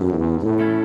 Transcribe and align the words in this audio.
음, 0.00 0.10
음, 0.12 0.48
음. 0.48 0.79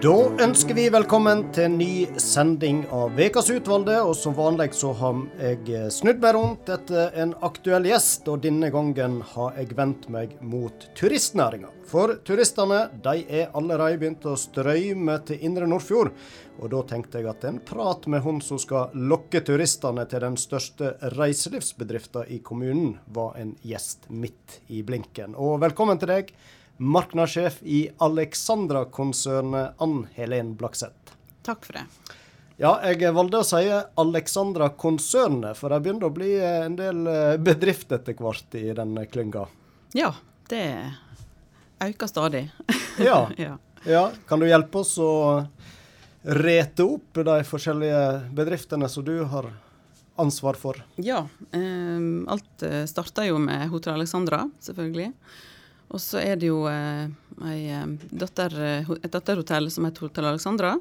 Da 0.00 0.14
ønsker 0.40 0.72
vi 0.72 0.86
velkommen 0.88 1.42
til 1.52 1.66
en 1.66 1.74
ny 1.76 1.94
sending 2.16 2.78
av 2.96 3.18
Ukas 3.20 3.50
utvalgte. 3.52 3.98
Og 4.00 4.14
som 4.16 4.32
vanlig 4.32 4.70
så 4.72 4.94
har 4.96 5.18
jeg 5.36 5.90
snudd 5.92 6.22
meg 6.22 6.36
rundt 6.38 6.70
etter 6.72 7.10
en 7.20 7.34
aktuell 7.44 7.84
gjest, 7.84 8.24
og 8.32 8.40
denne 8.40 8.70
gangen 8.72 9.18
har 9.34 9.58
jeg 9.58 9.74
vendt 9.76 10.06
meg 10.08 10.32
mot 10.40 10.86
turistnæringa. 10.96 11.68
For 11.90 12.14
turistene 12.24 12.86
de 13.04 13.26
er 13.28 13.52
allerede 13.52 13.98
begynt 14.00 14.24
å 14.24 14.38
strøyme 14.40 15.18
til 15.28 15.44
Indre 15.44 15.68
Nordfjord. 15.68 16.14
Og 16.62 16.72
da 16.72 16.80
tenkte 16.88 17.20
jeg 17.20 17.28
at 17.28 17.44
en 17.50 17.58
prat 17.60 18.08
med 18.08 18.24
hun 18.24 18.40
som 18.44 18.56
skal 18.62 18.94
lokke 18.96 19.42
turistene 19.44 20.06
til 20.08 20.24
den 20.24 20.38
største 20.40 20.94
reiselivsbedriften 21.18 22.32
i 22.32 22.40
kommunen, 22.40 22.96
var 23.12 23.36
en 23.36 23.52
gjest 23.68 24.08
midt 24.08 24.62
i 24.72 24.80
blinken. 24.80 25.36
Og 25.36 25.60
velkommen 25.60 26.00
til 26.00 26.14
deg 26.14 26.32
markedssjef 26.80 27.62
i 27.62 27.90
Alexandra-konsernet, 27.98 29.74
Ann 29.78 30.06
Helen 30.14 30.54
Blakseth. 30.56 31.12
Takk 31.42 31.66
for 31.66 31.76
det. 31.76 31.84
Ja, 32.60 32.74
jeg 32.84 33.12
valgte 33.16 33.40
å 33.40 33.44
si 33.44 33.68
Alexandra-konsernet, 34.00 35.56
for 35.56 35.72
det 35.72 35.80
begynner 35.84 36.08
å 36.08 36.12
bli 36.12 36.34
en 36.44 36.76
del 36.76 37.06
eh, 37.08 37.36
bedrift 37.40 37.92
etter 37.92 38.16
hvert 38.16 38.56
i 38.56 38.66
den 38.76 38.96
klynga. 39.12 39.46
Ja, 39.96 40.14
det 40.48 40.64
øker 41.84 42.08
stadig. 42.08 42.42
ja. 43.08 43.22
ja. 43.36 43.54
ja. 43.84 44.02
Kan 44.28 44.40
du 44.40 44.48
hjelpe 44.48 44.80
oss 44.80 44.96
å 45.00 45.12
rete 46.20 46.84
opp 46.84 47.20
de 47.24 47.38
forskjellige 47.48 48.02
bedriftene 48.36 48.88
som 48.92 49.04
du 49.04 49.18
har 49.28 49.52
ansvar 50.20 50.56
for? 50.60 50.80
Ja, 51.00 51.26
eh, 51.56 52.02
alt 52.28 52.68
starta 52.88 53.28
jo 53.28 53.40
med 53.40 53.68
Hotell 53.72 54.00
Alexandra, 54.00 54.46
selvfølgelig. 54.64 55.12
Og 55.90 55.98
så 56.02 56.20
er 56.22 56.38
det 56.38 56.50
jo 56.50 56.64
eh, 56.70 57.10
eh 57.42 57.86
datter, 58.10 58.54
et 58.94 59.12
datterhotell 59.12 59.70
som 59.70 59.86
heter 59.86 60.06
Hotell 60.06 60.28
Alexandra. 60.30 60.76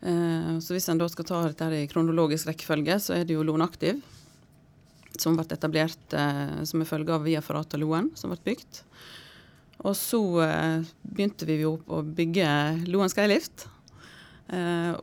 Eh, 0.00 0.58
så 0.62 0.76
hvis 0.76 0.88
en 0.88 1.00
da 1.00 1.08
skal 1.10 1.26
ta 1.26 1.42
dette 1.48 1.70
i 1.80 1.88
kronologisk 1.90 2.50
rekkefølge, 2.50 2.98
så 3.02 3.16
er 3.18 3.26
det 3.26 3.34
jo 3.34 3.46
Loen 3.46 3.66
Aktiv. 3.66 3.98
Som 5.18 5.36
ble 5.36 5.44
etablert 5.52 6.14
som 6.64 6.80
en 6.80 6.88
følge 6.88 7.12
av 7.12 7.26
Via 7.26 7.42
Ferrata 7.44 7.76
Loen, 7.76 8.08
som 8.16 8.32
ble 8.32 8.38
bygd. 8.46 8.78
Og 9.84 9.92
så 9.98 10.20
begynte 11.04 11.44
vi 11.44 11.58
jo 11.60 11.74
å 11.84 11.98
bygge 12.00 12.46
Loen 12.88 13.12
Skylift. 13.12 13.66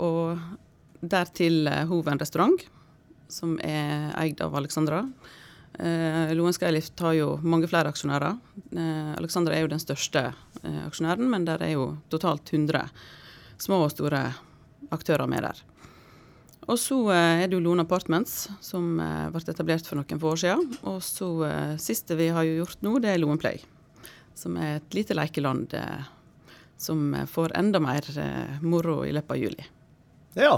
og 0.01 0.39
dertil 1.01 1.69
Hoven 1.91 2.17
restaurant, 2.17 2.65
som 3.29 3.59
er 3.61 4.09
eid 4.17 4.41
av 4.41 4.57
Alexandra. 4.57 5.03
Eh, 5.79 6.35
Loen 6.35 6.53
Skylift 6.55 6.99
har 6.99 7.15
jo 7.15 7.31
mange 7.43 7.69
flere 7.71 7.91
aksjonærer. 7.93 8.35
Eh, 8.75 9.13
Alexander 9.15 9.55
er 9.55 9.63
jo 9.63 9.71
den 9.71 9.81
største 9.81 10.25
eh, 10.27 10.83
aksjonæren, 10.85 11.29
men 11.31 11.47
der 11.47 11.63
er 11.63 11.73
jo 11.77 11.89
totalt 12.11 12.51
100 12.51 12.89
små 13.59 13.83
og 13.85 13.93
store 13.93 14.25
aktører 14.91 15.27
med 15.31 15.47
der. 15.47 15.61
Og 16.69 16.77
så 16.77 16.97
eh, 17.13 17.43
er 17.43 17.47
det 17.47 17.57
jo 17.57 17.63
Lone 17.63 17.85
Apartments, 17.85 18.49
som 18.61 18.99
eh, 19.01 19.27
ble 19.33 19.41
etablert 19.47 19.87
for 19.87 19.97
noen 19.97 20.21
få 20.21 20.33
år 20.35 20.41
siden. 20.43 20.67
Og 20.91 20.99
så 21.05 21.29
eh, 21.47 21.75
siste 21.81 22.17
vi 22.19 22.29
har 22.35 22.45
gjort 22.45 22.83
nå, 22.85 22.97
det 23.01 23.13
er 23.13 23.21
Loen 23.23 23.39
Play, 23.41 23.63
som 24.37 24.57
er 24.59 24.77
et 24.77 24.97
lite 24.97 25.17
lekeland 25.17 25.73
som 26.79 27.11
får 27.27 27.57
enda 27.59 27.81
mer 27.83 28.05
moro 28.63 29.01
i 29.03 29.11
løpet 29.11 29.33
av 29.35 29.39
juli. 29.41 29.65
Ja, 30.39 30.53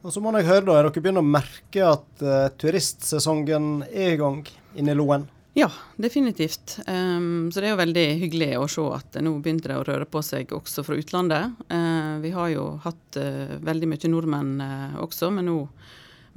og 0.00 0.14
så 0.14 0.22
må 0.22 0.32
jeg 0.38 0.48
høre, 0.48 0.64
da, 0.64 0.78
er 0.78 0.86
dere 0.86 1.02
begynner 1.02 1.24
å 1.24 1.32
merke 1.36 1.84
at 1.84 2.24
uh, 2.24 2.48
turistsesongen 2.60 3.84
er 3.90 4.14
i 4.14 4.20
gang 4.20 4.40
inne 4.78 4.94
i 4.94 4.96
Loen? 4.96 5.26
Ja, 5.58 5.66
definitivt. 6.00 6.78
Um, 6.86 7.50
så 7.52 7.60
det 7.60 7.68
er 7.68 7.74
jo 7.74 7.80
veldig 7.82 8.04
hyggelig 8.22 8.50
å 8.56 8.68
se 8.70 8.84
at 8.96 9.18
nå 9.20 9.34
begynte 9.42 9.72
det 9.72 9.76
å 9.80 9.84
røre 9.84 10.06
på 10.08 10.22
seg 10.24 10.54
også 10.56 10.86
fra 10.86 10.96
utlandet. 10.96 11.58
Uh, 11.68 12.16
vi 12.22 12.32
har 12.32 12.52
jo 12.54 12.64
hatt 12.86 13.20
uh, 13.20 13.58
veldig 13.66 13.90
mye 13.90 14.12
nordmenn 14.14 14.54
også, 15.02 15.32
men 15.34 15.50
nå 15.50 15.58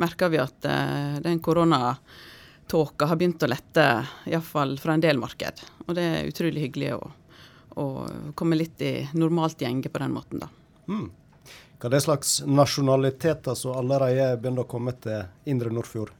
merker 0.01 0.33
vi 0.33 0.41
at 0.41 0.65
den 1.21 1.37
koronatåka 1.45 3.05
har 3.05 3.19
begynt 3.19 3.45
å 3.45 3.51
lette, 3.51 3.83
iallfall 4.25 4.73
fra 4.81 4.97
en 4.97 5.03
del 5.05 5.21
marked. 5.21 5.61
Og 5.85 5.93
det 5.93 6.07
er 6.09 6.31
utrolig 6.31 6.63
hyggelig 6.65 6.95
å, 6.97 7.03
å 7.77 7.85
komme 8.33 8.57
litt 8.57 8.81
i 8.81 8.95
normalt 9.13 9.61
gjenge 9.61 9.93
på 9.93 10.01
den 10.01 10.15
måten, 10.17 10.41
da. 10.41 10.49
Mm. 10.89 11.11
Hva 11.83 11.89
er 11.89 11.97
det 11.97 12.05
slags 12.05 12.29
nasjonaliteter 12.47 13.57
som 13.59 13.73
allerede 13.75 14.37
begynner 14.39 14.63
å 14.63 14.69
komme 14.71 14.93
til 15.03 15.25
Indre 15.51 15.67
Nordfjord? 15.67 16.13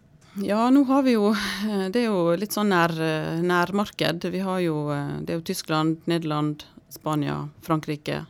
Ja, 0.44 0.66
nå 0.68 0.82
har 0.90 1.06
vi 1.06 1.14
jo 1.14 1.30
eh, 1.32 1.86
Det 1.88 2.02
er 2.02 2.10
jo 2.10 2.34
litt 2.36 2.52
sånn 2.52 2.74
nær, 2.74 2.92
eh, 2.92 3.40
nærmarked. 3.40 4.28
Vi 4.34 4.42
har 4.44 4.60
jo 4.60 4.90
eh, 4.92 5.14
Det 5.24 5.32
er 5.32 5.40
jo 5.40 5.46
Tyskland, 5.48 6.02
Nederland, 6.12 6.66
Spania, 6.92 7.38
Frankrike 7.64 8.26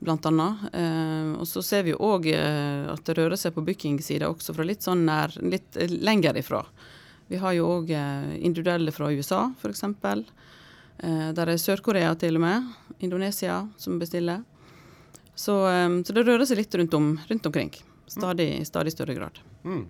blant 0.00 0.24
annet. 0.30 0.60
og 1.36 1.46
så 1.50 1.58
ser 1.60 1.82
vi 1.82 1.90
jo 1.90 1.96
òg 1.98 2.28
at 2.30 3.00
det 3.02 3.16
rører 3.18 3.34
seg 3.34 3.50
på 3.56 3.64
bookingsida 3.66 4.28
også 4.30 4.54
fra 4.54 4.62
litt 4.62 4.86
sånn 4.86 5.02
nær, 5.08 5.34
litt 5.42 5.74
lenger 5.74 6.38
ifra. 6.38 6.60
Vi 7.26 7.40
har 7.42 7.56
jo 7.56 7.66
òg 7.80 7.90
individuelle 8.38 8.94
fra 8.94 9.10
USA, 9.10 9.48
f.eks. 9.58 9.82
Eh, 10.98 11.30
der 11.34 11.50
er 11.50 11.58
Sør-Korea 11.58 12.14
til 12.18 12.38
og 12.38 12.42
med. 12.42 12.70
Indonesia 12.98 13.60
som 13.78 13.98
bestiller. 13.98 14.42
Så, 15.38 15.66
ehm, 15.66 16.04
så, 16.04 16.12
det 16.12 16.24
rører 16.26 16.42
seg 16.50 16.58
litt 16.58 16.74
rundt, 16.74 16.94
om, 16.98 17.12
rundt 17.28 17.46
omkring. 17.46 17.70
Stadig, 18.10 18.48
i 18.58 18.64
stadig 18.66 18.90
større 18.90 19.14
grad. 19.14 19.38
Mm. 19.62 19.84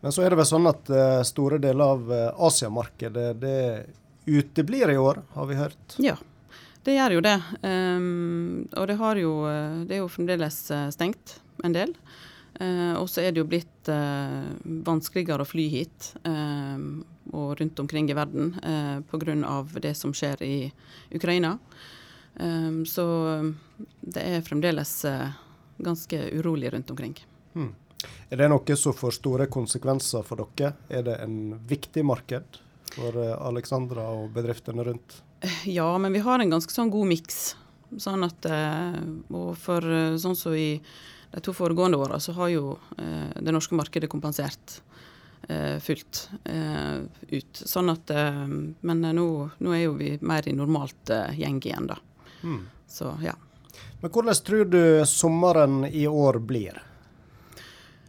Men 0.00 0.12
så 0.12 0.22
er 0.22 0.34
det 0.34 0.38
vel 0.42 0.48
sånn 0.50 0.68
at 0.68 0.90
uh, 0.92 1.22
store 1.24 1.56
deler 1.62 1.94
av 1.94 2.10
uh, 2.12 2.44
Asiamarkedet 2.46 3.30
det 3.40 3.62
uteblir 4.28 4.92
i 4.92 4.98
år, 5.00 5.22
har 5.32 5.48
vi 5.48 5.56
hørt? 5.56 5.96
Ja, 6.04 6.18
det 6.84 6.98
gjør 6.98 7.16
jo 7.16 7.24
det. 7.24 7.34
Um, 7.64 8.68
og 8.76 8.90
det, 8.90 8.98
jo, 9.22 9.34
uh, 9.48 9.80
det, 9.88 9.96
er 9.96 10.02
jo 10.02 10.12
fremdeles 10.12 10.60
stengt 10.92 11.38
en 11.64 11.74
del. 11.74 11.96
og 12.98 13.06
så 13.10 13.22
er 13.22 13.32
det 13.32 13.40
jo 13.40 13.48
blitt 13.48 13.88
vanskeligere 13.88 15.44
å 15.44 15.48
fly 15.48 15.64
hit 15.70 16.12
ehm, 16.26 17.04
og 17.32 17.60
rundt 17.60 17.78
omkring 17.80 18.08
i 18.10 18.16
verden 18.18 18.52
uh, 18.62 18.98
pga. 19.08 19.62
det 19.80 19.94
som 19.96 20.12
skjer 20.12 20.42
i 20.42 20.56
Ukraina. 21.14 21.56
Um, 22.38 22.86
så 22.86 23.04
det 24.00 24.22
er 24.22 24.44
fremdeles 24.46 24.92
uh, 25.04 25.34
ganske 25.82 26.20
urolig 26.38 26.72
rundt 26.72 26.90
omkring. 26.90 27.16
Hmm. 27.54 27.74
Er 28.30 28.38
det 28.38 28.50
noe 28.52 28.76
som 28.78 28.94
får 28.94 29.16
store 29.18 29.48
konsekvenser 29.50 30.22
for 30.26 30.44
dere? 30.54 30.76
Er 30.88 31.02
det 31.08 31.16
en 31.24 31.56
viktig 31.66 32.04
marked 32.06 32.60
for 32.94 33.18
uh, 33.18 33.34
Alexandra 33.48 34.06
og 34.14 34.30
bedriftene 34.36 34.86
rundt? 34.86 35.22
Ja, 35.66 35.90
men 35.98 36.14
vi 36.14 36.22
har 36.22 36.38
en 36.38 36.50
ganske 36.54 36.74
sånn 36.74 36.92
god 36.94 37.10
miks. 37.10 37.56
Sånn 37.98 38.20
at, 38.26 38.44
og 39.32 39.52
for 39.56 39.80
sånn 40.20 40.34
som 40.36 40.36
så 40.36 40.50
i 40.52 40.66
de 41.30 41.40
to 41.40 41.54
foregående 41.56 41.96
åra, 41.96 42.18
så 42.20 42.34
har 42.36 42.50
jo 42.52 42.74
det 42.98 43.54
norske 43.54 43.78
markedet 43.78 44.10
kompensert 44.12 44.74
fullt 45.80 46.20
ut. 47.32 47.62
Sånn 47.62 47.88
at 47.94 48.12
Men 48.12 49.00
nå, 49.00 49.28
nå, 49.56 49.72
er 49.72 49.80
jo 49.86 49.94
vi 49.96 50.10
mer 50.20 50.50
i 50.50 50.56
normalt 50.58 51.14
gjeng 51.38 51.62
igjen, 51.62 51.88
da. 51.88 51.96
Mm. 52.42 52.66
Så 52.88 53.12
ja. 53.24 53.34
Men 54.00 54.10
hvordan 54.10 54.34
tror 54.34 54.64
du 54.64 54.82
sommeren 55.06 55.84
i 55.84 56.06
år 56.06 56.38
blir? 56.38 56.82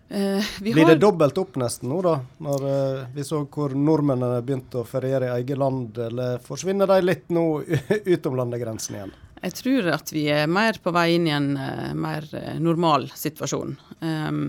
Eh, 0.10 0.46
blir 0.62 0.86
det 0.86 0.96
dobbelt 0.96 1.38
opp 1.38 1.56
nesten 1.62 1.90
nå, 1.90 2.02
da? 2.02 2.16
Når 2.42 2.64
eh, 2.70 3.02
vi 3.14 3.24
så 3.26 3.44
hvor 3.46 3.76
nordmennene 3.78 4.42
begynte 4.42 4.82
å 4.82 4.88
feriere 4.88 5.28
i 5.30 5.34
eget 5.38 5.60
land, 5.62 5.98
eller 6.02 6.42
forsvinner 6.42 6.90
de 6.90 6.98
litt 7.04 7.28
nå 7.30 7.44
utom 8.16 8.40
landegrensen 8.40 8.98
igjen? 8.98 9.14
Jeg 9.40 9.56
tror 9.56 9.92
at 9.94 10.10
vi 10.12 10.26
er 10.34 10.50
mer 10.52 10.80
på 10.82 10.92
vei 10.92 11.14
inn 11.16 11.28
i 11.30 11.32
en 11.32 11.54
uh, 11.56 11.94
mer 11.96 12.26
uh, 12.34 12.58
normal 12.60 13.06
situasjon. 13.16 13.78
Um, 14.02 14.42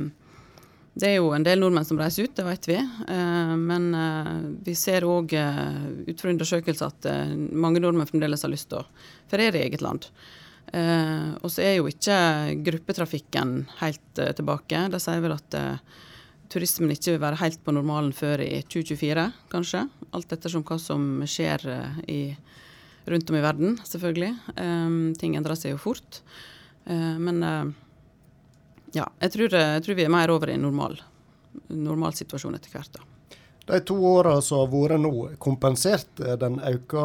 det 1.00 1.08
er 1.08 1.16
jo 1.18 1.30
en 1.34 1.44
del 1.46 1.62
nordmenn 1.62 1.86
som 1.88 1.98
reiser 2.00 2.28
ut, 2.28 2.34
det 2.36 2.44
vet 2.46 2.68
vi. 2.68 2.76
Uh, 3.08 3.54
men 3.56 3.88
vi 4.64 4.74
ser 4.78 5.06
òg 5.08 5.32
ut 5.32 6.20
fra 6.20 6.34
undersøkelser 6.34 6.92
at 6.92 7.08
mange 7.52 7.82
nordmenn 7.82 8.08
fremdeles 8.08 8.44
har 8.46 8.52
lyst 8.52 8.70
til 8.70 8.82
å 8.82 8.86
feriere 9.30 9.60
i 9.60 9.66
eget 9.68 9.84
land. 9.84 10.10
Og 10.70 11.48
så 11.50 11.64
er 11.64 11.72
jo 11.80 11.88
ikke 11.90 12.16
gruppetrafikken 12.62 13.54
helt 13.80 14.20
tilbake. 14.38 14.84
De 14.92 15.00
sier 15.02 15.22
vel 15.24 15.32
at 15.34 15.56
turismen 16.52 16.92
ikke 16.94 17.16
vil 17.16 17.24
være 17.24 17.40
helt 17.40 17.64
på 17.64 17.74
normalen 17.74 18.12
før 18.14 18.44
i 18.44 18.60
2024, 18.62 19.24
kanskje. 19.50 19.82
Alt 20.14 20.36
ettersom 20.36 20.62
hva 20.68 20.78
som 20.78 21.08
skjer 21.26 21.66
i, 22.06 22.20
rundt 23.10 23.32
om 23.32 23.40
i 23.40 23.42
verden, 23.42 23.80
selvfølgelig. 23.88 24.30
Ting 25.18 25.34
endrer 25.40 25.58
seg 25.58 25.74
jo 25.74 25.82
fort. 25.88 26.22
men 26.86 27.42
ja, 28.92 29.06
jeg 29.20 29.32
tror, 29.32 29.54
jeg 29.54 29.84
tror, 29.84 29.96
vi 29.98 30.04
er 30.04 30.12
mer 30.12 30.32
over 30.32 30.50
i 30.50 30.56
en 30.58 30.66
normal, 30.66 30.98
normal 31.68 32.14
situasjon 32.16 32.56
etter 32.58 32.72
hvert. 32.74 32.98
da. 32.98 33.36
De 33.70 33.80
to 33.86 33.96
åra 34.06 34.40
som 34.42 34.64
har 34.64 34.70
vært 34.72 35.02
nå, 35.02 35.12
kompensert 35.38 36.22
den 36.40 36.58
økte 36.58 37.04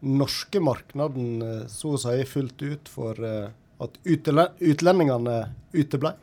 norske 0.00 0.62
markedet 0.64 1.16
eh, 1.44 1.64
så 1.68 1.96
å 1.96 2.00
si 2.00 2.22
fullt 2.28 2.62
ut 2.62 2.88
for 2.88 3.18
eh, 3.20 3.50
at 3.80 3.98
utlendingene 4.08 5.36
uteble? 5.72 6.14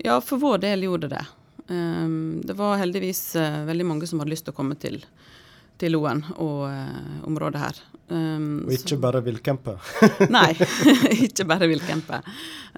Ja, 0.00 0.20
for 0.24 0.40
vår 0.40 0.62
del 0.64 0.86
gjorde 0.86 1.12
det. 1.12 1.24
Um, 1.68 2.40
det 2.46 2.54
var 2.56 2.76
heldigvis 2.78 3.34
veldig 3.66 3.86
mange 3.88 4.06
som 4.06 4.20
hadde 4.20 4.30
lyst 4.34 4.46
til 4.46 4.54
å 4.54 4.56
komme 4.56 4.76
til, 4.80 5.00
til 5.80 5.96
Loen 5.96 6.20
og 6.36 6.68
området 7.26 7.62
her. 7.62 7.80
Um, 8.08 8.66
og 8.66 8.74
ikke 8.76 8.98
bare 9.02 9.22
villcampe? 9.26 9.76
nei, 10.36 10.52
ikke 11.26 11.46
bare 11.48 11.68
villcampe. 11.70 12.20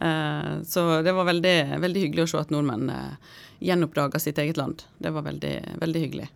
Uh, 0.01 0.65
så 0.65 1.03
det 1.05 1.13
var 1.17 1.29
veldig, 1.29 1.59
veldig, 1.83 2.07
hyggelig 2.07 2.25
å 2.25 2.31
se 2.33 2.41
at 2.41 2.55
nordmenn 2.55 2.89
uh, 2.89 3.37
gjenoppdaga 3.61 4.21
sitt 4.23 4.41
eget 4.41 4.61
land. 4.61 4.87
Det 4.99 5.13
var 5.13 5.27
veldig, 5.29 5.57
veldig 5.83 6.07
hyggelig. 6.07 6.31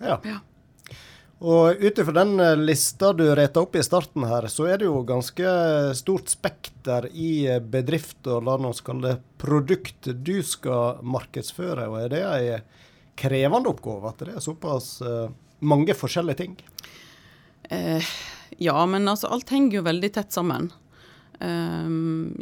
Ja. 0.00 0.20
ja. 0.24 0.38
Og 1.40 1.80
ut 1.80 1.98
ifra 1.98 2.12
den 2.12 2.40
eh, 2.40 2.56
lista 2.56 3.14
du 3.16 3.24
reta 3.34 3.62
opp 3.64 3.76
i 3.76 3.84
starten 3.84 4.26
her, 4.28 4.44
så 4.52 4.66
er 4.68 4.80
det 4.80 4.90
jo 4.90 5.00
ganske 5.08 5.52
stort 5.96 6.28
spekter 6.28 7.08
i 7.16 7.46
eh, 7.48 7.62
bedrift 7.64 8.28
og 8.28 8.44
la 8.44 8.58
oss 8.68 8.82
kalle 8.84 9.14
det 9.14 9.22
produkt 9.40 10.10
du 10.20 10.36
skal 10.44 11.00
markedsføre. 11.00 11.88
Og 11.88 11.96
er 12.02 12.12
det 12.12 12.22
ei 12.28 12.58
krevende 13.20 13.72
oppgave 13.72 14.12
at 14.12 14.20
det 14.20 14.34
er 14.36 14.44
såpass 14.44 14.98
uh, 15.04 15.32
mange 15.60 15.96
forskjellige 15.96 16.38
ting? 16.38 16.52
Eh, 17.70 18.06
ja, 18.58 18.76
men 18.86 19.08
altså 19.08 19.30
alt 19.30 19.50
henger 19.54 19.78
jo 19.78 19.86
veldig 19.86 20.10
tett 20.14 20.34
sammen. 20.34 20.70
Eh, 21.40 21.92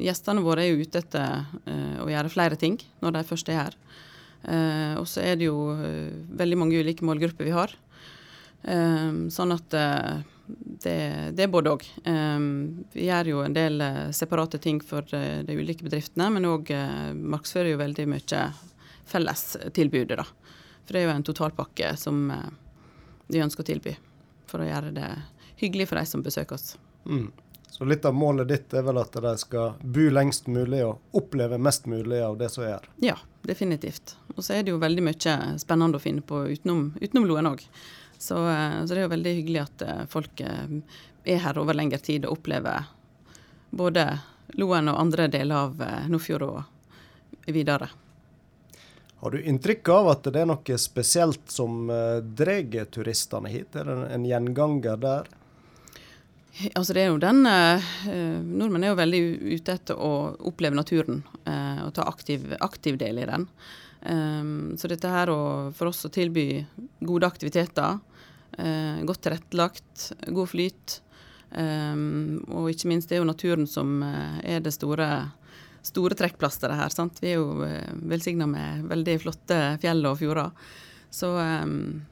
gjestene 0.08 0.44
våre 0.44 0.64
er 0.64 0.72
jo 0.72 0.86
ute 0.86 1.02
etter 1.04 1.44
eh, 1.68 1.98
å 2.02 2.08
gjøre 2.08 2.32
flere 2.32 2.58
ting 2.60 2.78
når 3.04 3.18
de 3.18 3.28
først 3.28 3.52
er 3.52 3.62
her. 3.62 3.78
Uh, 4.38 4.94
og 5.00 5.06
så 5.10 5.18
er 5.26 5.34
det 5.34 5.48
jo 5.48 5.58
veldig 6.38 6.56
mange 6.60 6.78
ulike 6.78 7.02
målgrupper 7.02 7.48
vi 7.48 7.54
har. 7.56 7.72
Um, 8.62 9.26
sånn 9.34 9.50
at 9.54 9.74
uh, 9.74 10.20
det, 10.46 11.34
det, 11.34 11.42
er 11.44 11.50
både 11.50 11.72
òg. 11.74 11.84
Um, 12.06 12.86
vi 12.94 13.08
gjør 13.08 13.32
jo 13.32 13.42
en 13.44 13.56
del 13.56 13.82
uh, 13.82 14.14
separate 14.14 14.60
ting 14.62 14.78
for 14.78 15.02
uh, 15.10 15.40
de 15.42 15.58
ulike 15.58 15.86
bedriftene, 15.86 16.30
men 16.34 16.46
òg 16.48 16.70
markedsfører 17.18 17.72
jo 17.74 17.82
veldig 17.82 18.06
mye 18.14 18.44
fellestilbudet, 19.10 20.22
da. 20.22 20.26
For 20.86 20.94
det 20.94 21.02
er 21.02 21.08
jo 21.08 21.16
en 21.16 21.26
totalpakke 21.26 21.92
som 22.00 22.22
de 23.28 23.42
ønsker 23.44 23.66
å 23.66 23.68
tilby, 23.68 23.98
for 24.50 24.64
å 24.64 24.68
gjøre 24.68 24.94
det 24.96 25.10
hyggelig 25.58 25.88
for 25.90 26.00
de 26.00 26.06
som 26.08 26.24
besøker 26.24 26.58
oss. 26.58 26.76
Mm. 27.06 27.30
Så 27.70 27.84
litt 27.84 28.04
av 28.04 28.14
målet 28.14 28.48
ditt 28.48 28.74
er 28.74 28.82
vel 28.82 28.98
at 28.98 29.12
de 29.12 29.32
skal 29.38 29.76
bo 29.82 30.08
lengst 30.10 30.48
mulig 30.50 30.80
og 30.86 31.18
oppleve 31.18 31.60
mest 31.62 31.86
mulig 31.86 32.22
av 32.24 32.38
det 32.40 32.48
som 32.50 32.64
er? 32.64 32.88
Ja, 33.04 33.18
definitivt. 33.46 34.16
Og 34.34 34.42
så 34.44 34.56
er 34.56 34.64
det 34.64 34.72
jo 34.72 34.80
veldig 34.82 35.04
mye 35.04 35.34
spennende 35.60 36.00
å 36.00 36.02
finne 36.02 36.24
på 36.24 36.46
utenom, 36.48 36.88
utenom 37.00 37.28
Loen 37.28 37.50
òg. 37.52 37.62
Så, 38.18 38.40
eh, 38.50 38.84
så, 38.84 38.94
det 38.94 39.02
er 39.02 39.06
jo 39.06 39.14
veldig 39.14 39.34
hyggelig 39.36 39.62
at 39.62 39.84
eh, 39.86 40.02
folk 40.10 40.40
eh, 40.40 40.74
er 41.28 41.44
her 41.44 41.60
over 41.60 41.76
lengre 41.76 42.00
tid 42.02 42.26
og 42.26 42.38
opplever 42.38 42.88
både 43.70 44.08
Loen 44.58 44.88
og 44.90 44.98
andre 44.98 45.28
deler 45.28 45.68
av 45.68 45.82
Nordfjord 46.08 46.44
og 46.48 47.50
videre. 47.52 47.90
Har 49.18 49.34
du 49.34 49.42
inntrykk 49.42 49.88
av 49.90 50.12
at 50.12 50.28
det 50.30 50.42
er 50.44 50.46
noe 50.46 50.78
spesielt 50.78 51.50
som 51.50 51.88
drar 52.38 52.84
turistene 52.94 53.50
hit? 53.50 53.74
Er 53.74 53.88
det 53.88 53.96
en 54.14 54.26
gjenganger 54.28 55.00
der? 55.02 55.30
Altså 56.74 56.94
det 56.94 57.04
er 57.04 57.12
jo 57.12 57.20
den 57.22 57.46
eh, 57.46 57.90
Nordmenn 58.42 58.82
er 58.82 58.90
jo 58.90 58.98
veldig 58.98 59.20
ute 59.58 59.74
etter 59.78 59.98
å 59.98 60.12
oppleve 60.50 60.74
naturen 60.74 61.20
eh, 61.46 61.84
og 61.84 61.92
ta 61.94 62.06
aktiv, 62.10 62.48
aktiv 62.62 62.98
del 62.98 63.20
i 63.22 63.26
den. 63.28 63.46
Eh, 64.02 64.48
så 64.78 64.90
dette 64.90 65.12
her 65.12 65.30
å, 65.30 65.40
for 65.74 65.92
oss 65.92 66.06
å 66.06 66.12
tilby 66.14 66.48
gode 66.98 67.30
aktiviteter, 67.30 68.00
uh, 68.58 69.04
godt 69.06 69.22
tilrettelagt, 69.22 70.12
god 70.34 70.50
flyt, 70.50 70.98
um, 71.52 72.38
og 72.50 72.70
ikke 72.72 72.90
minst 72.90 73.10
det 73.10 73.18
er 73.18 73.22
jo 73.22 73.28
naturen 73.28 73.68
som 73.70 74.02
uh, 74.02 74.38
er 74.42 74.62
det 74.64 74.74
store, 74.74 75.08
store 75.88 76.18
trekkplasteret 76.18 76.78
her. 76.78 76.94
Sant? 76.94 77.18
Vi 77.24 77.32
er 77.32 77.40
jo 77.40 77.64
uh, 77.64 77.96
velsigna 78.10 78.46
med 78.50 78.86
veldig 78.92 79.18
flotte 79.24 79.60
fjell 79.82 80.04
og 80.08 80.20
fjorder. 80.20 80.70
Så, 81.10 81.32
um, 81.34 82.04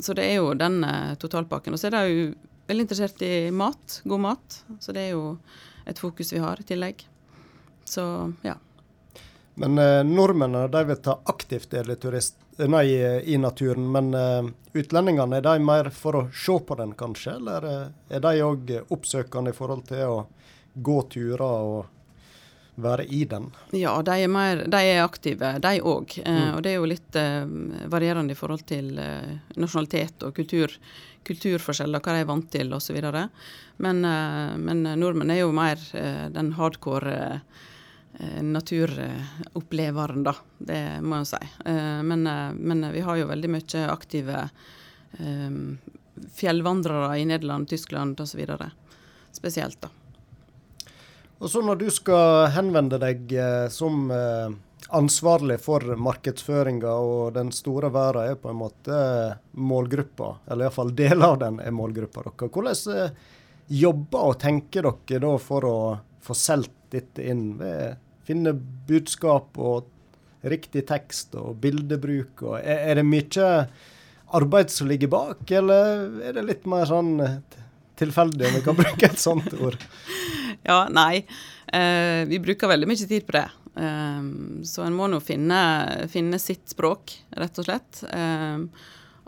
så 0.00 0.16
det 0.16 0.26
er 0.30 0.40
jo 0.40 0.54
den 0.58 0.80
uh, 0.84 1.14
totalpakken. 1.20 1.76
Og 1.76 1.80
så 1.80 1.90
er 1.90 1.98
de 1.98 2.04
jo 2.08 2.28
veldig 2.68 2.84
interessert 2.84 3.22
i 3.22 3.50
mat, 3.50 4.00
god 4.04 4.24
mat. 4.24 4.62
Så 4.80 4.96
det 4.96 5.08
er 5.08 5.14
jo 5.16 5.36
et 5.88 5.98
fokus 5.98 6.32
vi 6.32 6.42
har 6.42 6.60
i 6.60 6.66
tillegg. 6.68 7.04
Så 7.88 8.32
ja. 8.44 8.58
Men 9.58 9.78
eh, 9.78 10.04
nordmennene 10.04 10.68
de 10.68 10.84
vil 10.84 10.96
ta 11.02 11.16
aktivt 11.24 11.70
del 11.70 11.90
i, 11.90 11.96
turist, 11.96 12.36
eh, 12.58 12.68
nei, 12.70 12.84
i 13.24 13.38
naturen. 13.40 13.88
Men 13.90 14.12
eh, 14.14 14.50
utlendingene, 14.78 15.40
er 15.40 15.46
de 15.48 15.58
mer 15.64 15.90
for 15.90 16.20
å 16.20 16.26
se 16.30 16.58
på 16.62 16.76
den, 16.78 16.92
kanskje? 16.98 17.34
Eller 17.40 17.66
eh, 17.66 17.86
er 18.16 18.22
de 18.22 18.44
òg 18.44 18.74
oppsøkende 18.94 19.50
i 19.50 19.56
forhold 19.56 19.88
til 19.88 20.04
å 20.12 20.18
gå 20.74 20.98
turer 21.10 21.42
og 21.42 21.97
være 22.82 23.06
i 23.14 23.24
den? 23.28 23.50
Ja, 23.76 23.96
de 24.06 24.16
er, 24.24 24.30
mer, 24.32 24.64
de 24.70 24.80
er 24.92 25.02
aktive, 25.04 25.54
de 25.62 25.74
òg. 25.82 26.18
Eh, 26.22 26.40
mm. 26.40 26.56
Og 26.56 26.64
det 26.64 26.72
er 26.72 26.78
jo 26.78 26.90
litt 26.90 27.18
eh, 27.18 27.44
varierende 27.90 28.34
i 28.34 28.38
forhold 28.38 28.66
til 28.68 28.92
nasjonalitet 29.56 30.26
og 30.26 30.36
kultur, 30.36 30.74
kulturforskjeller, 31.28 32.02
hva 32.02 32.16
de 32.16 32.24
er 32.24 32.28
vant 32.28 32.50
til 32.52 32.72
osv. 32.74 33.00
Men, 33.78 34.04
men 34.58 34.86
nordmenn 34.98 35.34
er 35.34 35.42
jo 35.42 35.50
mer 35.54 35.82
den 36.34 36.54
hardcore 36.56 37.18
Eh, 38.20 38.42
naturoppleveren, 38.42 40.22
da. 40.22 40.34
Det 40.58 40.80
må 41.02 41.20
jeg 41.20 41.28
si. 41.30 41.48
Eh, 41.70 42.02
men, 42.02 42.26
eh, 42.26 42.52
men, 42.52 42.90
vi 42.92 43.00
har 43.00 43.16
jo 43.16 43.28
veldig 43.30 43.50
mye 43.52 43.84
aktive 43.92 44.48
fjellvandrere 46.34 47.18
i 47.18 47.24
Nederland, 47.24 47.68
Tyskland 47.68 48.20
osv. 48.20 48.42
Spesielt, 49.32 49.80
da. 49.80 49.88
Og 51.38 51.50
så 51.52 51.62
når 51.62 51.78
du 51.78 51.86
skal 51.94 52.48
henvende 52.50 52.98
deg 52.98 53.30
som 53.70 54.08
ansvarlig 54.94 55.58
for 55.62 55.84
markedsføringa, 56.00 56.90
og 56.98 57.36
den 57.36 57.52
store 57.54 57.92
verden 57.94 58.32
er 58.32 58.40
på 58.40 58.50
en 58.50 58.58
måte 58.58 58.98
målgruppa, 59.54 60.32
eller 60.48 60.66
iallfall 60.66 60.90
deler 60.98 61.26
av 61.28 61.38
den 61.44 61.60
er 61.62 61.74
målgruppa 61.76 62.24
deres. 62.26 62.42
Hvordan 62.42 63.14
jobber 63.68 64.32
og 64.32 64.40
tenker 64.42 64.88
dere 64.88 65.22
da 65.22 65.32
for 65.42 65.68
å 65.68 65.78
få 66.24 66.34
solgt 66.34 66.74
dette 66.94 67.22
inn? 67.30 67.52
ved 67.60 67.98
finne 68.28 68.52
budskap 68.88 69.56
og 69.56 69.88
riktig 70.48 70.84
tekst 70.88 71.36
og 71.38 71.56
bildebruk. 71.62 72.44
Og 72.44 72.58
er, 72.60 72.82
er, 72.90 73.00
det 73.00 73.06
mye 73.08 73.46
arbeid 74.36 74.72
som 74.72 74.90
ligger 74.90 75.10
bak, 75.12 75.46
eller 75.48 76.20
er 76.28 76.36
det 76.36 76.44
litt 76.44 76.68
mer 76.68 76.88
sånn 76.88 77.16
tilfeldig, 77.98 78.48
om 78.48 78.58
vi 78.58 78.64
kan 78.64 78.78
bruke 78.78 79.10
et 79.10 79.22
sånt 79.22 79.52
ord? 79.58 79.78
Ja, 80.66 80.86
nei. 80.90 81.24
Eh, 81.72 82.24
vi 82.28 82.40
bruker 82.42 82.70
veldig 82.70 82.88
mye 82.88 83.08
tid 83.08 83.26
på 83.26 83.36
det. 83.36 83.46
Eh, 83.78 84.22
så 84.64 84.84
en 84.84 84.96
må 84.96 85.08
nå 85.10 85.20
finne, 85.24 85.58
finne, 86.12 86.40
sitt 86.42 86.70
språk, 86.72 87.14
rett 87.36 87.60
og 87.60 87.68
slett. 87.68 88.02
Eh, 88.08 88.64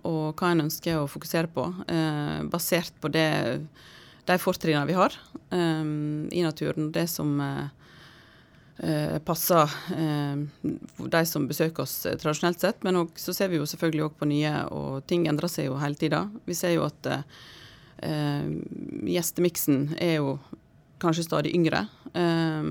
og 0.09 0.39
hva 0.39 0.53
en 0.53 0.65
ønsker 0.67 1.01
å 1.01 1.11
fokusere 1.11 1.51
på, 1.53 1.67
eh, 1.89 2.41
basert 2.49 2.95
på 3.01 3.11
det, 3.13 3.61
de 4.27 4.39
fortrinnene 4.39 4.89
vi 4.89 4.97
har 4.97 5.13
eh, 5.51 5.85
i 6.33 6.43
naturen. 6.45 6.91
Det 6.93 7.07
som 7.11 7.37
eh, 7.41 9.19
passer 9.25 9.69
de 9.93 11.21
som 11.29 11.47
besøker 11.49 11.83
oss 11.85 12.07
tradisjonelt 12.07 12.61
sett. 12.61 12.83
Men 12.87 13.03
så 13.15 13.35
ser 13.37 13.53
vi 13.53 13.61
jo 13.61 13.69
selvfølgelig 13.69 14.07
òg 14.07 14.15
på 14.17 14.31
nye, 14.31 14.55
og 14.73 15.05
ting 15.11 15.27
endrer 15.29 15.53
seg 15.53 15.69
jo 15.69 15.81
hele 15.83 16.01
tida. 16.01 16.25
Vi 16.49 16.57
ser 16.57 16.79
jo 16.79 16.87
at 16.89 17.11
eh, 18.03 18.51
gjestemiksen 19.11 19.95
er 19.99 20.19
jo 20.19 20.35
kanskje 21.01 21.27
stadig 21.27 21.55
yngre. 21.57 21.87
Eh, 22.15 22.71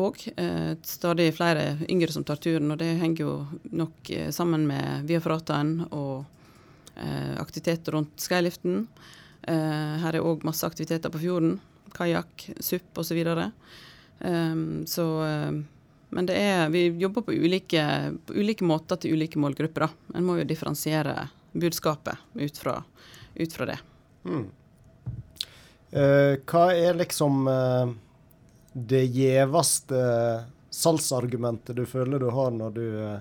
og 0.00 0.20
eh, 0.36 0.74
stadig 0.86 1.32
flere 1.34 1.78
yngre 1.90 2.12
som 2.14 2.24
tar 2.26 2.38
turen, 2.42 2.70
og 2.70 2.78
det 2.82 2.92
henger 3.00 3.24
jo 3.24 3.34
nok 3.74 4.12
eh, 4.14 4.30
sammen 4.34 4.66
med 4.70 5.08
Viafrataen 5.10 5.80
og 5.90 6.36
aktiviteter 7.40 7.94
rundt 7.94 8.20
skyliften. 8.20 8.82
her 9.46 10.14
er 10.18 10.20
òg 10.26 10.42
masse 10.44 10.66
aktiviteter 10.66 11.08
på 11.08 11.22
fjorden. 11.22 11.54
Kajakk, 11.94 12.50
SUP 12.60 12.98
osv. 12.98 13.22
Så 13.24 13.50
eh, 14.20 14.84
så 14.86 15.06
um, 15.22 15.66
Men 16.10 16.26
det 16.26 16.36
er 16.36 16.68
Vi 16.68 16.88
jobber 16.98 17.22
på 17.22 17.32
ulike, 17.32 18.12
på 18.26 18.34
ulike 18.34 18.64
måter 18.64 18.96
til 18.96 19.14
ulike 19.14 19.38
målgrupper. 19.38 19.88
En 20.14 20.24
må 20.26 20.40
jo 20.40 20.44
differensiere 20.44 21.28
budskapet 21.52 22.18
ut 22.34 22.58
fra, 22.58 22.82
ut 23.38 23.52
fra 23.52 23.66
det. 23.70 23.78
Mm. 24.24 24.50
Uh, 25.90 26.38
hva 26.46 26.70
er 26.74 26.94
liksom 26.94 27.48
uh, 27.50 27.90
det 28.72 29.04
gjeveste 29.10 30.02
salgsargumentet 30.70 31.74
du 31.74 31.82
føler 31.86 32.22
du 32.22 32.28
har 32.30 32.52
når 32.54 32.76
du 32.76 32.84
uh, 33.00 33.16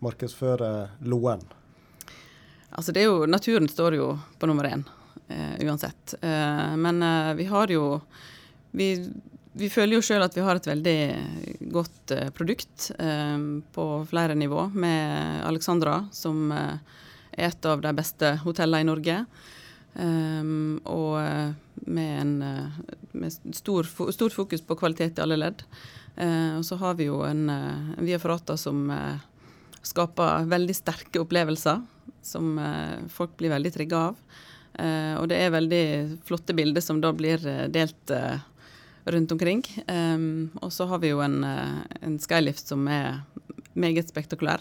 markedsfører 0.00 0.94
Loen? 1.04 1.42
Altså 2.70 2.94
det 2.96 3.02
er 3.02 3.10
jo 3.10 3.26
Naturen 3.28 3.68
står 3.68 3.98
jo 3.98 4.14
på 4.38 4.48
nummer 4.48 4.64
én, 4.64 4.84
uansett. 5.60 6.14
men 6.22 7.02
vi 7.36 7.44
har 7.50 7.70
jo 7.70 8.00
vi 8.70 9.10
vi 9.52 9.68
føler 9.68 9.98
jo 9.98 10.04
sjøl 10.06 10.22
at 10.22 10.36
vi 10.38 10.44
har 10.46 10.56
et 10.56 10.68
veldig 10.70 11.00
godt 11.74 12.12
produkt 12.36 12.92
på 13.74 13.86
flere 14.06 14.36
nivå, 14.38 14.68
med 14.70 15.42
Alexandra, 15.50 16.04
som 16.14 16.52
er 16.54 16.78
et 17.50 17.66
av 17.66 17.82
de 17.82 17.92
beste 17.98 18.36
hotellene 18.44 18.86
i 18.86 18.88
Norge. 18.88 19.18
Um, 19.94 20.78
og 20.86 21.16
uh, 21.18 21.50
med, 21.90 22.10
en, 22.20 22.34
med 23.12 23.54
stor, 23.56 23.88
stort 24.12 24.36
fokus 24.36 24.62
på 24.62 24.76
kvalitet 24.78 25.18
i 25.18 25.24
alle 25.24 25.38
ledd. 25.40 25.64
og 26.20 26.64
så 26.66 26.76
har 26.76 26.98
vi 26.98 27.06
jo 27.06 27.22
en, 27.24 27.48
en 27.48 28.04
Via 28.04 28.18
Ferrata 28.20 28.56
som 28.60 28.90
skaper 29.80 30.44
veldig 30.50 30.74
sterke 30.76 31.22
opplevelser 31.22 31.80
som 32.22 32.58
folk 33.08 33.32
blir 33.40 33.54
veldig 33.54 33.72
trigga 33.72 34.02
av. 34.10 34.18
og 35.22 35.28
det 35.32 35.38
er 35.40 35.54
veldig 35.54 35.84
flotte 36.28 36.54
bilder 36.54 36.84
som 36.84 37.00
da 37.00 37.14
blir 37.16 37.40
delt 37.72 38.12
rundt 39.06 39.32
omkring. 39.32 39.64
og 40.60 40.72
så 40.72 40.86
har 40.92 41.00
vi 41.00 41.14
jo 41.14 41.24
en, 41.24 41.40
en 41.42 42.18
skylift 42.20 42.68
som 42.68 42.84
er 42.88 43.22
meget 43.72 44.12
spektakulær. 44.12 44.60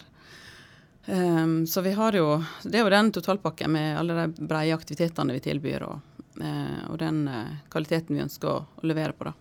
Um, 1.11 1.67
så 1.67 1.81
vi 1.81 1.91
har 1.91 2.13
jo 2.13 2.43
Det 2.63 2.77
er 2.77 2.83
jo 2.83 2.89
den 2.89 3.11
totalpakken 3.11 3.71
med 3.71 3.97
alle 3.97 4.13
de 4.13 4.45
brede 4.45 4.75
aktivitetene 4.75 5.33
vi 5.33 5.41
tilbyr, 5.41 5.85
og, 5.87 6.25
uh, 6.37 6.91
og 6.91 6.99
den 7.01 7.23
uh, 7.27 7.55
kvaliteten 7.71 8.13
vi 8.13 8.21
ønsker 8.21 8.49
å, 8.51 8.59
å 8.77 8.89
levere 8.89 9.15
på. 9.17 9.25
da. 9.25 9.33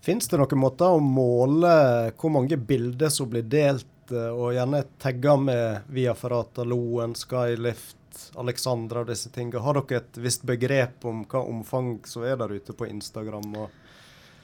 Fins 0.00 0.30
det 0.30 0.38
noen 0.38 0.62
måter 0.62 0.94
å 0.94 1.00
måle 1.02 1.72
hvor 2.14 2.30
mange 2.36 2.56
bilder 2.56 3.10
som 3.10 3.28
blir 3.32 3.48
delt, 3.50 4.12
uh, 4.14 4.30
og 4.30 4.54
gjerne 4.54 4.84
tagga 5.02 5.34
med 5.42 5.90
Via 5.90 6.14
Ferrata, 6.14 6.62
Loen, 6.62 7.16
Skylift, 7.18 8.30
Alexandra 8.38 9.02
og 9.02 9.10
disse 9.10 9.32
tingene? 9.34 9.64
Har 9.66 9.80
dere 9.80 10.04
et 10.04 10.22
visst 10.22 10.46
begrep 10.46 11.02
om 11.02 11.24
hva 11.26 11.42
omfang 11.50 11.96
som 12.06 12.22
er 12.22 12.38
der 12.38 12.60
ute 12.60 12.78
på 12.78 12.86
Instagram? 12.86 13.56
og 13.58 13.89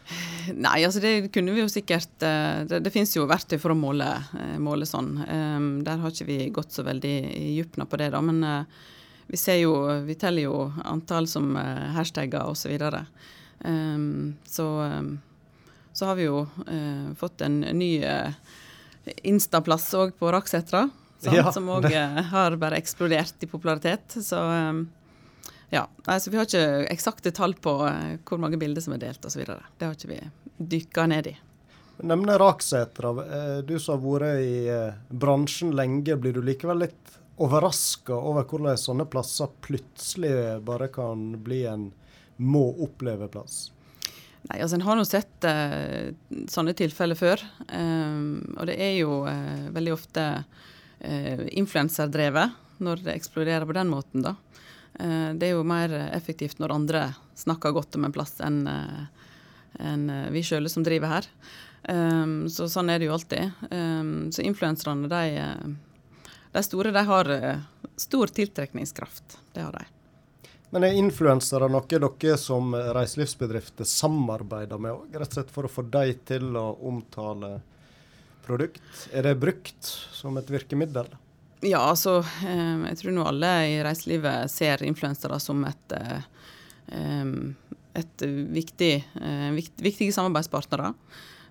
Nei, 0.54 0.80
altså 0.86 1.00
det 1.02 1.30
kunne 1.34 1.54
vi 1.54 1.62
jo 1.62 1.70
sikkert 1.70 2.22
eh, 2.22 2.62
Det, 2.68 2.80
det 2.84 2.92
finnes 2.94 3.14
jo 3.16 3.26
verktøy 3.28 3.58
for 3.62 3.74
å 3.74 3.78
måle, 3.78 4.08
eh, 4.38 4.56
måle 4.62 4.86
sånn. 4.88 5.16
Um, 5.26 5.70
der 5.86 6.00
har 6.02 6.12
ikke 6.12 6.28
vi 6.28 6.38
gått 6.54 6.74
så 6.76 6.84
veldig 6.86 7.14
i 7.34 7.56
dypna 7.58 7.88
på 7.88 7.98
det, 8.00 8.12
da. 8.14 8.22
Men 8.24 8.42
uh, 8.44 8.84
vi 9.26 9.40
ser 9.40 9.58
jo 9.58 9.74
Vi 10.06 10.14
teller 10.18 10.46
jo 10.46 10.66
antall 10.86 11.26
som 11.30 11.56
hashtagger 11.96 12.46
osv. 12.46 12.66
Så, 12.66 12.70
videre. 12.70 13.06
så, 14.46 14.66
um, 14.82 15.16
så 15.92 16.06
har 16.06 16.18
vi 16.18 16.28
jo 16.28 16.44
fått 17.18 17.42
en 17.42 17.60
ny 17.74 17.90
Insta-plass 19.26 19.88
òg 19.98 20.14
på 20.18 20.30
Raksetra. 20.30 20.84
Ja, 21.26 21.48
som 21.50 21.66
òg 21.72 21.88
har 22.30 22.56
bare 22.60 22.78
eksplodert 22.78 23.42
i 23.42 23.48
popularitet. 23.50 24.14
Så 24.22 24.38
um, 24.38 24.84
ja, 25.70 25.88
altså 26.04 26.30
Vi 26.30 26.38
har 26.38 26.46
ikke 26.46 26.86
eksakte 26.92 27.32
tall 27.34 27.56
på 27.58 27.78
uh, 27.82 28.14
hvor 28.26 28.40
mange 28.42 28.58
bilder 28.60 28.84
som 28.84 28.94
er 28.94 29.02
delt 29.02 29.24
osv. 29.26 29.42
Det 29.42 29.86
har 29.88 29.96
ikke 29.96 30.12
vi 30.12 30.20
dykka 30.56 31.06
ned 31.10 31.32
i. 31.32 31.34
Nevne 32.06 32.36
Raksetra. 32.38 33.10
Eh, 33.24 33.58
du 33.64 33.78
som 33.80 33.96
har 33.96 34.02
vært 34.04 34.42
i 34.44 34.56
uh, 34.68 34.98
bransjen 35.08 35.72
lenge, 35.76 36.18
blir 36.20 36.36
du 36.36 36.42
likevel 36.44 36.84
litt 36.84 37.14
overraska 37.40 38.16
over 38.16 38.44
hvordan 38.48 38.78
sånne 38.80 39.06
plasser 39.12 39.48
plutselig 39.64 40.32
bare 40.64 40.88
kan 40.92 41.32
bli 41.44 41.64
en 41.68 41.88
må 42.36 42.68
oppleve-plass? 42.84 43.70
Nei, 44.46 44.60
altså 44.60 44.76
En 44.76 44.84
har 44.86 44.98
nå 44.98 45.04
sett 45.08 45.48
uh, 45.48 46.12
sånne 46.52 46.76
tilfeller 46.76 47.18
før. 47.18 47.42
Um, 47.72 48.44
og 48.58 48.68
det 48.70 48.76
er 48.82 48.94
jo 49.00 49.22
uh, 49.26 49.66
veldig 49.74 49.96
ofte 49.96 50.26
uh, 50.36 51.44
influenserdrevet 51.56 52.62
når 52.84 53.06
det 53.06 53.16
eksploderer 53.16 53.66
på 53.66 53.76
den 53.76 53.90
måten. 53.90 54.22
da. 54.26 54.36
Eh, 54.98 55.34
det 55.34 55.50
er 55.50 55.56
jo 55.56 55.66
mer 55.66 55.92
effektivt 56.14 56.60
når 56.62 56.74
andre 56.74 57.02
snakker 57.36 57.74
godt 57.76 57.98
om 57.98 58.06
en 58.08 58.14
plass 58.14 58.38
enn 58.44 58.64
eh, 58.70 59.02
en 59.84 60.08
eh, 60.10 60.28
vi 60.32 60.44
sjøle 60.46 60.70
som 60.72 60.86
driver 60.86 61.18
her. 61.18 61.30
Så 62.50 62.64
sånn 62.66 62.88
er 62.90 62.98
det 62.98 63.06
jo 63.06 63.12
alltid. 63.14 63.60
Så 64.34 64.42
influenserne, 64.42 65.06
de, 65.06 66.24
de 66.50 66.62
store, 66.66 66.90
de 66.90 67.02
har 67.06 67.28
stor 67.94 68.32
tiltrekningskraft. 68.34 69.36
Det 69.54 69.62
har 69.62 69.76
de. 69.76 69.84
Men 70.74 70.88
er 70.88 70.98
influensere 70.98 71.68
noe 71.70 71.86
dere 71.86 72.34
som 72.42 72.74
reiselivsbedrifter 72.74 73.86
samarbeider 73.86 74.82
med? 74.82 75.14
Rett 75.14 75.30
og 75.30 75.38
slett 75.38 75.54
for 75.54 75.68
å 75.68 75.70
få 75.70 75.86
dem 75.86 76.18
til 76.26 76.58
å 76.58 76.64
omtale 76.90 77.52
produkt? 78.48 79.06
Er 79.14 79.30
det 79.30 79.36
brukt 79.38 79.92
som 80.18 80.42
et 80.42 80.50
virkemiddel? 80.50 81.06
Ja, 81.64 81.80
altså 81.80 82.18
eh, 82.44 82.82
Jeg 82.90 82.98
tror 83.00 83.14
nå 83.16 83.24
alle 83.26 83.52
i 83.70 83.78
reiselivet 83.84 84.52
ser 84.52 84.84
influensere 84.84 85.38
som 85.40 85.62
et, 85.68 85.94
eh, 85.96 87.38
et 87.96 88.26
viktig, 88.52 88.92
eh, 89.16 89.48
vikt, 89.56 89.80
viktige 89.80 90.14
samarbeidspartnere. 90.16 90.94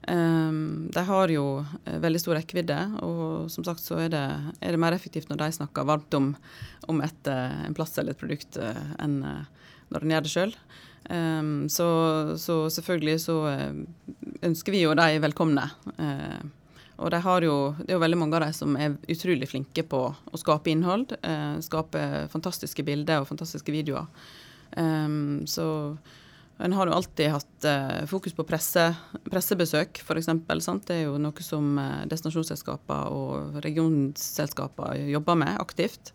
De 0.05 1.01
har 1.01 1.31
jo 1.33 1.65
veldig 1.81 2.19
stor 2.21 2.35
rekkevidde, 2.37 2.75
og 3.01 3.47
som 3.49 3.63
sagt 3.65 3.81
så 3.81 3.95
er 4.03 4.11
det, 4.13 4.25
er 4.61 4.75
det 4.75 4.77
mer 4.77 4.93
effektivt 4.93 5.31
når 5.31 5.39
de 5.39 5.47
snakker 5.55 5.87
varmt 5.89 6.13
om, 6.13 6.27
om 6.93 6.99
et, 7.01 7.29
en 7.31 7.73
plass 7.73 7.97
eller 7.97 8.13
et 8.13 8.19
produkt 8.21 8.59
enn 9.01 9.15
når 9.25 10.05
en 10.05 10.13
gjør 10.13 10.27
det 10.27 10.33
sjøl. 10.35 10.53
Så, 11.73 11.87
så, 12.37 12.59
selvfølgelig 12.77 13.17
så 13.23 13.39
ønsker 14.45 14.77
vi 14.77 14.83
jo 14.83 14.93
de 14.93 15.09
velkomne. 15.25 15.65
Og 16.95 17.11
de 17.11 17.19
jo, 17.43 17.55
det 17.81 17.89
er 17.89 17.97
jo 17.97 18.03
veldig 18.03 18.19
mange 18.19 18.37
av 18.37 18.45
dem 18.45 18.53
som 18.55 18.75
er 18.79 18.95
utrolig 19.11 19.49
flinke 19.51 19.83
på 19.83 20.01
å 20.15 20.39
skape 20.39 20.71
innhold. 20.71 21.17
Eh, 21.21 21.57
skape 21.65 22.03
fantastiske 22.31 22.85
bilder 22.87 23.23
og 23.23 23.29
fantastiske 23.31 23.73
videoer. 23.73 24.07
Um, 24.75 25.43
så 25.47 25.97
en 26.57 26.73
har 26.73 26.87
jo 26.87 26.95
alltid 26.95 27.33
hatt 27.33 27.67
eh, 27.67 28.05
fokus 28.07 28.33
på 28.35 28.45
presse, 28.47 28.85
pressebesøk, 29.27 29.99
f.eks. 29.99 30.29
Det 30.87 30.95
er 30.95 31.01
jo 31.09 31.17
noe 31.19 31.43
som 31.43 31.73
eh, 31.81 32.05
destinasjonsselskaper 32.11 33.11
og 33.11 33.57
regionselskaper 33.65 35.01
jobber 35.11 35.39
med 35.41 35.59
aktivt. 35.59 36.13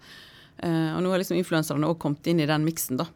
Eh, 0.56 0.94
og 0.94 1.02
nå 1.04 1.12
har 1.12 1.20
liksom 1.20 1.36
influenserne 1.36 1.88
òg 1.90 2.00
kommet 2.00 2.32
inn 2.32 2.40
i 2.40 2.48
den 2.48 2.64
miksen, 2.64 3.02
da. 3.02 3.10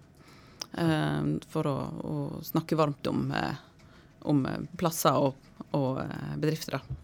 Eh, 0.84 1.32
for 1.48 1.70
å, 1.70 1.78
å, 2.04 2.18
snakke 2.44 2.76
varmt 2.76 3.08
om, 3.08 3.24
eh, 3.32 3.56
om 4.28 4.44
plasser 4.76 5.16
og, 5.16 5.48
og 5.72 6.04
bedrifter. 6.36 6.76
da. 6.76 7.03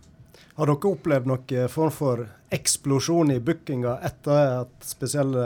Har 0.61 0.69
dere 0.69 0.91
opplevd 0.93 1.29
noen 1.31 1.71
form 1.73 1.93
for 1.95 2.21
eksplosjon 2.53 3.31
i 3.33 3.39
bookinga 3.41 3.95
etter 4.05 4.59
at 4.59 4.85
spesielle 4.85 5.45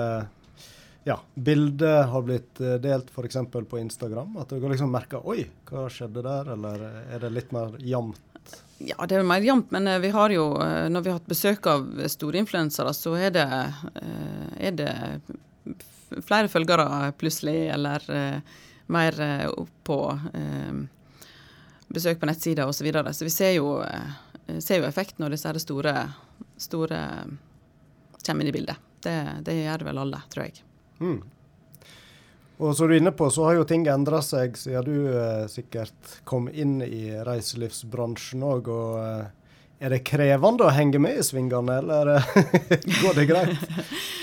ja, 1.07 1.21
bilder 1.35 2.09
har 2.11 2.25
blitt 2.27 2.59
eh, 2.61 2.81
delt 2.83 3.13
f.eks. 3.15 3.37
på 3.71 3.79
Instagram? 3.79 4.33
At 4.43 4.51
dere 4.51 4.73
liksom 4.73 4.91
merker 4.91 5.23
oi, 5.23 5.45
hva 5.69 5.85
skjedde 5.93 6.25
der, 6.25 6.51
eller 6.57 6.83
er 7.15 7.23
det 7.23 7.31
litt 7.31 7.55
mer 7.55 7.77
jevnt? 7.79 8.59
Ja, 8.83 8.99
det 9.07 9.21
er 9.21 9.29
mer 9.29 9.45
jevnt, 9.45 9.71
men 9.71 9.87
eh, 9.87 10.01
vi 10.03 10.11
har 10.17 10.35
jo, 10.35 10.49
eh, 10.65 10.89
når 10.91 11.05
vi 11.07 11.13
har 11.13 11.21
hatt 11.21 11.31
besøk 11.31 11.71
av 11.71 11.87
store 12.11 12.43
influensere, 12.43 12.97
så 12.97 13.15
er 13.15 13.37
det, 13.37 13.47
er 14.59 14.75
det 14.81 14.91
flere 16.27 16.51
følgere 16.51 17.13
plutselig, 17.21 17.69
eller 17.77 18.11
mer 18.91 19.23
opp 19.47 19.71
på 19.87 20.01
besøk 21.95 22.19
på 22.21 22.27
nettsider 22.29 22.67
osv. 22.67 22.81
Så, 22.81 22.85
videre. 22.85 23.15
så 23.15 23.25
vi 23.25 23.33
ser 23.33 23.55
jo 23.57 23.79
Eh, 23.85 24.15
ser 24.61 24.83
jo 24.83 24.89
effekten 24.89 25.25
når 25.25 25.37
disse 25.37 25.53
store, 25.65 25.95
store 26.61 27.01
kommer 28.27 28.45
inn 28.45 28.51
i 28.51 28.57
bildet. 28.57 28.91
Det, 29.05 29.17
det 29.45 29.59
gjør 29.61 29.85
vel 29.91 30.01
alle, 30.01 30.21
tror 30.33 30.47
jeg. 30.49 30.65
Mm. 31.01 31.23
Og 32.57 32.77
som 32.77 32.89
du 32.89 32.95
er 32.95 33.01
inne 33.03 33.13
på, 33.13 33.29
så 33.31 33.49
har 33.49 33.59
jo 33.59 33.65
ting 33.69 33.87
endra 33.91 34.21
seg 34.23 34.55
siden 34.59 34.87
du 34.87 35.09
eh, 35.11 35.47
sikkert 35.51 36.21
kom 36.29 36.47
inn 36.49 36.79
i 36.87 37.09
reiselivsbransjen 37.27 38.45
òg. 38.47 38.71
Og 38.71 39.01
eh, 39.03 39.33
er 39.85 39.91
det 39.91 40.05
krevende 40.07 40.69
å 40.69 40.73
henge 40.73 41.01
med 41.03 41.19
i 41.19 41.27
svingene, 41.27 41.81
eller 41.83 42.13
går 43.03 43.19
det 43.19 43.27
greit? 43.29 43.65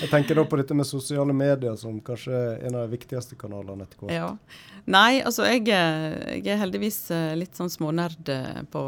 Jeg 0.00 0.10
tenker 0.10 0.40
da 0.40 0.46
på 0.48 0.58
dette 0.58 0.74
med 0.74 0.88
sosiale 0.88 1.36
medier 1.36 1.76
som 1.78 2.00
kanskje 2.02 2.32
er 2.32 2.64
en 2.66 2.80
av 2.80 2.86
de 2.88 2.96
viktigste 2.96 3.36
kanalene 3.38 3.84
etter 3.84 4.00
hvert. 4.00 4.16
Ja. 4.16 4.32
Nei, 4.90 5.20
altså 5.22 5.46
jeg, 5.46 5.68
eh, 5.68 6.40
jeg 6.40 6.54
er 6.56 6.62
heldigvis 6.64 7.04
eh, 7.14 7.34
litt 7.38 7.54
sånn 7.58 7.70
smånerd 7.70 8.32
på 8.72 8.86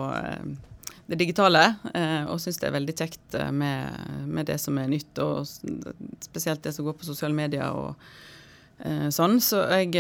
det 1.06 1.18
digitale, 1.20 1.62
eh, 1.94 2.25
og 2.30 2.40
syns 2.40 2.58
det 2.61 2.68
er 2.70 2.76
veldig 2.78 2.96
kjekt 2.96 3.37
eh, 3.37 3.50
med, 3.52 4.04
med, 4.25 4.46
det 4.49 4.56
som 4.62 4.78
er 4.80 4.88
nytt, 4.88 5.18
og 5.20 5.44
spesielt 6.25 6.64
det 6.64 6.73
som 6.73 6.87
går 6.87 6.96
på 6.96 7.08
sosiale 7.08 7.37
medier 7.37 7.68
og 7.76 7.92
eh, 8.80 9.08
sånn. 9.12 9.40
Så 9.44 9.64
jeg 9.68 9.96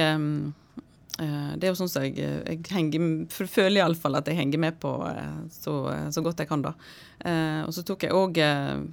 Det 1.14 1.62
er 1.62 1.70
jo 1.70 1.76
sånn 1.78 1.90
som 1.92 2.02
jeg, 2.02 2.16
jeg 2.18 2.72
henger, 2.74 3.02
føler 3.30 3.76
iallfall 3.78 4.18
at 4.18 4.26
jeg 4.26 4.34
henger 4.34 4.58
med 4.58 4.80
på 4.82 4.90
så, 5.54 5.74
så 6.10 6.22
godt 6.26 6.40
jeg 6.42 6.48
kan, 6.50 6.64
da. 6.64 6.72
Og 7.68 7.70
så 7.70 7.84
tok 7.86 8.02
jeg 8.02 8.16
òg 8.18 8.40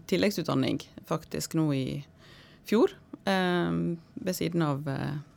tilleggsutdanning 0.06 0.78
faktisk 1.10 1.56
nå 1.58 1.66
i 1.74 2.04
fjor. 2.70 2.94
Ved 3.26 4.38
siden 4.38 4.62
av 4.68 4.86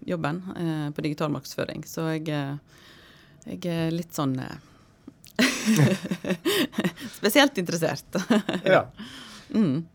jobben 0.05 0.43
på 0.93 1.07
digital 1.09 1.33
markedsføring. 1.33 1.89
Så 1.89 2.05
jeg, 2.19 2.29
jeg 3.49 3.65
er 3.65 3.97
litt 3.97 4.13
sånn 4.13 4.37
Spesielt 7.19 7.59
interessert. 7.59 8.17
ja. 8.65 8.87
Mm. 9.55 9.87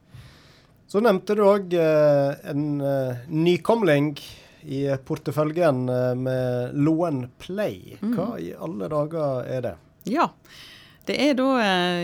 Så 0.90 1.02
nevnte 1.06 1.36
du 1.38 1.44
òg 1.46 1.74
eh, 1.78 2.32
en 2.50 2.82
eh, 2.82 3.20
nykomling 3.30 4.16
i 4.66 4.88
porteføljen 5.06 5.84
eh, 5.94 6.16
med 6.18 6.74
Loen 6.82 7.28
Play. 7.38 8.00
Mm. 8.02 8.16
Hva 8.18 8.30
i 8.42 8.50
alle 8.58 8.90
dager 8.90 9.46
er 9.46 9.66
det? 9.68 9.76
Ja, 10.10 10.26
det 11.06 11.20
er 11.22 11.38
da 11.38 11.50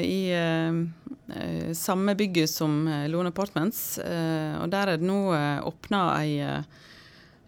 i 0.06 0.20
eh, 0.38 1.74
samme 1.74 2.14
bygget 2.18 2.52
som 2.52 2.84
Loen 3.10 3.32
Apartments. 3.32 3.98
og 3.98 4.70
der 4.70 4.92
er 4.92 5.00
det 5.02 5.10
nå 5.10 5.34
åpna 5.66 6.02
ei 6.20 6.36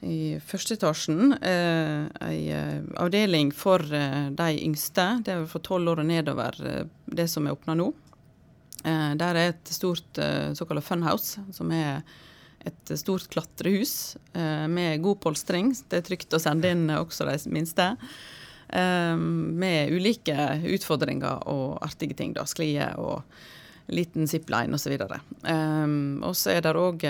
i 0.05 0.37
første 0.45 0.75
etasjen 0.77 1.33
eh, 1.41 2.05
ei 2.27 2.41
eh, 2.53 2.83
avdeling 3.01 3.49
for 3.55 3.81
eh, 3.81 4.27
de 4.37 4.49
yngste. 4.61 5.07
Det 5.25 5.33
er 5.33 5.47
for 5.49 5.63
tolv 5.65 5.93
år 5.93 6.03
og 6.03 6.09
nedover, 6.09 6.59
eh, 6.61 6.83
det 7.05 7.27
som 7.31 7.47
er 7.47 7.57
åpna 7.57 7.77
nå. 7.79 7.89
Eh, 8.85 9.11
der 9.19 9.35
er 9.35 9.51
et 9.51 9.73
stort 9.73 10.21
eh, 10.21 10.53
såkalt 10.57 10.85
funhouse, 10.85 11.41
som 11.55 11.71
er 11.75 12.03
et 12.67 12.97
stort 12.99 13.27
klatrehus 13.31 14.17
eh, 14.33 14.65
med 14.69 15.01
god 15.03 15.21
polstring. 15.23 15.73
Det 15.89 16.01
er 16.01 16.07
trygt 16.07 16.35
å 16.35 16.41
sende 16.41 16.71
inn 16.73 16.89
også 16.93 17.29
de 17.29 17.39
minste. 17.53 17.93
Med 18.67 19.93
ulike 19.95 20.35
utfordringer 20.75 21.45
og 21.47 21.77
artige 21.85 22.17
ting. 22.19 22.33
da, 22.35 22.43
Sklier 22.43 22.97
og 22.99 23.21
liten 23.87 24.27
zipline 24.27 24.75
osv. 24.75 24.95
Og 24.97 26.33
så 26.35 26.53
er 26.53 26.63
det 26.65 26.73
òg 26.75 27.05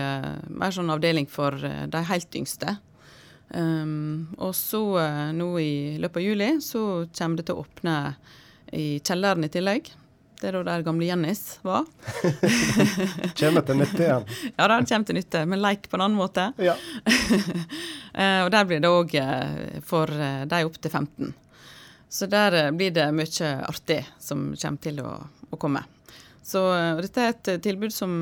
mer 0.50 0.76
sånn 0.76 0.92
avdeling 0.94 1.30
for 1.32 1.58
de 1.58 2.02
helt 2.12 2.38
yngste. 2.38 2.78
Um, 3.48 4.28
og 4.44 4.52
så 4.60 4.82
nå 5.32 5.46
i 5.64 5.96
løpet 6.04 6.20
av 6.20 6.26
juli 6.26 6.50
så 6.60 6.82
kommer 7.16 7.40
det 7.40 7.46
til 7.48 7.56
å 7.56 7.64
åpne 7.64 7.94
i 8.76 8.88
kjelleren 9.00 9.48
i 9.48 9.52
tillegg. 9.52 9.90
Det 10.38 10.52
er 10.52 10.60
da 10.60 10.64
der 10.68 10.84
gamle 10.86 11.08
Jennys 11.08 11.58
var. 11.66 11.88
kommer 13.40 13.64
til 13.66 13.80
nytte 13.80 14.04
igjen. 14.04 14.28
Ja, 14.52 14.68
det 14.70 14.84
kommer 14.86 15.08
til 15.10 15.18
nytte, 15.18 15.42
men 15.50 15.64
leik 15.64 15.88
på 15.90 15.98
en 15.98 16.04
annen 16.06 16.20
måte. 16.20 16.52
Ja. 16.62 16.78
Eh, 18.18 18.40
og 18.42 18.48
der 18.50 18.64
blir 18.66 18.80
det 18.82 18.90
òg 18.90 19.12
eh, 19.22 19.82
for 19.86 20.10
eh, 20.10 20.40
de 20.50 20.62
opp 20.66 20.80
til 20.82 20.90
15. 20.90 21.28
Så 22.10 22.26
der 22.26 22.72
blir 22.74 22.90
det 22.96 23.04
mye 23.14 23.50
artig 23.68 24.00
som 24.18 24.48
kommer 24.58 24.82
til 24.82 25.04
å, 25.06 25.12
å 25.54 25.60
komme. 25.62 25.84
Så 26.48 26.62
dette 27.04 27.24
er 27.24 27.34
et 27.34 27.50
tilbud 27.64 27.92
som 27.92 28.14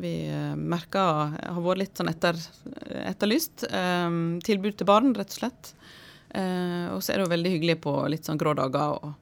vi 0.00 0.12
merker 0.56 1.34
har 1.36 1.58
vært 1.60 1.82
litt 1.82 2.00
sånn 2.00 2.08
etter, 2.08 2.38
etterlyst. 3.04 3.66
tilbud 4.48 4.78
til 4.78 4.88
barn, 4.88 5.12
rett 5.12 5.34
og 5.34 5.40
slett. 5.42 5.74
og 6.32 7.02
så 7.04 7.12
er 7.12 7.18
det 7.18 7.26
jo 7.26 7.34
veldig 7.34 7.52
hyggelig 7.52 7.76
på 7.84 7.92
litt 8.08 8.24
sånn 8.24 8.40
grå 8.40 8.54
dager. 8.56 8.96
å 8.96 9.12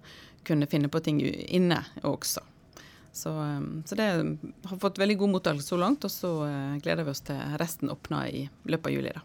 kunne 0.46 0.66
finne 0.70 0.88
på 0.88 1.00
ting 1.00 1.20
inne 1.26 1.80
også. 2.06 2.40
Så, 3.12 3.32
så 3.86 3.94
det 3.98 4.06
har 4.64 4.78
fått 4.78 4.98
veldig 4.98 5.16
god 5.18 5.32
mottakelse 5.32 5.72
så 5.72 5.78
langt, 5.80 6.04
og 6.04 6.12
så 6.12 6.30
gleder 6.84 7.06
vi 7.06 7.14
oss 7.14 7.24
til 7.26 7.40
resten 7.58 7.90
åpner 7.90 8.28
i 8.28 8.44
løpet 8.68 8.90
av 8.90 8.94
juli. 8.94 9.14
da. 9.16 9.24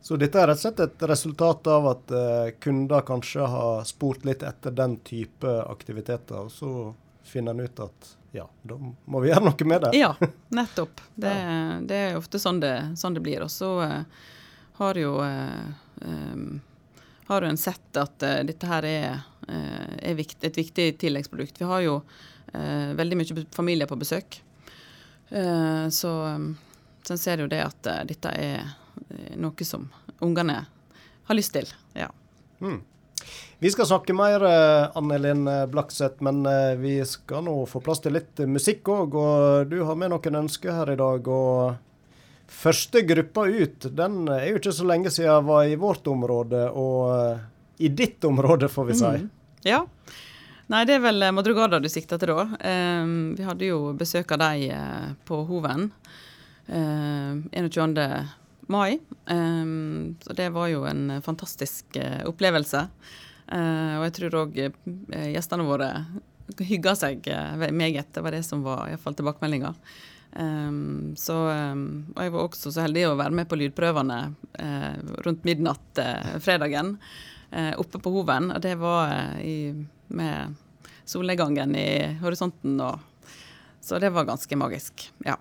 Så 0.00 0.16
dette 0.16 0.38
er 0.40 0.48
rett 0.48 0.60
og 0.60 0.62
slett 0.62 0.80
et 0.84 1.04
resultat 1.10 1.66
av 1.68 1.90
at 1.90 2.14
kunder 2.62 3.04
kanskje 3.04 3.50
har 3.50 3.84
spurt 3.84 4.24
litt 4.24 4.46
etter 4.46 4.72
den 4.72 4.96
type 5.04 5.58
aktiviteter, 5.66 6.46
og 6.46 6.54
så 6.54 6.72
finner 7.28 7.54
en 7.54 7.60
ut 7.60 7.80
at 7.80 8.14
ja, 8.32 8.48
da 8.62 8.76
må 9.04 9.20
vi 9.20 9.30
gjøre 9.30 9.44
noe 9.48 9.68
med 9.68 9.86
det. 9.86 9.92
Ja, 9.96 10.14
nettopp. 10.48 11.00
Det, 11.14 11.34
ja. 11.34 11.78
det 11.82 12.00
er 12.08 12.18
ofte 12.18 12.38
sånn 12.38 12.60
det, 12.62 12.74
sånn 13.00 13.16
det 13.16 13.22
blir. 13.24 13.42
Og 13.42 13.50
så 13.50 13.70
uh, 13.80 14.26
har 14.78 15.00
jo 15.00 15.14
um, 15.22 16.60
har 17.28 17.44
en 17.44 17.60
sett 17.60 17.98
at 18.00 18.20
dette 18.20 18.68
her 18.68 18.86
er 18.88 19.24
er 19.48 20.12
vikt, 20.12 20.42
et 20.44 20.58
viktig 20.58 20.84
tilleggsprodukt. 21.00 21.56
Vi 21.56 21.64
har 21.64 21.80
jo 21.80 21.94
veldig 22.52 23.16
mye 23.16 23.44
familier 23.56 23.88
på 23.88 23.96
besøk. 23.96 24.36
Så, 25.28 26.10
så 27.00 27.14
en 27.14 27.20
ser 27.22 27.40
jo 27.40 27.46
det 27.48 27.62
at 27.64 27.88
dette 28.10 28.32
er 28.36 28.66
noe 29.40 29.64
som 29.64 29.86
ungene 30.20 30.58
har 31.28 31.38
lyst 31.38 31.56
til. 31.56 31.72
Ja. 31.96 32.10
Mm. 32.60 32.82
Vi 33.58 33.72
skal 33.74 33.88
snakke 33.90 34.14
mer, 34.14 34.44
Anne 34.94 35.16
Linn 35.18 35.48
Blakseth, 35.72 36.22
men 36.22 36.44
vi 36.78 37.00
skal 37.08 37.42
nå 37.42 37.56
få 37.66 37.80
plass 37.82 37.98
til 38.04 38.14
litt 38.14 38.38
musikk 38.46 38.86
òg. 38.94 39.16
Og 39.18 39.66
du 39.66 39.80
har 39.82 39.98
med 39.98 40.12
noen 40.12 40.38
ønsker 40.44 40.76
her 40.76 40.92
i 40.92 40.98
dag. 41.00 41.26
og 41.26 41.74
Første 42.48 43.02
gruppa 43.02 43.48
ut, 43.50 43.90
den 43.92 44.22
er 44.32 44.46
jo 44.48 44.60
ikke 44.60 44.72
så 44.72 44.86
lenge 44.88 45.10
siden 45.12 45.44
var 45.50 45.66
i 45.68 45.74
vårt 45.76 46.06
område, 46.08 46.68
og 46.70 47.82
i 47.82 47.90
ditt 47.92 48.24
område, 48.24 48.70
får 48.72 48.88
vi 48.88 48.94
si. 49.02 49.10
Mm. 49.18 49.28
Ja. 49.66 49.82
Nei, 50.68 50.82
det 50.88 50.98
er 50.98 51.04
vel 51.04 51.22
eh, 51.24 51.32
Madrugada 51.32 51.78
du 51.80 51.88
sikter 51.92 52.20
til 52.20 52.32
da. 52.32 52.44
Um, 52.60 53.12
vi 53.38 53.44
hadde 53.46 53.68
jo 53.68 53.92
besøk 53.96 54.32
av 54.36 54.42
dem 54.42 55.14
på 55.28 55.42
Hoven 55.48 55.88
uh, 56.68 57.38
21. 57.52 57.94
mai. 58.72 58.98
Um, 59.30 60.16
så 60.24 60.36
det 60.36 60.50
var 60.54 60.68
jo 60.72 60.84
en 60.88 61.18
fantastisk 61.24 61.98
uh, 61.98 62.24
opplevelse. 62.28 62.84
og 63.48 64.02
jeg 64.04 64.12
tror 64.12 64.34
òg 64.42 64.58
gjestene 65.32 65.64
våre 65.64 65.86
hygga 66.60 66.92
seg 66.96 67.24
meget. 67.72 68.12
Det 68.12 68.20
var 68.20 68.36
det 68.36 68.42
som 68.44 68.60
var 68.62 68.90
iallfall 68.90 69.16
tilbakemeldinga. 69.16 69.72
Um, 70.36 71.14
så, 71.16 71.36
um, 71.48 72.12
og 72.12 72.20
jeg 72.22 72.34
var 72.34 72.44
også 72.44 72.72
så 72.74 72.84
heldig 72.84 73.06
å 73.08 73.16
være 73.16 73.38
med 73.40 73.48
på 73.48 73.56
lydprøvene 73.56 74.20
rundt 75.24 75.48
midnatt 75.48 76.02
fredagen 76.44 76.98
eh, 77.50 77.80
oppe 77.80 77.98
på 77.98 78.10
Hoven. 78.10 78.50
Og 78.50 78.60
det 78.62 78.74
var 78.80 79.12
eh, 79.12 79.40
i, 79.40 79.86
med 80.06 80.54
solnedgangen 81.04 81.76
i 81.76 82.18
horisonten. 82.22 82.80
Og, 82.80 82.98
så 83.80 84.00
det 84.02 84.12
var 84.14 84.28
ganske 84.28 84.56
magisk. 84.56 85.08
Ja. 85.24 85.38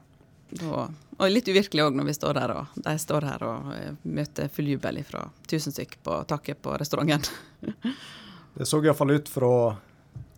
Og, 0.64 0.94
og 1.18 1.32
litt 1.32 1.50
uvirkelig 1.50 1.84
òg 1.84 1.98
når 1.98 2.08
vi 2.08 2.16
står 2.16 2.38
der 2.40 2.54
og 2.56 2.78
de 2.86 2.94
står 3.02 3.28
her 3.28 3.44
og 3.44 3.72
eh, 3.76 3.96
møter 4.08 4.52
full 4.54 4.70
jubel 4.72 5.02
fra 5.08 5.26
tusen 5.50 5.76
stykk 5.76 5.98
på 6.06 6.22
taket 6.30 6.62
på 6.64 6.76
restauranten. 6.80 7.28
det 8.58 8.68
så 8.70 8.80
iallfall 8.84 9.18
ut 9.18 9.32
fra 9.32 9.52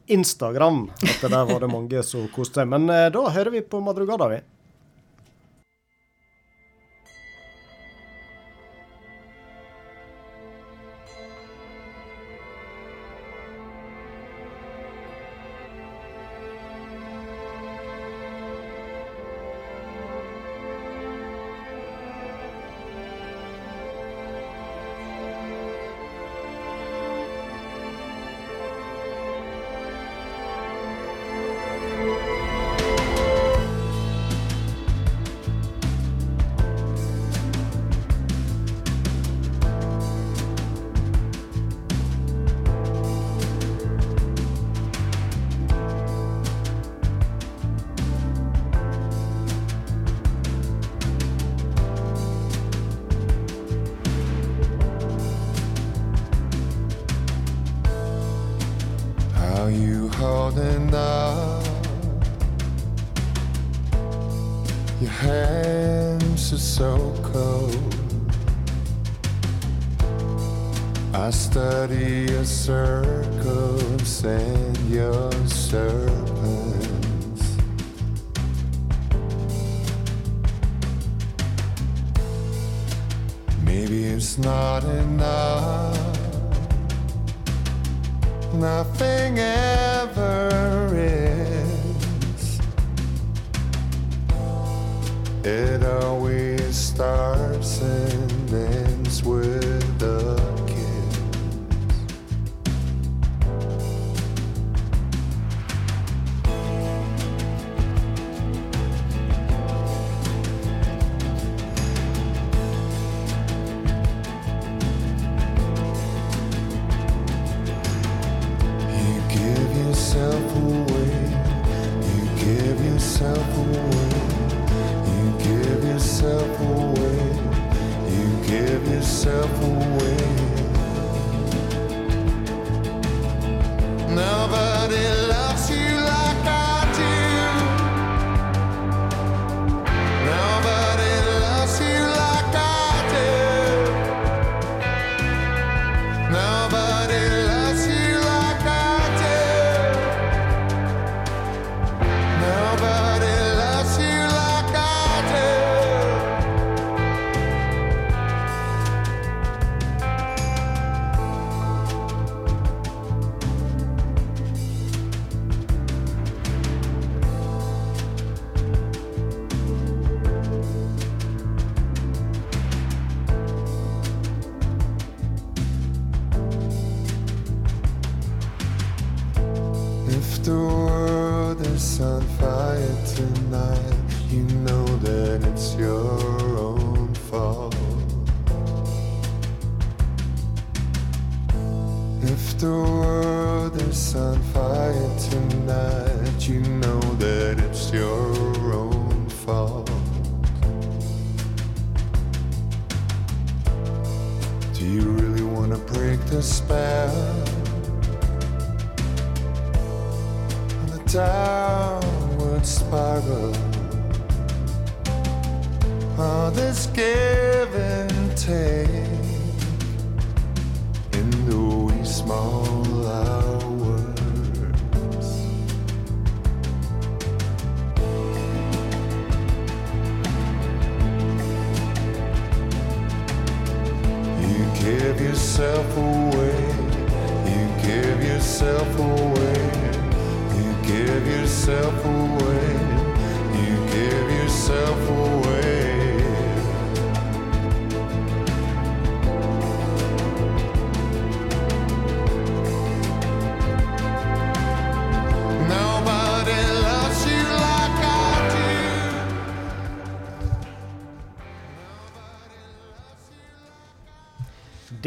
Instagram 0.09 0.87
at 0.89 1.19
det 1.21 1.29
der 1.29 1.45
var 1.45 1.61
det 1.61 1.69
mange 1.69 2.03
som 2.03 2.25
koste 2.33 2.61
seg. 2.61 2.71
Men 2.71 2.89
eh, 2.89 3.11
da 3.13 3.27
hører 3.29 3.53
vi 3.53 3.61
på 3.61 3.81
Madrugada, 3.85 4.31
vi. 4.31 4.41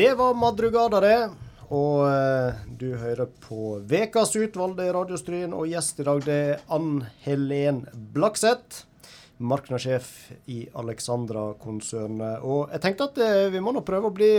Det 0.03 0.15
var 0.15 0.35
Madrugada, 0.35 1.01
det. 1.01 1.29
Og 1.71 2.01
eh, 2.11 2.55
du 2.75 2.89
hører 2.99 3.29
på 3.45 3.77
Vekas 3.87 4.33
utvalgte 4.35 4.89
radiostryn, 4.97 5.53
og 5.55 5.69
gjest 5.71 6.01
i 6.03 6.07
dag 6.09 6.23
det 6.27 6.39
er 6.47 6.65
Ann 6.75 7.05
Helen 7.23 7.85
Blakseth. 7.95 8.81
Marknadssjef 9.39 10.09
i 10.51 10.65
Alexandra-konsernet. 10.83 12.43
Og 12.43 12.75
jeg 12.75 12.83
tenkte 12.83 13.07
at 13.13 13.23
eh, 13.23 13.47
vi 13.55 13.63
må 13.63 13.77
nå 13.77 13.85
prøve 13.87 14.11
å 14.11 14.17
bli 14.17 14.33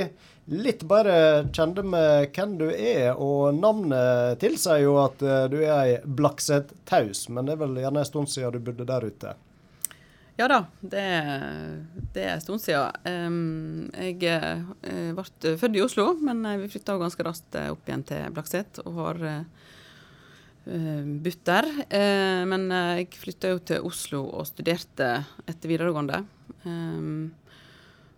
litt 0.52 0.84
bedre 0.84 1.48
kjente 1.56 1.88
med 1.88 2.36
hvem 2.36 2.60
du 2.60 2.68
er. 2.68 3.14
Og 3.16 3.56
navnet 3.56 4.44
tilsier 4.44 4.84
jo 4.84 5.00
at 5.06 5.24
eh, 5.24 5.46
du 5.48 5.62
er 5.62 5.74
ei 5.78 5.98
Blakseth 6.04 6.76
Taus, 6.92 7.30
men 7.32 7.48
det 7.48 7.56
er 7.56 7.64
vel 7.64 7.80
gjerne 7.86 8.04
en 8.04 8.12
stund 8.12 8.36
siden 8.36 8.52
du 8.52 8.68
bodde 8.68 8.92
der 8.92 9.08
ute. 9.08 9.38
Ja 10.34 10.48
da, 10.50 10.64
det, 10.82 11.02
det 12.16 12.24
er 12.26 12.32
en 12.34 12.42
stund 12.42 12.62
siden. 12.64 13.92
Jeg 13.94 14.18
eh, 14.26 15.12
ble 15.14 15.52
født 15.62 15.78
i 15.78 15.84
Oslo, 15.84 16.08
men 16.26 16.40
eh, 16.50 16.58
vi 16.64 16.72
flytta 16.74 16.96
ganske 16.98 17.26
raskt 17.28 17.54
eh, 17.60 17.70
opp 17.70 17.86
igjen 17.86 18.02
til 18.10 18.34
Blakset 18.34 18.80
og 18.82 18.96
har 18.98 19.22
eh, 19.30 19.44
eh, 20.74 21.04
bodd 21.22 21.44
der. 21.46 21.70
Eh, 21.86 22.42
men 22.50 22.66
eh, 22.74 23.04
jeg 23.04 23.22
flytta 23.22 23.52
jo 23.54 23.62
til 23.62 23.86
Oslo 23.86 24.24
og 24.32 24.50
studerte 24.50 25.12
etter 25.46 25.70
videregående. 25.70 26.24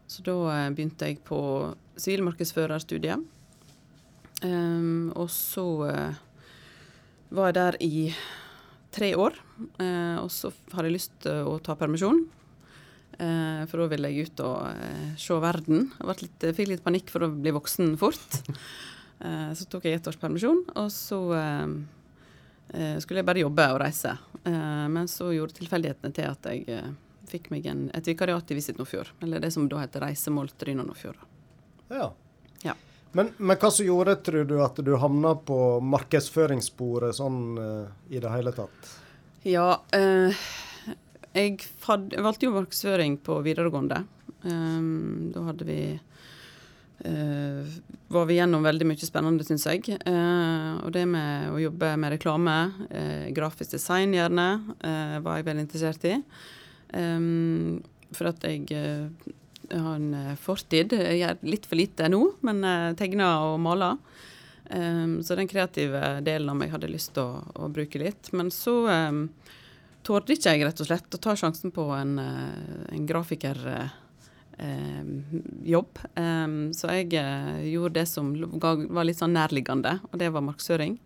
Så 0.08 0.24
da 0.24 0.38
eh, 0.54 0.72
begynte 0.72 1.12
jeg 1.12 1.20
på 1.28 1.42
sivilmarkedsførerstudiet. 2.00 3.28
Og 4.46 5.28
så 5.36 5.68
eh, 5.90 6.24
var 7.36 7.52
jeg 7.52 7.60
der 7.60 7.82
i 7.84 7.94
tre 8.96 9.12
år. 9.20 9.38
Eh, 9.84 10.18
og 10.22 10.32
så 10.34 10.52
hadde 10.72 10.90
jeg 10.90 10.98
lyst 10.98 11.16
til 11.26 11.52
å 11.52 11.60
ta 11.64 11.76
permisjon. 11.80 12.24
Eh, 13.16 13.62
for 13.70 13.84
da 13.84 13.88
ville 13.92 14.12
jeg 14.12 14.28
ut 14.30 14.44
og 14.44 14.72
eh, 14.72 15.14
se 15.20 15.38
verden. 15.40 15.90
Jeg 16.00 16.26
litt, 16.26 16.48
fikk 16.58 16.72
litt 16.74 16.84
panikk 16.86 17.12
for 17.14 17.28
å 17.28 17.32
bli 17.32 17.54
voksen 17.56 17.96
fort. 18.02 18.42
Eh, 19.16 19.52
så 19.56 19.64
tok 19.72 19.86
jeg 19.88 19.96
ett 19.96 20.08
års 20.12 20.18
permisjon, 20.20 20.58
og 20.76 20.90
så 20.92 21.18
eh, 21.38 21.70
eh, 22.76 22.98
skulle 23.00 23.22
jeg 23.22 23.28
bare 23.30 23.46
jobbe 23.46 23.68
og 23.72 23.80
reise. 23.80 24.12
Eh, 24.44 24.86
men 24.92 25.08
så 25.08 25.30
gjorde 25.32 25.56
tilfeldighetene 25.56 26.18
til 26.18 26.28
at 26.28 26.50
jeg 26.52 26.66
eh, 26.68 26.90
fikk 27.32 27.48
meg 27.54 27.70
en, 27.72 27.86
et 27.96 28.12
vikariat 28.12 28.52
i 28.52 28.58
Visit 28.58 28.82
Nordfjord. 28.82 29.14
Eller 29.24 29.40
det 29.40 29.54
som 29.56 29.70
da 29.72 29.80
heter 29.80 30.04
Reisemål 30.04 30.52
Tryna 30.60 30.84
Nordfjord. 30.84 31.24
Ja. 31.96 32.12
Men, 33.16 33.32
men 33.38 33.56
hva 33.56 33.72
som 33.72 33.88
gjorde, 33.88 34.18
tror 34.28 34.44
du, 34.44 34.58
at 34.60 34.80
du 34.84 34.92
havna 35.00 35.36
på 35.48 35.58
markedsføringssporet 35.80 37.16
sånn 37.16 37.42
eh, 37.62 38.16
i 38.18 38.20
det 38.20 38.32
hele 38.34 38.52
tatt? 38.56 38.90
Ja, 39.48 39.70
eh, 39.96 40.36
jeg, 41.32 41.62
fad, 41.80 42.10
jeg 42.12 42.26
valgte 42.26 42.50
jo 42.50 42.58
markedsføring 42.58 43.16
på 43.24 43.40
videregående. 43.46 44.02
Um, 44.44 45.32
da 45.36 45.48
hadde 45.52 45.70
vi 45.70 45.80
Uh, 47.06 47.68
Var 48.08 48.24
vi 48.26 48.38
gjennom 48.38 48.64
veldig 48.64 48.86
mye 48.88 49.06
spennende, 49.06 49.44
syns 49.46 49.66
jeg. 49.68 49.98
Uh, 50.08 50.80
og 50.80 50.94
det 50.96 51.04
med 51.12 51.52
å 51.52 51.60
jobbe 51.60 51.90
med 52.00 52.14
reklame, 52.16 52.54
uh, 52.88 53.26
grafisk 53.36 53.76
design 53.76 54.16
gjerne, 54.16 54.46
var 55.22 55.38
jeg 55.38 55.46
veldig 55.46 55.66
interessert 55.68 56.08
i. 56.08 56.16
Um, 56.96 57.84
for 58.16 58.32
at 58.32 58.48
jeg 58.48 58.72
eh, 59.70 59.82
har 59.82 59.96
en 59.96 60.14
eh, 60.14 60.36
fortid. 60.40 60.94
Jeg 60.94 61.20
gjør 61.22 61.36
litt 61.48 61.66
for 61.70 61.76
lite 61.80 62.10
nå, 62.12 62.22
men 62.46 62.64
uh, 62.66 62.94
tegner 62.98 63.52
og 63.52 63.60
maler. 63.64 63.98
Um, 64.70 65.24
så 65.24 65.36
den 65.38 65.48
kreative 65.48 66.22
delen 66.26 66.50
av 66.50 66.56
meg 66.58 66.72
hadde 66.74 66.90
lyst 66.90 67.14
til 67.14 67.24
å, 67.24 67.44
å 67.62 67.68
bruke 67.70 68.00
litt. 68.02 68.32
Men 68.34 68.52
så 68.54 68.88
um, 68.90 69.30
torde 70.06 70.34
ikke 70.34 70.50
jeg 70.56 70.66
rett 70.66 70.82
og 70.82 70.88
slett 70.90 71.16
å 71.18 71.22
ta 71.22 71.36
sjansen 71.38 71.72
på 71.76 71.84
en, 71.94 72.20
uh, 72.22 72.86
en 72.94 73.06
grafikerjobb. 73.10 73.92
Um, 76.18 76.74
så 76.74 76.84
jeg 76.98 77.14
uh, 77.20 77.62
gjorde 77.66 78.00
det 78.00 78.08
som 78.10 78.34
var 78.66 79.06
litt 79.06 79.22
sånn 79.22 79.38
nærliggende, 79.38 80.00
og 80.12 80.16
det 80.22 80.30
var 80.34 80.48
markedsføring. 80.48 80.98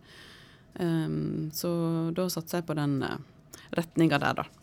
Um, 0.80 1.50
så 1.52 1.68
da 2.16 2.28
satsa 2.32 2.60
jeg 2.60 2.68
på 2.70 2.78
den 2.78 3.02
uh, 3.04 3.18
retninga 3.76 4.18
der, 4.22 4.34
da. 4.40 4.59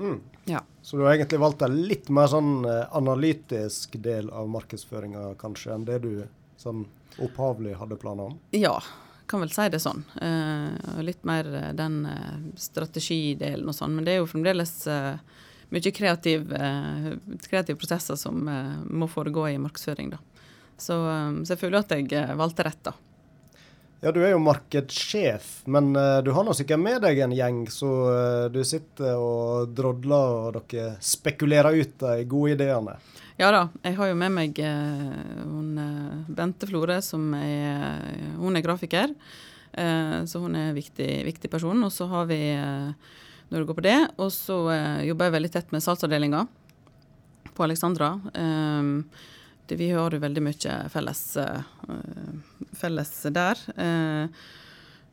Mm. 0.00 0.20
Ja. 0.48 0.62
Så 0.82 0.96
du 0.96 1.04
har 1.04 1.14
egentlig 1.14 1.40
valgt 1.40 1.62
en 1.62 1.76
litt 1.86 2.08
mer 2.08 2.30
sånn 2.32 2.64
eh, 2.64 2.86
analytisk 2.96 3.98
del 4.00 4.30
av 4.32 4.48
markedsføringa 4.50 5.34
kanskje, 5.40 5.74
enn 5.76 5.84
det 5.88 6.00
du 6.06 6.12
sånn 6.60 6.86
opphavlig 7.20 7.76
hadde 7.76 7.98
planer 8.00 8.32
om? 8.32 8.38
Ja, 8.56 8.78
kan 9.30 9.44
vel 9.44 9.52
si 9.54 9.68
det 9.70 9.82
sånn. 9.82 10.02
Uh, 10.18 11.00
litt 11.04 11.22
mer 11.28 11.46
eh, 11.46 11.70
den 11.76 12.02
uh, 12.08 12.40
strategidelen 12.58 13.68
og 13.70 13.76
sånn. 13.76 13.94
Men 13.94 14.06
det 14.06 14.16
er 14.16 14.22
jo 14.22 14.30
fremdeles 14.30 14.72
uh, 14.90 15.20
mye 15.70 15.92
kreativ, 15.94 16.48
kreative 17.44 17.78
prosesser 17.78 18.16
som 18.18 18.40
må 18.90 19.06
foregå 19.06 19.44
i 19.52 19.60
markedsføring, 19.62 20.08
da. 20.10 20.18
Så, 20.74 20.96
så 20.96 21.52
jeg 21.52 21.60
føler 21.60 21.84
at 21.84 21.92
jeg 21.94 22.34
valgte 22.40 22.64
rett, 22.66 22.80
da. 22.88 22.96
Ja, 24.00 24.08
du 24.16 24.22
er 24.24 24.30
jo 24.32 24.40
markedssjef, 24.40 25.66
men 25.68 25.90
uh, 25.92 26.22
du 26.24 26.30
har 26.32 26.44
nå 26.46 26.54
sikkert 26.56 26.80
med 26.80 27.02
deg 27.04 27.18
en 27.20 27.34
gjeng, 27.36 27.58
så 27.68 27.88
uh, 28.08 28.46
du 28.48 28.62
sitter 28.64 29.20
og 29.20 29.74
drodler 29.76 30.36
og 30.38 30.56
dere 30.56 30.94
spekulerer 31.04 31.76
ut 31.76 31.98
de 32.00 32.24
gode 32.30 32.54
ideene. 32.54 32.94
Ja 33.36 33.50
da, 33.52 33.66
jeg 33.84 33.98
har 33.98 34.08
jo 34.08 34.16
med 34.16 34.32
meg 34.32 34.56
uh, 34.64 35.44
hun, 35.44 35.76
Bente 36.32 36.68
Flore, 36.70 36.96
som 37.04 37.28
er, 37.36 38.00
hun 38.40 38.56
er 38.56 38.64
grafiker. 38.64 39.12
Så 39.70 40.40
hun 40.42 40.56
er 40.58 40.72
en 40.72 40.74
viktig, 40.74 41.06
viktig 41.28 41.46
person. 41.52 41.78
Og 41.86 41.92
så 41.94 42.08
har 42.10 42.24
vi 42.26 42.40
når 42.50 43.54
det 43.54 43.66
går 43.68 43.76
på 43.78 43.84
det, 43.86 43.98
og 44.18 44.32
så 44.34 44.56
jobber 45.06 45.28
jeg 45.28 45.34
veldig 45.36 45.50
tett 45.54 45.70
med 45.70 45.84
salgsavdelinga 45.84 46.40
på 47.54 47.64
Alexandra. 47.68 48.08
Vi 49.70 49.90
har 49.94 50.16
jo 50.16 50.22
veldig 50.26 50.42
mye 50.42 50.74
felles, 50.90 51.22
felles 52.76 53.12
der. 53.34 53.60
Eh, 53.76 54.24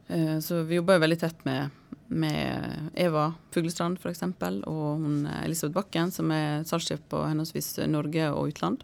eh, 0.08 0.40
så 0.44 0.62
vi 0.68 0.80
jobber 0.80 0.98
jo 0.98 1.04
veldig 1.06 1.20
tett 1.22 1.46
med, 1.48 1.70
med 2.08 2.92
Eva 2.96 3.30
Fuglestrand 3.54 4.00
f.eks. 4.02 4.24
og 4.68 5.04
hun 5.04 5.26
eh, 5.26 5.44
Elisabeth 5.46 5.76
Bakken, 5.80 6.12
som 6.12 6.32
er 6.36 6.66
salgssjef 6.68 7.04
på 7.10 7.24
henholdsvis 7.28 7.76
Norge 7.92 8.32
og 8.32 8.54
utland. 8.54 8.84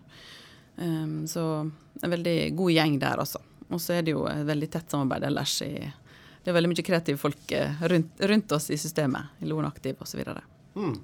Um, 0.76 1.28
så 1.30 1.70
en 2.02 2.10
veldig 2.10 2.56
god 2.58 2.72
gjeng 2.74 2.96
der, 3.02 3.20
altså. 3.22 3.42
Og 3.70 3.82
så 3.82 3.98
er 3.98 4.06
det 4.06 4.14
jo 4.16 4.26
et 4.30 4.46
veldig 4.48 4.70
tett 4.74 4.92
samarbeid 4.92 5.28
ellers 5.30 5.56
i 5.66 5.74
Det 6.44 6.52
er 6.52 6.58
veldig 6.58 6.74
mye 6.74 6.86
kreative 6.86 7.20
folk 7.22 7.52
eh, 7.56 7.84
rundt, 7.88 8.20
rundt 8.20 8.52
oss 8.52 8.70
i 8.74 8.78
systemet, 8.78 9.38
i 9.40 9.48
Loen 9.48 9.66
Aktiv 9.66 10.02
osv. 10.04 10.20
Mm. 10.76 10.98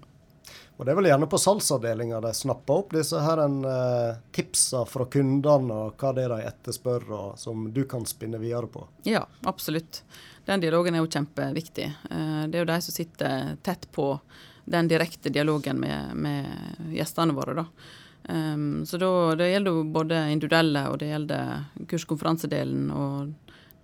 Og 0.78 0.86
det 0.86 0.94
er 0.94 1.00
vel 1.00 1.10
gjerne 1.10 1.28
på 1.30 1.40
salgsavdelinga 1.42 2.22
de 2.24 2.34
snapper 2.34 2.82
opp 2.82 2.94
disse 2.96 3.20
her 3.20 3.42
en, 3.44 3.60
eh, 3.68 4.20
tipsa 4.32 4.86
fra 4.88 5.06
kundene 5.12 5.76
og 5.76 6.00
hva 6.00 6.14
det 6.16 6.26
er 6.26 6.36
de 6.36 6.50
etterspør, 6.50 7.10
og 7.12 7.40
som 7.40 7.68
du 7.76 7.84
kan 7.86 8.06
spinne 8.08 8.40
videre 8.40 8.72
på. 8.72 8.86
Ja, 9.04 9.26
absolutt. 9.44 10.04
Den 10.48 10.64
dialogen 10.64 10.96
er 10.96 11.04
jo 11.04 11.12
kjempeviktig. 11.12 11.90
Eh, 12.10 12.44
det 12.48 12.58
er 12.58 12.64
jo 12.64 12.72
de 12.72 12.82
som 12.82 12.96
sitter 12.96 13.58
tett 13.64 13.90
på 13.92 14.14
den 14.70 14.88
direkte 14.88 15.30
dialogen 15.34 15.80
med, 15.82 16.16
med 16.16 16.94
gjestene 16.94 17.34
våre, 17.34 17.58
da. 17.64 17.66
Um, 18.30 18.86
så 18.86 18.98
da, 19.02 19.36
det 19.36 19.48
gjelder 19.50 19.74
jo 19.74 19.84
både 19.90 20.18
individuelle 20.30 20.84
og 20.92 21.00
det 21.02 21.08
gjelder 21.10 21.86
kurskonferansedelen 21.90 22.92
og 22.94 23.32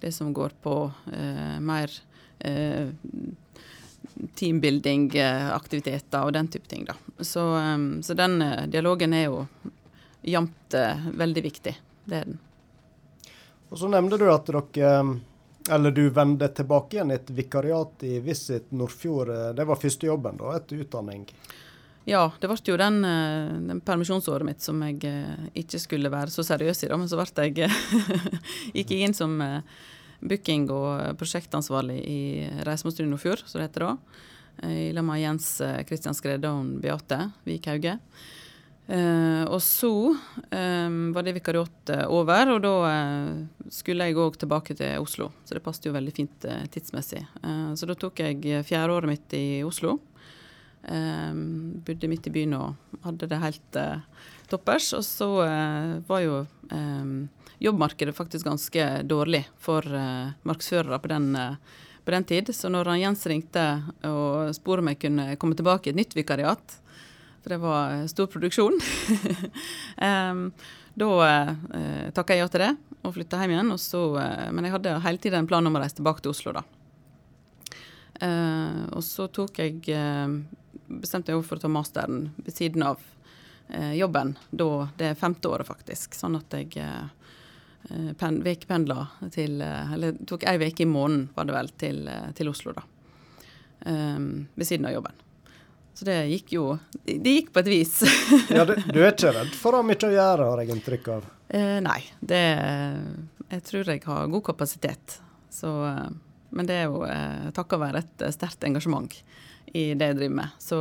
det 0.03 0.11
som 0.13 0.33
går 0.35 0.53
på 0.61 0.75
eh, 1.13 1.55
mer 1.65 1.89
eh, 2.39 2.91
teambuilding-aktiviteter 4.35 6.23
og 6.23 6.33
den 6.33 6.47
type 6.47 6.67
ting. 6.67 6.85
da. 6.85 6.95
Så, 7.19 7.41
um, 7.57 8.03
så 8.03 8.13
den 8.13 8.41
uh, 8.41 8.67
dialogen 8.67 9.13
er 9.13 9.27
jo 9.27 9.45
jevnt 10.21 10.73
uh, 10.77 11.09
veldig 11.13 11.43
viktig. 11.43 11.75
Det 12.05 12.15
er 12.15 12.25
den. 12.29 12.39
Og 13.69 13.79
så 13.79 13.89
nevnte 13.91 14.19
du 14.21 14.27
at 14.31 14.51
dere 14.51 15.05
eller 15.73 15.91
du 15.91 16.03
vendte 16.13 16.47
tilbake 16.53 16.93
igjen 16.93 17.11
et 17.11 17.29
vikariat 17.33 18.03
i 18.05 18.19
Visit 18.21 18.69
Nordfjord. 18.69 19.31
Det 19.57 19.63
var 19.65 19.79
første 19.81 20.05
jobben 20.05 20.37
da, 20.37 20.51
etter 20.59 20.83
utdanning? 20.83 21.23
Ja, 22.05 22.27
det 22.37 22.51
ble 22.51 22.59
jo 22.69 22.75
den, 22.77 22.99
den 23.01 23.79
permisjonsåret 23.81 24.45
mitt 24.45 24.61
som 24.61 24.83
jeg 24.85 25.01
ikke 25.57 25.81
skulle 25.81 26.11
være 26.13 26.29
så 26.29 26.45
seriøs 26.45 26.83
i, 26.85 26.91
da, 26.91 26.99
men 27.01 27.09
så 27.09 27.17
ble 27.17 27.47
jeg 27.49 27.71
gikk 28.77 28.93
jeg 28.93 29.07
inn 29.07 29.17
som 29.17 29.41
booking- 30.21 30.69
og 30.73 31.17
prosjektansvarlig 31.19 31.99
i 32.05 32.21
Reisemålstudio 32.67 33.09
Nordfjord, 33.11 33.43
som 33.45 33.59
det 33.59 33.69
heter 33.69 33.87
da. 33.87 33.91
I 34.63 34.93
lag 34.95 35.03
med 35.03 35.19
Jens 35.19 35.49
Kristian 35.87 36.15
eh, 36.15 36.19
Skrede 36.19 36.51
og 36.51 36.79
Beate 36.83 37.19
Vik 37.47 37.67
Hauge. 37.67 37.97
Uh, 38.85 39.41
og 39.49 39.63
så 39.65 39.89
um, 40.13 40.97
var 41.15 41.25
det 41.25 41.33
vikariatet 41.39 42.03
over, 42.05 42.51
og 42.53 42.59
da 42.61 42.73
uh, 42.85 43.69
skulle 43.73 44.05
jeg 44.05 44.17
òg 44.21 44.37
tilbake 44.37 44.75
til 44.77 45.01
Oslo. 45.01 45.31
Så 45.41 45.57
det 45.57 45.63
passet 45.65 45.87
jo 45.89 45.95
veldig 45.95 46.13
fint 46.13 46.45
uh, 46.45 46.61
tidsmessig. 46.69 47.23
Eh, 47.41 47.71
så 47.73 47.89
da 47.89 47.95
tok 47.97 48.21
jeg 48.21 48.61
fjerdeåret 48.67 49.09
mitt 49.09 49.33
i 49.37 49.63
Oslo. 49.65 49.97
bodde 50.85 52.07
midt 52.07 52.27
i 52.29 52.31
byen 52.31 52.51
og 52.53 52.99
hadde 53.01 53.25
det 53.25 53.39
helt 53.41 53.77
toppers. 54.51 54.91
Og 54.97 55.03
så 55.05 55.29
var 56.07 56.23
jo 56.23 56.43
jobbmarkedet 57.59 58.15
faktisk 58.15 58.45
ganske 58.45 58.85
dårlig 59.03 59.45
for 59.59 59.85
uh, 59.85 60.31
markedsførere 60.43 60.99
på 60.99 61.07
den, 61.07 61.35
eh, 61.35 61.55
på 62.05 62.11
den, 62.11 62.23
tid. 62.23 62.55
Så 62.55 62.69
når 62.69 62.85
han 62.85 62.99
Jens 62.99 63.25
ringte 63.27 63.65
og 64.03 64.53
spurte 64.55 64.83
om 64.83 64.91
jeg 64.91 65.01
kunne 65.01 65.35
komme 65.41 65.55
tilbake 65.57 65.89
i 65.89 65.93
et 65.93 65.99
nytt 65.99 66.15
vikariat, 66.15 66.79
for 67.41 67.53
det 67.53 67.61
var 67.61 67.95
uh, 68.01 68.07
stor 68.11 68.27
produksjon, 68.31 68.79
um, 70.01 70.49
da 71.01 71.09
uh, 71.11 72.11
takka 72.15 72.35
jeg 72.35 72.43
ja 72.43 72.51
til 72.51 72.65
det 72.65 72.73
og 73.05 73.13
flytta 73.15 73.41
hjem 73.41 73.55
igjen. 73.55 73.73
Så, 73.81 74.01
men 74.51 74.65
jeg 74.65 74.75
hadde 74.77 74.99
hele 75.05 75.21
tiden 75.21 75.43
en 75.43 75.49
plan 75.49 75.67
om 75.67 75.75
å 75.77 75.81
reise 75.83 75.99
tilbake 75.99 76.25
til 76.25 76.33
Oslo, 76.33 76.55
da. 76.55 76.63
og 78.89 79.03
så 79.05 79.27
tok 79.29 79.59
jeg 79.61 79.75
bestemte 80.87 81.29
jeg 81.29 81.43
for 81.45 81.59
å 81.59 81.61
ta 81.61 81.69
masteren 81.69 82.31
ved 82.39 82.55
siden 82.55 82.81
av 82.87 83.03
jobben 83.95 84.35
da 84.51 84.67
det 84.97 85.15
femte 85.17 85.49
året, 85.49 85.65
faktisk. 85.65 86.13
Sånn 86.13 86.35
at 86.37 86.53
jeg 86.53 86.83
Eh, 87.89 88.27
ukependla 88.51 89.07
til 89.31 89.61
eh, 89.61 89.93
Eller 89.93 90.15
tok 90.25 90.47
ei 90.49 90.57
uke 90.57 90.83
i 90.83 90.89
måneden, 90.89 91.29
var 91.35 91.45
det 91.45 91.53
vel, 91.53 91.69
til, 91.77 92.07
eh, 92.09 92.31
til 92.33 92.49
Oslo, 92.49 92.73
da. 92.73 92.81
Um, 93.85 94.47
ved 94.55 94.65
siden 94.65 94.87
av 94.89 94.95
jobben. 94.95 95.19
Så 95.93 96.07
det 96.07 96.15
gikk 96.31 96.53
jo 96.55 96.63
Det 97.05 97.33
gikk 97.35 97.51
på 97.53 97.61
et 97.61 97.69
vis. 97.69 97.99
ja, 98.49 98.65
du, 98.65 98.73
du, 98.73 98.99
er 99.03 99.11
ikke 99.11 99.35
redd 99.35 99.53
for 99.53 99.75
å 99.75 99.83
ha 99.83 99.85
mye 99.85 100.07
å 100.07 100.13
gjøre, 100.15 100.49
har 100.49 100.63
jeg 100.63 100.73
inntrykk 100.73 101.09
av? 101.13 101.27
Eh, 101.53 101.77
nei. 101.85 101.99
Det 102.19 102.41
Jeg 103.51 103.65
tror 103.69 103.91
jeg 103.91 104.01
har 104.07 104.31
god 104.33 104.45
kapasitet. 104.49 105.19
Så 105.53 105.69
Men 106.49 106.65
det 106.65 106.79
er 106.79 106.89
jo 106.89 107.03
eh, 107.05 107.51
takket 107.53 107.83
være 107.83 108.01
et 108.01 108.25
sterkt 108.33 108.65
engasjement 108.65 109.13
i 109.75 109.91
det 109.93 110.07
jeg 110.07 110.17
driver 110.17 110.35
med, 110.39 110.57
så, 110.61 110.77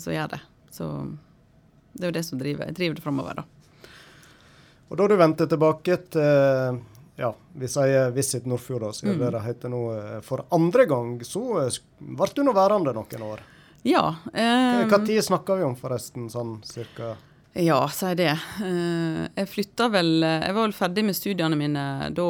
så 0.00 0.12
gjør 0.14 0.30
det. 0.32 0.38
Så 0.72 0.86
det 1.92 2.06
er 2.06 2.10
jo 2.10 2.16
det 2.18 2.24
som 2.26 2.40
driver, 2.40 2.72
driver 2.72 2.98
det 2.98 3.04
framover, 3.04 3.42
da. 3.42 3.88
Og 4.92 4.98
da 5.00 5.08
du 5.08 5.14
vendte 5.16 5.48
tilbake 5.48 5.96
til 6.12 6.80
ja, 7.16 7.34
vi 7.52 7.68
sier 7.68 8.10
Visit 8.10 8.46
Nordfjord, 8.46 8.94
siden 8.94 9.20
mm. 9.20 9.32
det 9.32 9.40
heter 9.44 9.72
nå, 9.72 9.82
eh, 9.94 10.20
for 10.24 10.44
andre 10.54 10.86
gang, 10.88 11.18
så 11.24 11.42
eh, 11.62 11.76
ble 11.98 12.30
du 12.34 12.42
nå 12.46 12.54
værende 12.56 12.94
noen 12.96 13.26
år. 13.26 13.44
Ja. 13.86 14.06
Um, 14.32 14.88
Hva 14.88 15.02
tid 15.04 15.20
snakker 15.24 15.60
vi 15.60 15.66
om, 15.66 15.76
forresten, 15.78 16.30
sånn 16.32 16.56
cirka? 16.66 17.16
Ja, 17.58 17.82
si 17.92 18.14
det. 18.16 18.32
Eh, 18.64 19.22
jeg 19.36 19.50
flytta 19.50 19.90
vel 19.92 20.22
Jeg 20.24 20.54
var 20.54 20.62
vel 20.62 20.76
ferdig 20.76 21.04
med 21.04 21.18
studiene 21.18 21.58
mine 21.58 21.84
da, 22.16 22.28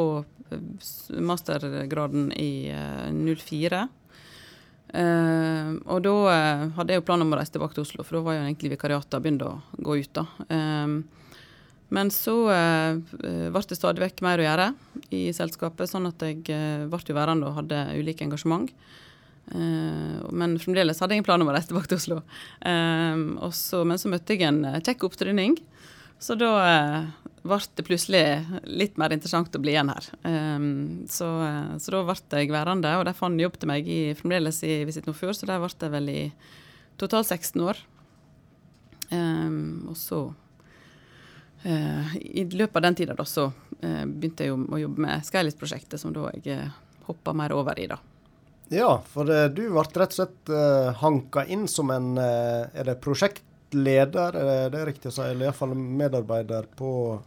mastergraden 1.31 2.31
i 2.35 2.73
04. 3.15 3.85
Uh, 4.93 5.79
og 5.89 6.03
da 6.05 6.11
uh, 6.13 6.63
hadde 6.77 6.93
jeg 6.93 7.01
jo 7.01 7.05
planen 7.07 7.25
om 7.25 7.33
å 7.33 7.39
reise 7.39 7.55
tilbake 7.55 7.73
til 7.73 7.81
Oslo, 7.81 8.05
for 8.05 8.19
da 8.19 8.27
var 8.27 8.35
jo 8.37 8.43
egentlig 8.45 8.75
vikariatet 8.75 9.23
begynt 9.23 9.45
å 9.45 9.55
gå 9.81 9.97
ut. 10.03 10.19
da. 10.19 10.25
Uh, 10.53 11.01
men 11.93 12.09
så 12.09 12.33
ble 12.49 13.61
det 13.69 13.75
stadig 13.77 14.01
vekk 14.01 14.23
mer 14.25 14.41
å 14.41 14.45
gjøre 14.47 14.63
i 15.13 15.27
selskapet, 15.35 15.85
sånn 15.91 16.07
at 16.09 16.23
jeg 16.25 16.39
ble 16.89 16.99
jo 17.05 17.13
værende 17.13 17.45
og 17.45 17.59
hadde 17.59 17.83
ulike 17.99 18.25
engasjement. 18.25 18.71
Men 19.53 20.55
fremdeles 20.57 20.97
hadde 20.97 21.13
jeg 21.13 21.21
ingen 21.21 21.27
plan 21.27 21.43
om 21.43 21.51
å 21.51 21.53
reise 21.53 21.69
tilbake 21.69 21.91
til 21.91 21.99
Oslo. 21.99 22.17
Også, 23.45 23.83
men 23.85 24.01
så 24.01 24.09
møtte 24.09 24.33
jeg 24.33 24.47
en 24.47 24.65
kjekk 24.79 25.05
opptrynning, 25.05 25.59
så 26.21 26.35
da 26.39 26.51
eh, 26.67 26.99
ble 27.43 27.59
det 27.77 27.85
plutselig 27.87 28.23
litt 28.69 28.99
mer 29.01 29.15
interessant 29.15 29.55
å 29.55 29.61
bli 29.61 29.73
igjen 29.73 29.91
her. 29.91 30.05
Så, 31.11 31.27
så, 31.83 31.91
da 31.91 32.03
ble 32.07 32.15
jeg 32.39 32.53
værende, 32.53 32.93
og 32.95 33.03
de 33.03 33.13
fant 33.17 33.41
jobb 33.43 33.57
til 33.59 33.67
meg 33.67 33.89
i, 33.91 33.97
fremdeles 34.15 34.61
i 34.63 34.77
Visit 34.87 35.09
Nordfjord, 35.09 35.35
så 35.35 35.49
der 35.49 35.59
ble 35.59 35.67
jeg 35.73 35.91
vel 35.91 36.07
i 36.13 36.21
totalt 37.01 37.27
16 37.27 37.65
år. 37.67 37.81
og 39.11 39.97
så 39.99 40.21
Eh, 41.63 42.15
I 42.17 42.45
løpet 42.45 42.75
av 42.75 42.81
den 42.81 42.95
tida 42.95 43.15
da, 43.15 43.25
så 43.25 43.45
eh, 43.79 44.03
begynte 44.05 44.43
jeg 44.43 44.55
å 44.55 44.79
jobbe 44.81 45.05
med 45.05 45.23
Skylight-prosjektet, 45.23 45.99
som 46.01 46.11
da 46.15 46.27
jeg 46.35 46.57
eh, 46.57 46.73
hoppa 47.07 47.33
mer 47.35 47.55
over 47.55 47.79
i. 47.79 47.87
da. 47.87 47.99
Ja, 48.73 48.97
for 49.13 49.27
du 49.27 49.61
ble 49.61 49.83
rett 49.83 50.15
og 50.15 50.15
slett 50.15 50.49
uh, 50.49 50.95
hanka 50.97 51.43
inn 51.51 51.67
som 51.69 51.91
en 51.93 52.15
uh, 52.17 52.63
Er 52.73 52.87
det 52.87 52.95
prosjektleder, 53.73 54.35
er 54.37 54.69
det 54.71 54.85
riktig 54.85 55.09
å 55.09 55.13
si? 55.13 55.21
Eller 55.25 55.47
iallfall 55.47 55.73
medarbeider 55.75 56.67
på 56.77 57.21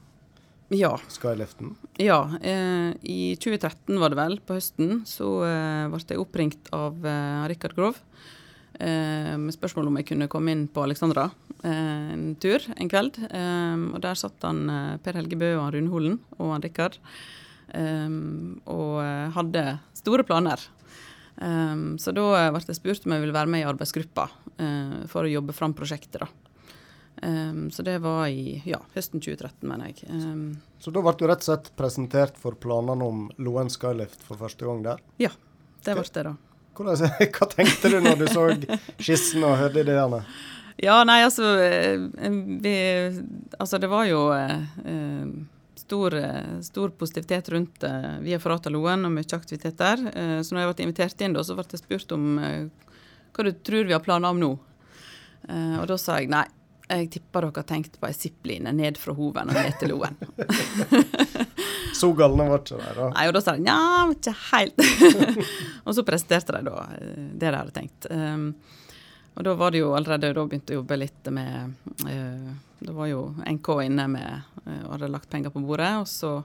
ja. 0.69 0.99
Skyliften? 1.09 1.77
Ja. 1.99 2.39
Eh, 2.43 2.95
I 3.03 3.37
2013 3.39 3.99
var 4.01 4.11
det 4.11 4.17
vel, 4.19 4.41
på 4.41 4.55
høsten, 4.57 5.05
så 5.07 5.45
eh, 5.47 5.87
ble 5.91 6.01
jeg 6.09 6.19
oppringt 6.19 6.71
av 6.73 7.07
eh, 7.07 7.47
Rikard 7.47 7.77
Grov 7.77 7.97
eh, 8.81 9.37
med 9.39 9.55
spørsmål 9.55 9.87
om 9.87 9.97
jeg 10.01 10.09
kunne 10.11 10.29
komme 10.29 10.53
inn 10.53 10.67
på 10.67 10.83
Alexandra 10.83 11.31
eh, 11.63 12.13
en 12.15 12.35
tur 12.43 12.63
en 12.77 12.91
kveld. 12.91 13.21
Eh, 13.31 13.77
og 13.93 14.01
der 14.03 14.19
satt 14.19 14.43
han 14.43 14.67
eh, 14.69 14.97
Per 15.03 15.15
Helge 15.21 15.39
Bø 15.39 15.53
og 15.61 15.73
Rune 15.75 15.93
Holen 15.93 16.19
og 16.39 16.57
han 16.57 16.65
Rikard 16.67 17.01
og 17.77 19.01
hadde 19.35 19.63
store 19.99 20.23
planer. 20.25 20.61
så 21.37 22.13
da 22.15 22.27
ble 22.55 22.61
jeg 22.63 22.77
spurt 22.79 23.05
om 23.05 23.13
jeg 23.13 23.25
ville 23.25 23.35
være 23.35 23.51
med 23.51 23.65
i 23.65 23.67
arbeidsgruppa 23.67 24.29
for 25.13 25.27
å 25.27 25.29
jobbe 25.29 25.53
fram 25.53 25.75
prosjektet. 25.77 26.23
da. 26.23 26.29
Um, 27.23 27.71
så 27.71 27.83
det 27.83 27.99
var 27.99 28.27
i 28.29 28.63
ja, 28.65 28.81
høsten 28.95 29.21
2013, 29.21 29.69
mener 29.69 29.89
jeg. 29.89 30.05
Um, 30.11 30.59
så 30.79 30.93
da 30.93 31.01
ble 31.01 31.15
du 31.17 31.25
rett 31.31 31.45
og 31.45 31.49
slett 31.49 31.71
presentert 31.79 32.37
for 32.41 32.59
planene 32.61 33.09
om 33.09 33.23
Loen 33.41 33.73
Skylift 33.73 34.21
for 34.27 34.37
første 34.41 34.69
gang 34.69 34.83
der? 34.85 35.01
Ja, 35.23 35.33
det 35.87 35.97
ble 35.97 36.05
det 36.13 36.27
da. 36.29 36.35
Hvordan, 36.77 37.17
hva 37.39 37.49
tenkte 37.55 37.93
du 37.95 37.99
når 38.05 38.21
du 38.21 38.27
så 38.29 38.47
skissen 39.01 39.47
og 39.49 39.57
hørte 39.63 39.81
ideene? 39.81 40.21
Ja, 40.77 40.99
nei, 41.09 41.23
altså 41.25 41.55
eh, 41.65 41.97
vi, 42.61 42.75
Altså, 43.57 43.79
det 43.81 43.89
var 43.89 44.05
jo 44.05 44.27
eh, 44.37 45.31
stor, 45.81 46.19
stor, 46.67 46.93
positivitet 47.01 47.49
rundt 47.55 47.87
eh, 47.89 48.19
via 48.27 48.41
Forata 48.43 48.69
Loen 48.69 49.09
og 49.09 49.15
mye 49.15 49.39
aktivitet 49.39 49.81
der. 49.81 50.05
Eh, 50.13 50.41
så 50.45 50.53
når 50.53 50.67
jeg 50.67 50.75
ble 50.75 50.87
invitert 50.91 51.25
inn, 51.25 51.37
da, 51.39 51.47
så 51.47 51.57
ble 51.57 51.65
jeg 51.73 51.81
spurt 51.81 52.13
om 52.13 52.37
eh, 52.45 52.86
hva 53.37 53.47
du 53.47 53.53
tror 53.69 53.85
vi 53.85 53.95
har 53.95 54.05
planer 54.05 54.33
om 54.33 54.41
nå. 54.41 54.53
Uh, 55.47 55.77
og 55.83 55.87
da 55.91 55.99
sa 56.01 56.17
jeg 56.19 56.33
nei, 56.33 56.47
jeg 56.87 57.09
tipper 57.17 57.47
dere 57.47 57.63
har 57.63 57.67
tenkt 57.67 57.99
på 57.99 58.07
ei 58.07 58.15
zippline 58.15 58.71
ned 58.77 58.99
fra 59.01 59.15
Hoven 59.17 59.51
og 59.51 59.57
ned 59.59 59.75
til 59.81 59.91
Loen. 59.91 60.15
så 61.99 62.13
galne 62.15 62.47
var 62.47 62.63
ikke 62.63 62.79
de, 62.79 62.93
da? 62.95 63.09
Nei, 63.17 63.25
og 63.27 63.35
da 63.35 63.43
sa 63.43 63.57
de 63.57 63.65
nja, 63.67 63.79
ikke 64.15 64.35
helt. 64.53 64.85
og 65.87 65.97
så 65.97 66.05
presenterte 66.07 66.55
de 66.55 66.69
da 66.69 66.85
eh, 66.95 67.25
det 67.35 67.51
de 67.51 67.59
hadde 67.59 67.75
tenkt. 67.75 68.07
Um, 68.11 68.53
og 69.35 69.45
da 69.49 69.57
var 69.59 69.75
det 69.75 69.83
jo 69.83 69.93
allerede 69.99 70.31
da 70.37 70.47
begynte 70.47 70.77
å 70.77 70.81
jobbe 70.81 70.97
litt 70.97 71.29
med 71.35 71.75
uh, 72.07 72.55
Da 72.87 72.95
var 72.97 73.11
jo 73.11 73.21
NK 73.43 73.69
inne 73.85 74.07
med 74.15 74.63
uh, 74.63 74.83
og 74.87 74.95
hadde 74.95 75.13
lagt 75.13 75.31
penger 75.33 75.53
på 75.53 75.65
bordet, 75.67 75.91
og 75.99 76.07
så 76.09 76.37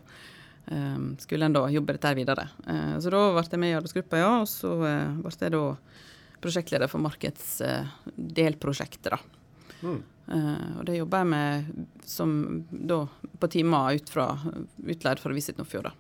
um, 0.74 1.12
skulle 1.22 1.48
en 1.48 1.60
da 1.60 1.68
jobbe 1.70 2.00
dette 2.00 2.18
videre. 2.18 2.50
Uh, 2.66 2.98
så 2.98 3.14
da 3.14 3.28
ble 3.38 3.46
jeg 3.46 3.62
med 3.62 3.76
i 3.76 3.78
arbeidsgruppa, 3.78 4.26
ja, 4.26 4.34
og 4.42 4.50
så 4.50 4.74
ble 4.82 5.38
jeg 5.38 5.54
da 5.54 5.66
prosjektleder 6.42 6.88
for 6.92 7.00
markedsdelprosjektet, 7.04 9.12
da. 9.14 9.20
Mm. 9.82 10.02
Uh, 10.32 10.72
og 10.80 10.86
det 10.88 11.00
jobber 11.00 11.18
jeg 11.24 11.30
med 11.32 11.50
som 12.08 12.30
da 12.70 13.00
på 13.42 13.48
timer 13.52 13.96
ut 13.98 14.08
fra 14.14 14.26
utleid 14.86 15.18
fra 15.20 15.34
Visit 15.36 15.58
Nordfjord. 15.60 15.92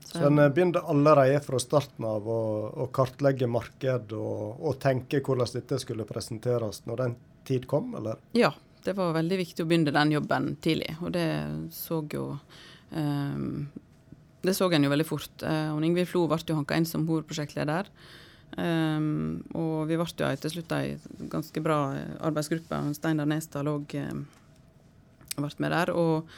Så, 0.00 0.18
så 0.18 0.24
en 0.26 0.38
begynte 0.50 0.86
allerede 0.90 1.40
fra 1.44 1.58
starten 1.62 2.04
av 2.08 2.22
å, 2.26 2.40
å 2.82 2.84
kartlegge 2.90 3.46
marked 3.46 4.12
og, 4.16 4.58
og, 4.58 4.78
tenke 4.82 5.20
hvordan 5.22 5.46
dette 5.54 5.78
skulle 5.78 6.04
presenteres 6.08 6.86
når 6.90 6.96
den 7.04 7.14
tid 7.46 7.66
kom, 7.70 7.94
eller? 7.94 8.16
Ja, 8.34 8.50
det 8.84 8.92
var 8.98 9.14
veldig 9.14 9.38
viktig 9.38 9.62
å 9.62 9.66
begynne 9.70 9.94
den 9.94 10.12
jobben 10.16 10.56
tidlig. 10.64 10.92
Og 10.98 11.14
det 11.14 11.28
så 11.76 12.02
jo 12.10 12.24
um, 12.90 13.70
det 14.42 14.54
så 14.56 14.70
en 14.72 14.84
jo 14.84 14.90
veldig 14.90 15.06
fort. 15.06 15.44
Uh, 15.44 15.76
Ingvild 15.84 16.08
Flo 16.10 16.26
ble 16.30 16.40
jo 16.48 16.58
hanka 16.58 16.80
inn 16.80 16.88
som 16.88 17.06
hovedprosjektleder. 17.08 17.90
Um, 18.58 19.42
og 19.54 19.86
vi 19.86 19.98
ble 19.98 20.06
jo 20.10 20.30
til 20.42 20.52
slutt 20.54 20.72
ei 20.74 20.96
ganske 21.30 21.62
bra 21.62 21.78
arbeidsgruppe. 22.26 22.80
Steinar 22.96 23.28
Nesdal 23.30 23.70
òg 23.70 23.94
um, 24.00 24.24
ble 25.36 25.52
med 25.62 25.70
der. 25.76 25.92
og 25.94 26.30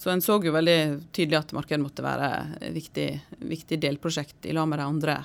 så 0.00 0.08
en 0.08 0.22
så 0.24 0.38
jo 0.40 0.52
veldig 0.54 1.12
tydelig 1.12 1.36
at 1.36 1.52
markedet 1.52 1.82
måtte 1.82 2.00
være 2.00 2.28
et 2.64 2.72
viktig, 2.72 3.08
viktig 3.44 3.76
delprosjekt 3.82 4.46
i 4.48 4.54
lag 4.56 4.64
med 4.68 4.80
de 4.80 4.86
andre 4.88 5.16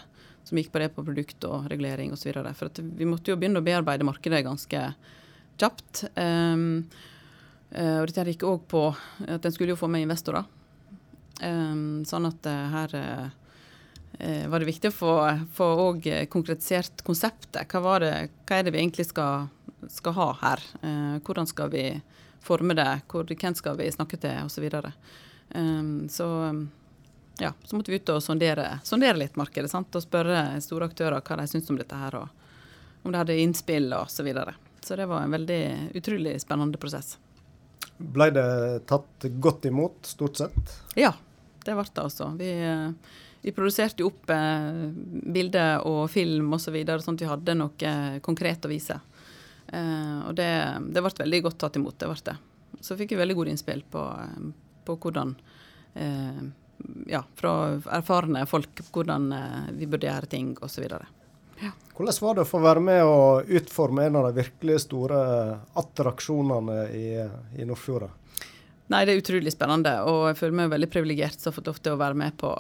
som 0.44 0.60
gikk 0.60 0.74
på 0.74 0.82
det 0.82 0.90
på 0.92 1.06
produkt 1.06 1.46
og 1.48 1.70
regulering 1.72 2.12
osv. 2.12 2.34
For 2.52 2.68
at 2.68 2.82
vi 2.84 3.08
måtte 3.08 3.32
jo 3.32 3.38
begynne 3.40 3.62
å 3.64 3.66
bearbeide 3.66 4.06
markedet 4.06 4.44
ganske 4.46 4.82
kjapt. 5.56 6.04
Um, 6.20 6.84
og 7.72 8.12
dette 8.12 8.28
gikk 8.34 8.44
òg 8.52 8.68
på 8.68 8.84
at 9.24 9.48
en 9.48 9.56
skulle 9.56 9.74
jo 9.74 9.80
få 9.80 9.88
med 9.88 10.04
investorer. 10.04 10.44
Um, 11.40 12.04
sånn 12.08 12.28
at 12.28 12.52
uh, 12.52 12.76
her 12.76 13.00
var 14.20 14.62
det 14.62 14.68
viktig 14.70 14.90
å 14.92 14.96
få, 14.96 15.14
få 15.58 15.68
konkretisert 16.32 17.02
konseptet. 17.04 17.72
Hva, 17.72 17.98
det, 18.00 18.12
hva, 18.48 18.58
er 18.58 18.68
det 18.68 18.72
vi 18.76 18.80
egentlig 18.80 19.08
skal, 19.10 19.50
skal 19.92 20.16
ha 20.16 20.28
her? 20.40 20.64
hvordan 21.26 21.50
skal 21.50 21.74
vi 21.74 21.84
forme 22.46 22.74
det, 22.78 23.02
hvor, 23.12 23.26
hvem 23.28 23.56
skal 23.58 23.78
vi 23.80 23.92
snakke 23.92 24.20
til, 24.22 24.46
osv. 24.46 24.70
Så, 24.70 25.60
um, 25.60 26.10
så 26.10 26.30
ja, 27.38 27.54
så 27.64 27.76
måtte 27.76 27.92
vi 27.92 27.98
ut 27.98 28.10
og 28.14 28.24
sondere, 28.24 28.80
sondere 28.84 29.20
litt 29.20 29.36
markedet 29.40 29.72
sant? 29.72 29.96
og 29.96 30.04
spørre 30.04 30.62
store 30.64 30.90
aktører 30.90 31.24
hva 31.26 31.40
de 31.42 31.48
syntes 31.52 31.72
om 31.74 31.80
dette 31.80 32.00
her, 32.00 32.20
og 32.22 33.06
om 33.06 33.12
de 33.12 33.20
hadde 33.20 33.38
innspill 33.42 33.92
og 33.94 34.10
Så, 34.10 34.24
videre. 34.24 34.56
så 34.82 34.96
det 34.96 35.10
var 35.10 35.24
en 35.24 35.36
veldig 35.36 35.92
utrolig 35.96 36.40
spennende 36.42 36.80
prosess. 36.82 37.18
Ble 37.98 38.30
det 38.34 38.48
tatt 38.88 39.28
godt 39.40 39.66
imot, 39.66 40.06
stort 40.06 40.38
sett? 40.38 40.74
Ja, 40.96 41.14
det 41.66 41.76
ble 41.76 41.86
det 41.86 42.02
altså. 42.02 42.32
Vi, 42.40 42.52
vi 43.46 43.52
produserte 43.54 44.02
jo 44.02 44.10
opp 44.10 44.32
eh, 44.34 44.88
bilder 45.38 45.84
og 45.86 46.08
film 46.10 46.56
osv., 46.58 46.64
så 46.66 46.72
videre, 46.74 47.04
sånn 47.04 47.20
at 47.20 47.22
vi 47.22 47.30
hadde 47.30 47.54
noe 47.60 47.92
konkret 48.26 48.66
å 48.66 48.72
vise. 48.72 48.98
Eh, 49.68 50.20
og 50.26 50.34
det, 50.40 50.50
det, 50.90 51.04
ble 51.06 51.12
veldig 51.20 51.42
godt 51.46 51.60
tatt 51.62 51.78
imot. 51.78 52.00
det 52.02 52.10
ble 52.10 52.24
det. 52.26 52.36
Så 52.82 52.98
fikk 52.98 53.14
vi 53.14 53.20
veldig 53.20 53.36
gode 53.38 53.54
innspill 53.54 53.84
på, 53.92 54.02
eh, 54.02 54.48
på 54.86 54.96
hvordan 55.04 55.36
eh, 55.94 56.42
ja, 57.12 57.22
fra 57.36 57.54
erfarne 58.00 58.46
folk 58.50 58.82
hvordan 58.92 59.32
eh, 59.32 59.68
vi 59.78 59.88
burde 59.94 60.10
gjøre 60.10 60.32
ting 60.32 60.56
osv. 60.66 60.88
Ja. 61.62 61.72
Hvordan 61.96 62.18
var 62.26 62.36
det 62.36 62.48
å 62.48 62.50
få 62.50 62.64
være 62.66 62.82
med 62.84 63.04
og 63.06 63.52
utforme 63.62 64.08
en 64.08 64.18
av 64.20 64.26
de 64.30 64.40
virkelig 64.42 64.82
store 64.88 65.20
attraksjonene 65.78 66.80
i, 66.98 67.10
i 67.62 67.68
Nordfjorda? 67.68 68.10
Nei, 68.90 69.06
Det 69.06 69.14
er 69.14 69.22
utrolig 69.22 69.54
spennende, 69.54 69.96
og 70.06 70.28
jeg 70.30 70.38
føler 70.42 70.58
meg 70.60 70.74
veldig 70.74 70.90
privilegert 70.94 71.40
som 71.40 71.50
har 71.50 71.56
fått 71.56 71.70
lov 71.72 71.80
til 71.82 71.96
å 71.96 72.02
være 72.02 72.20
med 72.20 72.36
på, 72.38 72.52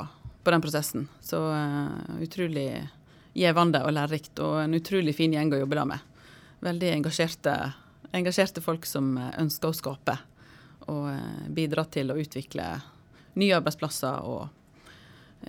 på 0.45 0.53
den 0.53 0.63
prosessen. 0.63 1.07
Så 1.25 1.39
uh, 1.51 2.21
utrolig 2.21 2.69
givende 3.35 3.81
og 3.83 3.95
lærerikt, 3.97 4.37
og 4.39 4.61
en 4.61 4.77
utrolig 4.77 5.15
fin 5.17 5.33
gjeng 5.33 5.51
å 5.51 5.63
jobbe 5.63 5.79
da 5.79 5.87
med 5.89 6.11
veldig 6.65 6.91
engasjerte, 6.93 7.55
engasjerte 8.15 8.61
folk 8.63 8.85
som 8.87 9.17
eh, 9.19 9.33
ønsker 9.41 9.69
å 9.69 9.75
skape 9.75 10.15
og 10.85 11.09
uh, 11.09 11.49
bidra 11.51 11.83
til 11.89 12.13
å 12.13 12.17
utvikle 12.21 12.63
nye 13.35 13.57
arbeidsplasser 13.57 14.23
og 14.29 14.45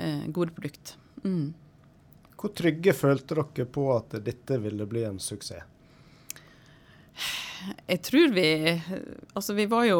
uh, 0.00 0.26
gode 0.34 0.56
produkt. 0.56 0.96
Mm. 1.22 1.54
Hvor 2.36 2.52
trygge 2.56 2.96
følte 2.96 3.38
dere 3.38 3.68
på 3.70 3.86
at 3.94 4.18
dette 4.24 4.58
ville 4.64 4.88
bli 4.88 5.04
en 5.06 5.20
suksess? 5.22 5.72
Jeg 7.86 8.02
tror 8.04 8.34
vi 8.36 8.48
Altså, 9.32 9.54
vi 9.56 9.64
var 9.66 9.86
jo 9.88 9.96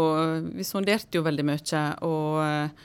Vi 0.52 0.64
sonderte 0.64 1.16
jo 1.16 1.22
veldig 1.24 1.44
mye. 1.48 1.80
Og, 2.04 2.82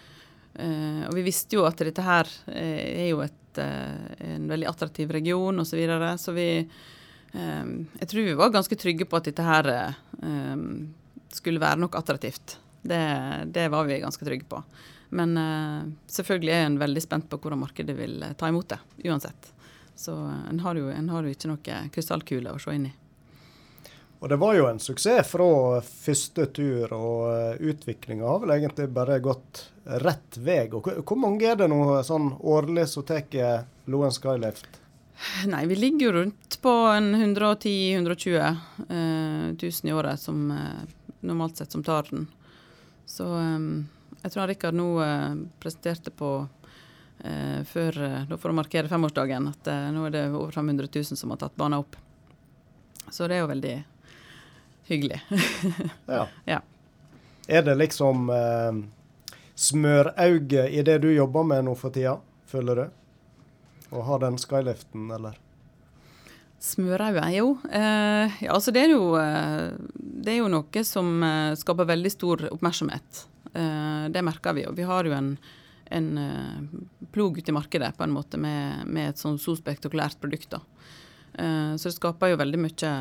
og 0.52 1.14
vi 1.16 1.22
visste 1.24 1.56
jo 1.56 1.64
at 1.64 1.80
dette 1.80 2.04
her 2.04 2.28
er 2.52 3.06
jo 3.08 3.22
et, 3.24 3.60
en 3.62 4.50
veldig 4.52 4.68
attraktiv 4.68 5.14
region 5.16 5.64
osv. 5.64 5.70
Så, 5.72 5.78
videre, 5.80 6.10
så 6.20 6.34
vi 6.36 6.48
Ehm, 7.34 7.88
jeg 8.00 8.10
tror 8.10 8.28
vi 8.28 8.34
var 8.34 8.50
ganske 8.50 8.76
trygge 8.76 9.08
på 9.08 9.20
at 9.20 9.30
dette 9.30 9.46
her 9.46 9.70
ehm, 9.72 10.66
skulle 11.32 11.64
være 11.64 11.80
nok 11.80 11.96
attraktivt. 12.00 12.58
Det, 12.82 13.02
det, 13.54 13.68
var 13.72 13.86
vi 13.88 14.02
ganske 14.02 14.26
trygge 14.26 14.48
på. 14.50 14.64
Men 15.12 15.36
uh, 15.38 15.84
selvfølgelig 16.08 16.54
er 16.56 16.66
en 16.66 16.78
veldig 16.80 17.02
spent 17.04 17.26
på 17.30 17.38
hvordan 17.38 17.60
markedet 17.60 17.94
vil 17.98 18.24
ta 18.40 18.48
imot 18.48 18.70
det, 18.72 18.78
uansett. 19.12 19.50
Så 19.96 20.16
uh, 20.16 20.46
en 20.50 20.62
har 20.64 20.80
jo, 20.80 20.88
en 20.88 21.10
har 21.12 21.28
jo 21.28 21.34
ikke 21.36 21.52
noe 21.52 21.82
krystallkule 21.92 22.54
å 22.56 22.62
se 22.64 22.76
inn 22.78 22.88
i. 22.88 22.94
Og 24.22 24.30
det 24.30 24.38
var 24.38 24.54
jo 24.54 24.68
en 24.70 24.80
suksess 24.80 25.32
fra 25.34 25.82
første 25.82 26.46
tur, 26.54 26.92
og 26.94 27.24
uh, 27.26 27.56
utviklinga 27.58 28.28
har 28.28 28.44
vel 28.44 28.54
egentlig 28.60 28.86
bare 28.94 29.18
gått 29.24 29.64
rett 30.06 30.38
vei. 30.38 30.68
Hvor 30.70 31.18
mange 31.18 31.48
er 31.50 31.58
det 31.58 31.72
nå 31.72 31.82
sånn 32.06 32.36
årlig 32.38 32.86
som 32.92 33.06
tar 33.08 33.66
Loen 33.90 34.14
Skylift? 34.14 34.82
Nei, 35.46 35.66
vi 35.66 35.76
ligger 35.76 36.06
jo 36.06 36.12
rundt 36.12 36.58
på 36.62 36.70
en 36.70 37.16
110 37.16 37.98
000-120 37.98 38.56
000 39.62 39.90
i 39.90 39.94
året 39.94 40.20
som 40.20 40.52
eh, 40.52 40.82
normalt 41.20 41.58
sett 41.58 41.72
som 41.72 41.84
tar 41.84 42.08
den. 42.10 42.28
Så 43.06 43.28
eh, 43.38 43.60
jeg 44.24 44.34
tror 44.34 44.50
Rikard 44.50 44.78
nå 44.78 44.88
eh, 45.04 45.36
presenterte 45.62 46.14
på 46.14 46.32
eh, 47.24 47.62
før, 47.70 48.02
da 48.30 48.38
for 48.38 48.54
å 48.54 48.58
markere 48.58 48.90
femårsdagen, 48.90 49.52
at 49.54 49.70
eh, 49.70 49.90
nå 49.94 50.08
er 50.10 50.16
det 50.16 50.26
over 50.32 50.54
500 50.58 50.90
000 50.90 51.22
som 51.22 51.34
har 51.34 51.42
tatt 51.44 51.58
banen 51.60 51.82
opp. 51.84 51.98
Så 53.12 53.28
det 53.28 53.38
er 53.38 53.44
jo 53.46 53.52
veldig 53.52 53.76
hyggelig. 54.90 55.22
ja. 56.06 56.28
ja. 56.46 56.62
Er 57.48 57.66
det 57.68 57.76
liksom 57.76 58.30
eh, 58.32 58.82
smørauge 59.56 60.70
i 60.70 60.84
det 60.88 61.02
du 61.04 61.10
jobber 61.12 61.44
med 61.44 61.66
nå 61.68 61.76
for 61.76 61.94
tida, 61.94 62.20
føler 62.48 62.84
du? 62.84 62.90
å 63.92 64.04
ha 64.08 64.18
den 64.24 64.38
skyliften, 64.40 65.10
eller? 65.12 65.38
Smørauge, 66.62 67.26
jo. 67.36 67.56
Eh, 67.72 68.44
ja, 68.46 68.54
altså 68.54 68.72
det 68.74 68.86
er 68.86 68.94
jo, 68.94 69.16
eh, 69.20 69.72
det 69.98 70.36
er 70.36 70.40
jo 70.40 70.52
noe 70.52 70.84
som 70.88 71.10
eh, 71.26 71.56
skaper 71.60 71.90
veldig 71.90 72.12
stor 72.14 72.46
oppmerksomhet. 72.52 73.26
Eh, 73.52 74.06
det 74.14 74.24
merker 74.24 74.56
vi. 74.56 74.68
jo. 74.68 74.76
vi 74.78 74.86
har 74.88 75.10
jo 75.10 75.16
en, 75.18 75.34
en 75.92 76.10
uh, 76.16 76.62
plog 77.12 77.42
ute 77.42 77.52
i 77.52 77.56
markedet 77.56 77.92
på 77.98 78.06
en 78.06 78.14
måte 78.16 78.40
med, 78.40 78.86
med 78.88 79.12
et 79.12 79.20
sånn 79.20 79.40
så 79.42 79.58
spektakulært 79.58 80.22
produkt. 80.22 80.54
da. 80.54 80.62
Så 81.32 81.88
det 81.88 81.96
skaper 81.96 82.34
jo 82.34 82.38
veldig 82.42 82.60
mye, 82.60 82.92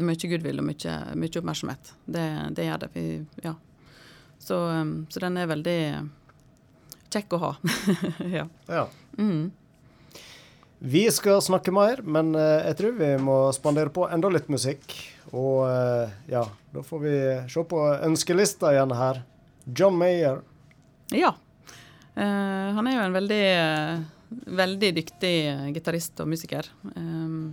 mye 0.00 0.28
goodwill 0.30 0.62
og 0.62 0.66
mye, 0.66 0.96
mye 1.18 1.38
oppmerksomhet. 1.40 1.92
Det, 2.04 2.26
det, 2.56 2.66
gjør 2.68 2.84
det. 2.84 2.90
Vi, 2.94 3.06
ja. 3.44 3.54
så, 4.38 4.60
um, 4.80 4.94
så, 5.10 5.22
den 5.24 5.40
er 5.40 5.50
veldig 5.50 5.80
kjekk 7.12 7.36
å 7.36 7.42
ha. 7.42 7.50
ja. 8.38 8.46
ja. 8.68 8.86
Mm. 9.18 9.50
Vi 10.82 11.04
skal 11.14 11.42
snakke 11.44 11.74
mer, 11.74 12.00
men 12.02 12.32
uh, 12.34 12.62
jeg 12.66 12.78
tror 12.80 12.96
vi 12.98 13.10
må 13.22 13.36
spandere 13.54 13.92
på 13.94 14.08
enda 14.10 14.32
litt 14.32 14.48
musikk. 14.52 14.96
Og 15.32 15.66
uh, 15.68 16.08
ja, 16.30 16.46
da 16.72 16.84
får 16.86 17.04
vi 17.04 17.18
se 17.52 17.66
på 17.68 17.84
ønskelista 17.94 18.72
igjen 18.74 18.96
her. 18.96 19.22
John 19.64 19.98
Mayer. 20.00 20.40
Ja. 21.14 21.34
Uh, 22.16 22.72
han 22.76 22.88
er 22.88 22.96
jo 22.96 23.04
en 23.04 23.14
veldig, 23.14 23.44
veldig 24.62 24.90
dyktig 24.98 25.36
gitarist 25.76 26.24
og 26.24 26.32
musiker. 26.32 26.66
Um, 26.96 27.52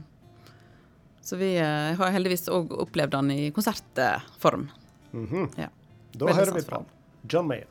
så 1.29 1.37
vi 1.37 1.51
har 1.61 2.09
heldigvis 2.09 2.47
òg 2.49 2.71
opplevd 2.87 3.13
han 3.13 3.27
i 3.31 3.51
konsertform. 3.53 4.69
Mm 5.11 5.27
-hmm. 5.27 5.49
ja. 5.61 5.67
Da 6.11 6.33
hører 6.33 6.53
vi 6.53 6.61
på 6.65 6.85
John 7.29 7.47
Mayer. 7.47 7.67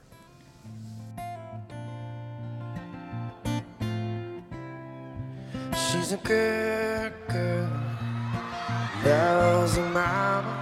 She's 5.72 6.12
a 6.12 6.20
good 6.22 7.12
girl. 7.28 7.68
Loves 9.04 9.76
her 9.76 9.88
mama. 9.92 10.54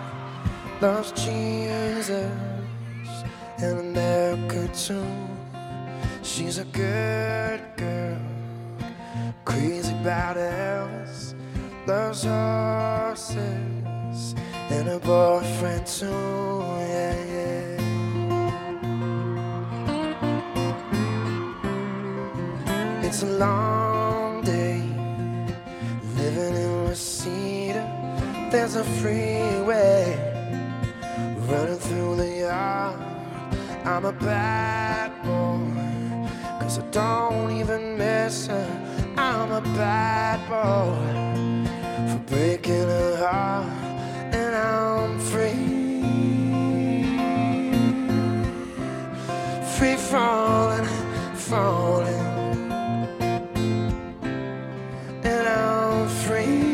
Loves 0.81 1.13
Jesus 1.27 2.11
and 3.59 3.79
America 3.79 4.69
too. 4.73 5.05
She's 6.23 6.59
a 6.59 6.65
good 6.65 7.61
girl. 7.77 8.19
Crazy 9.45 9.93
about 9.93 10.37
Elvis. 10.37 11.36
Loves 11.87 12.25
horses 12.25 13.45
and 14.71 14.89
a 14.89 14.99
boyfriend 14.99 15.87
too. 15.87 16.07
Yeah, 16.07 17.15
yeah. 17.33 17.77
It's 23.05 23.23
a 23.23 23.27
long 23.39 24.43
day 24.43 24.83
living 26.17 26.57
in 26.57 26.89
Reseda. 26.89 27.85
there's 28.51 28.75
a 28.75 28.83
freeway 28.99 30.19
running 31.49 31.79
through 31.79 32.17
the 32.17 32.29
yard. 32.49 32.99
I'm 33.85 34.07
a 34.07 34.13
bad 34.13 35.13
boy, 35.23 35.61
cause 36.61 36.81
I 36.81 36.83
don't 36.91 37.53
even 37.53 37.97
miss 37.97 38.49
her. 38.49 39.15
I'm 39.17 39.53
a 39.53 39.61
bad 39.61 40.41
boy 40.49 41.46
breaking 42.27 42.89
her 42.89 43.17
heart, 43.17 43.67
and 44.35 44.55
I'm 44.55 45.19
free. 45.19 45.75
Free 49.77 49.97
falling, 49.97 50.89
falling. 51.35 52.27
And 55.23 55.49
I'm 55.49 56.09
free. 56.09 56.65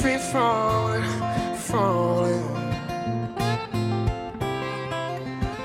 Free 0.00 0.18
falling, 0.32 1.04
falling. 1.56 2.46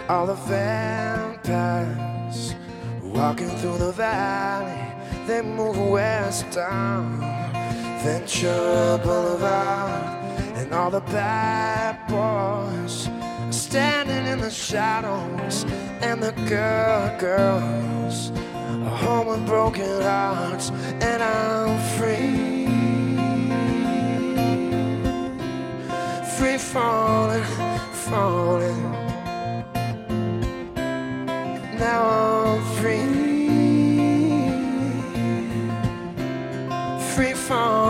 All 0.09 0.25
the 0.27 0.35
vampires 0.35 1.75
walking 3.01 3.49
through 3.49 3.77
the 3.77 3.91
valley 3.91 4.84
they 5.27 5.41
move 5.41 5.77
west 5.77 6.51
down 6.51 7.19
Ventura 8.03 8.99
Boulevard, 9.03 10.23
and 10.55 10.71
all 10.71 10.91
the 10.91 11.01
bad 11.01 11.97
boys 12.07 13.07
are 13.07 13.51
standing 13.51 14.27
in 14.31 14.39
the 14.39 14.51
shadows, 14.51 15.65
and 16.01 16.21
the 16.21 16.31
girl 16.47 17.19
girls 17.19 18.31
are 18.55 18.97
home 18.97 19.27
with 19.27 19.45
broken 19.47 20.01
hearts, 20.03 20.69
and 21.01 21.23
I'm 21.23 21.79
free. 21.97 22.65
Free 26.37 26.59
falling, 26.59 27.43
falling. 27.91 28.91
Now 31.79 32.03
I'm 32.03 32.61
free. 32.75 33.14
phone. 37.47 37.84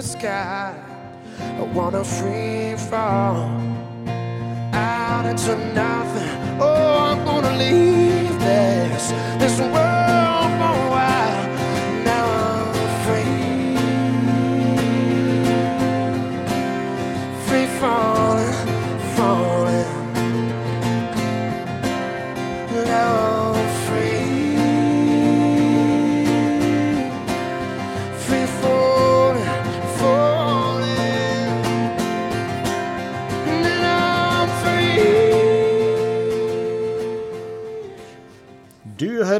The 0.00 0.08
sky. 0.08 0.74
I 1.38 1.62
wanna 1.74 2.02
free 2.02 2.74
fall 2.76 3.36
out 4.72 5.26
into 5.26 5.54
nothing. 5.74 6.58
Oh, 6.58 6.98
I'm 7.10 7.24
gonna 7.26 7.54
leave 7.58 8.38
this 8.40 9.10
this 9.38 9.60
world 9.60 9.89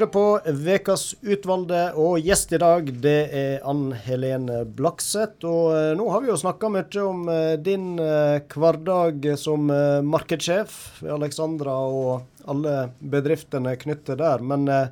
hører 0.01 0.13
på 0.15 0.53
Vekas 0.65 1.03
utvalgte, 1.21 1.81
og 2.01 2.23
gjest 2.25 2.55
i 2.57 2.59
dag 2.61 2.87
det 3.03 3.19
er 3.37 3.65
Ann 3.69 3.91
Helene 3.93 4.63
Blakseth. 4.65 5.45
Og 5.45 5.75
eh, 5.77 5.91
nå 5.99 6.07
har 6.09 6.23
vi 6.23 6.31
jo 6.31 6.39
snakka 6.41 6.71
mye 6.73 7.03
om 7.05 7.27
eh, 7.29 7.57
din 7.61 7.99
eh, 8.01 8.41
hverdag 8.49 9.27
som 9.37 9.69
markedssjef 10.07 11.03
ved 11.03 11.13
Alexandra 11.19 11.75
og 11.85 12.47
alle 12.49 12.87
bedriftene 13.01 13.75
knyttet 13.77 14.23
der. 14.23 14.41
Men 14.41 14.65
jeg 14.71 14.89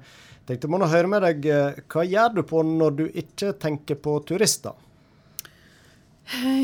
tenkte 0.50 0.68
må 0.68 0.82
nå 0.82 0.90
høre 0.92 1.08
med 1.08 1.24
deg, 1.24 1.48
hva 1.88 2.04
gjør 2.04 2.36
du 2.36 2.42
på 2.50 2.66
når 2.68 2.98
du 2.98 3.06
ikke 3.08 3.54
tenker 3.56 3.96
på 3.96 4.18
turister? 4.28 4.76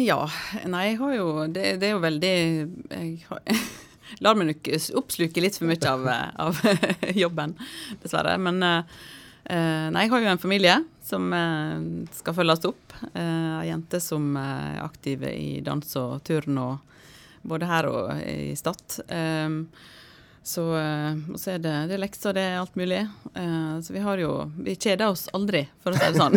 Ja. 0.05 0.27
Nei, 0.69 0.91
jeg 0.91 0.99
har 1.01 1.13
jo 1.17 1.29
Det, 1.49 1.63
det 1.81 1.87
er 1.89 1.95
jo 1.95 2.01
veldig 2.03 2.33
Jeg 2.93 3.13
har, 3.31 3.41
lar 4.21 4.37
meg 4.39 4.51
nok 4.53 4.71
oppsluke 5.01 5.43
litt 5.43 5.59
for 5.59 5.67
mye 5.71 5.91
av, 5.91 6.07
av 6.47 6.61
jobben, 7.25 7.57
dessverre. 8.03 8.37
Men 8.39 8.63
eh, 8.63 8.99
eh, 9.51 9.87
nei, 9.95 10.05
jeg 10.07 10.13
har 10.15 10.25
jo 10.25 10.33
en 10.35 10.43
familie 10.43 10.77
som 11.05 11.33
eh, 11.37 12.07
skal 12.21 12.37
følges 12.39 12.65
opp. 12.71 12.95
Eh, 13.13 13.61
Ei 13.63 13.69
jente 13.73 14.01
som 14.01 14.31
eh, 14.37 14.77
er 14.77 14.85
aktiv 14.85 15.25
i 15.31 15.61
dans 15.67 15.97
og 16.01 16.23
turn, 16.27 16.59
og 16.59 16.79
både 17.45 17.69
her 17.69 17.91
og 17.91 18.23
i 18.25 18.55
Stad. 18.57 19.01
Så, 20.47 20.77
eh, 20.77 21.15
og 21.33 21.41
så 21.41 21.55
er 21.55 21.61
det, 21.65 21.73
det 21.89 21.95
er 21.97 22.01
lekser, 22.03 22.35
det 22.37 22.43
er 22.45 22.59
alt 22.61 22.75
mulig. 22.77 23.01
Uh, 23.33 23.81
så 23.81 23.95
vi 23.95 24.01
har 24.05 24.21
jo 24.21 24.35
Vi 24.61 24.75
kjeder 24.77 25.09
oss 25.09 25.25
aldri, 25.33 25.63
for 25.81 25.97
å 25.97 25.97
si 25.97 26.11
det 26.13 26.21
sånn. 26.21 26.37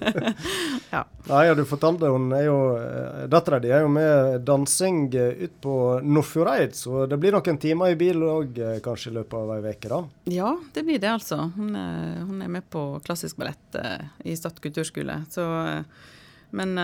ja. 0.94 1.00
Nei, 1.30 1.40
ja, 1.48 1.54
du 1.56 1.62
fortalte 1.64 2.10
hun 2.12 2.28
er 2.36 2.44
jo 2.44 2.58
eh, 2.76 3.22
Dattera 3.32 3.62
di 3.64 3.70
er 3.72 3.86
jo 3.86 3.88
med 3.90 4.44
dansing 4.44 5.06
ut 5.16 5.54
på 5.64 5.76
Nordfjordeid, 6.04 6.76
så 6.76 7.06
det 7.08 7.16
blir 7.22 7.32
noen 7.32 7.58
timer 7.62 7.94
i 7.94 7.96
bil 7.98 8.20
òg 8.28 8.60
kanskje 8.84 9.14
i 9.14 9.16
løpet 9.16 9.38
av 9.40 9.54
ei 9.56 9.72
uke, 9.72 9.88
da? 9.94 10.02
Ja, 10.28 10.52
det 10.76 10.84
blir 10.84 11.00
det, 11.00 11.14
altså. 11.16 11.40
Hun 11.56 11.72
er, 11.80 12.20
hun 12.28 12.44
er 12.44 12.52
med 12.58 12.68
på 12.68 12.84
klassisk 13.08 13.40
ballett 13.40 13.80
uh, 13.80 14.04
i 14.20 14.36
Stad 14.36 14.60
kulturskole. 14.60 15.22
Så, 15.32 15.48
uh, 15.48 16.12
men 16.54 16.76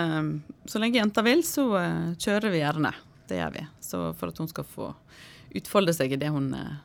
så 0.67 0.81
lenge 0.81 0.99
jenta 0.99 1.23
vil, 1.23 1.45
så 1.47 1.69
kjører 2.19 2.51
vi 2.51 2.65
gjerne. 2.65 2.91
Det 3.29 3.37
gjør 3.39 3.53
vi. 3.55 3.69
Så 3.85 4.01
for 4.19 4.33
at 4.33 4.41
hun 4.43 4.49
skal 4.51 4.67
få 4.67 4.89
utfolde 5.55 5.95
seg 5.97 6.13
i 6.13 6.21
det 6.21 6.31
hun, 6.33 6.53
eh, 6.55 6.81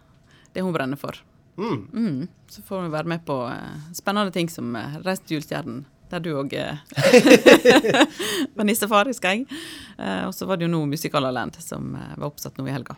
det 0.54 0.64
hun 0.66 0.74
brenner 0.74 1.00
for. 1.00 1.18
Mm. 1.58 1.88
Mm. 1.94 2.28
Så 2.52 2.62
får 2.62 2.86
hun 2.86 2.92
være 2.92 3.08
med 3.08 3.26
på 3.26 3.40
eh, 3.48 3.92
spennende 3.94 4.32
ting 4.36 4.50
som 4.52 4.76
uh, 4.76 4.98
Reis 5.06 5.22
til 5.24 5.38
julestjernen, 5.38 5.86
der 6.10 6.20
du 6.20 6.34
òg 6.38 6.54
var 8.56 8.68
nissefar 8.68 9.10
husker. 9.10 9.46
Eh, 9.98 10.24
og 10.28 10.34
så 10.36 10.46
var 10.46 10.58
det 10.58 10.68
jo 10.68 10.74
nå 10.74 10.86
Musicalerland 10.86 11.58
som 11.64 11.96
eh, 11.96 12.14
var 12.18 12.28
oppsatt 12.28 12.58
nå 12.58 12.68
i 12.68 12.76
helga. 12.76 12.98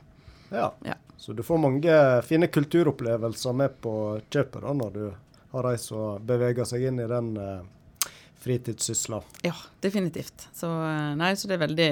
Ja. 0.50 0.72
Ja. 0.86 0.98
Så 1.18 1.34
du 1.34 1.44
får 1.44 1.58
mange 1.58 1.94
fine 2.24 2.48
kulturopplevelser 2.48 3.54
med 3.54 3.82
på 3.82 3.94
kjøpet 4.30 4.62
da, 4.62 4.74
når 4.74 4.92
du 4.94 5.06
har 5.52 5.66
reist 5.66 5.92
og 5.96 6.22
beveget 6.28 6.70
seg 6.70 6.86
inn 6.90 7.02
i 7.02 7.08
den 7.10 7.32
eh, 7.42 8.10
fritidssysla. 8.44 9.22
Ja, 9.48 9.56
definitivt. 9.84 10.48
Så, 10.54 10.68
eh, 10.68 11.14
nei, 11.20 11.34
så 11.36 11.50
det 11.50 11.58
er 11.58 11.66
veldig, 11.66 11.92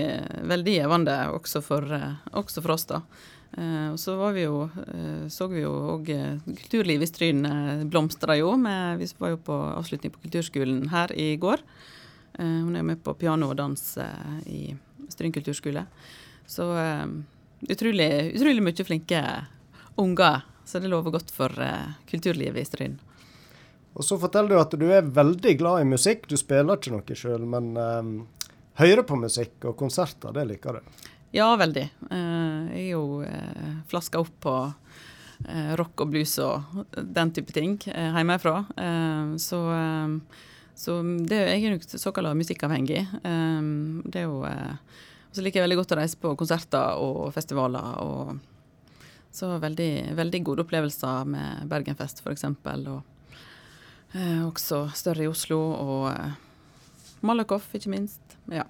veldig 0.52 0.76
givende 0.78 1.18
også 1.36 1.64
for, 1.66 1.90
eh, 1.94 2.20
også 2.32 2.64
for 2.64 2.76
oss, 2.78 2.86
da. 2.92 3.02
Eh, 3.56 3.90
og 3.94 4.00
så 4.02 4.18
var 4.20 4.36
vi 4.36 4.44
jo, 4.44 4.66
eh, 4.84 5.28
så 5.32 5.48
vi 5.52 5.64
jo 5.64 5.72
òg 5.96 6.12
kulturlivet 6.46 7.08
i 7.08 7.12
Stryn 7.12 7.46
eh, 7.48 7.86
blomstra 7.88 8.36
jo. 8.40 8.54
Med, 8.60 9.00
vi 9.00 9.08
var 9.22 9.36
jo 9.36 9.44
på 9.48 9.60
avslutning 9.76 10.14
på 10.14 10.26
kulturskolen 10.26 10.90
her 10.92 11.14
i 11.16 11.36
går. 11.40 11.64
Eh, 12.40 12.60
hun 12.66 12.76
er 12.76 12.84
jo 12.84 12.90
med 12.92 13.04
på 13.04 13.16
piano 13.20 13.52
og 13.54 13.60
dans 13.60 13.86
eh, 13.98 14.36
i 14.52 14.62
Stryn 15.12 15.34
kulturskole. 15.36 15.86
Så 16.48 16.68
eh, 16.78 17.06
utrolig, 17.70 18.10
utrolig 18.36 18.64
mye 18.66 18.88
flinke 18.88 19.24
unger. 20.02 20.44
Så 20.66 20.82
det 20.82 20.90
lover 20.90 21.14
godt 21.16 21.32
for 21.32 21.54
eh, 21.62 21.96
kulturlivet 22.10 22.62
i 22.62 22.68
Stryn. 22.68 23.00
Og 23.96 24.04
så 24.04 24.18
forteller 24.20 24.52
du 24.52 24.60
at 24.60 24.74
du 24.76 24.90
er 24.92 25.08
veldig 25.08 25.56
glad 25.60 25.82
i 25.82 25.88
musikk. 25.88 26.28
Du 26.28 26.36
spiller 26.36 26.76
ikke 26.76 26.92
noe 26.92 27.16
sjøl, 27.16 27.46
men 27.48 27.70
um, 27.80 28.10
hører 28.82 29.06
på 29.08 29.16
musikk 29.16 29.70
og 29.70 29.78
konserter, 29.80 30.34
det 30.36 30.44
liker 30.50 30.82
du? 30.82 30.98
Ja, 31.36 31.50
veldig. 31.60 31.84
Eh, 32.12 32.60
jeg 32.72 32.84
er 32.86 32.92
jo 32.94 33.22
eh, 33.28 33.72
flaska 33.92 34.22
opp 34.24 34.32
på 34.46 34.54
eh, 35.50 35.74
rock 35.76 36.06
og 36.06 36.14
blues 36.14 36.38
og 36.40 36.86
den 36.96 37.34
type 37.36 37.52
ting 37.56 37.76
hjemmefra. 37.84 38.62
Så, 39.42 39.60
så 40.80 40.96
det, 41.28 41.42
jeg 41.52 41.60
er 41.60 41.76
nok 41.76 41.88
såkalt 41.92 42.40
musikkavhengig. 42.40 43.04
Det 43.20 44.22
er 44.24 44.30
jo 44.30 44.42
så 45.36 45.44
liker 45.44 45.60
jeg 45.60 45.66
veldig 45.66 45.82
godt 45.82 45.92
å 45.92 45.98
reise 46.00 46.20
på 46.22 46.32
konserter 46.40 47.02
og 47.04 47.34
festivaler. 47.36 47.98
og 48.00 48.38
så 49.36 49.58
veldig, 49.60 50.16
veldig 50.16 50.40
gode 50.48 50.64
opplevelser 50.64 51.28
med 51.28 51.68
Bergenfest, 51.68 52.22
f.eks. 52.24 52.46
Og 52.48 53.02
eh, 54.16 54.40
også 54.46 54.86
større 54.96 55.26
i 55.26 55.28
Oslo, 55.28 55.60
og 55.76 57.26
Malakoff, 57.28 57.68
ikke 57.76 57.92
minst. 57.92 58.24
Ja. 58.48 58.64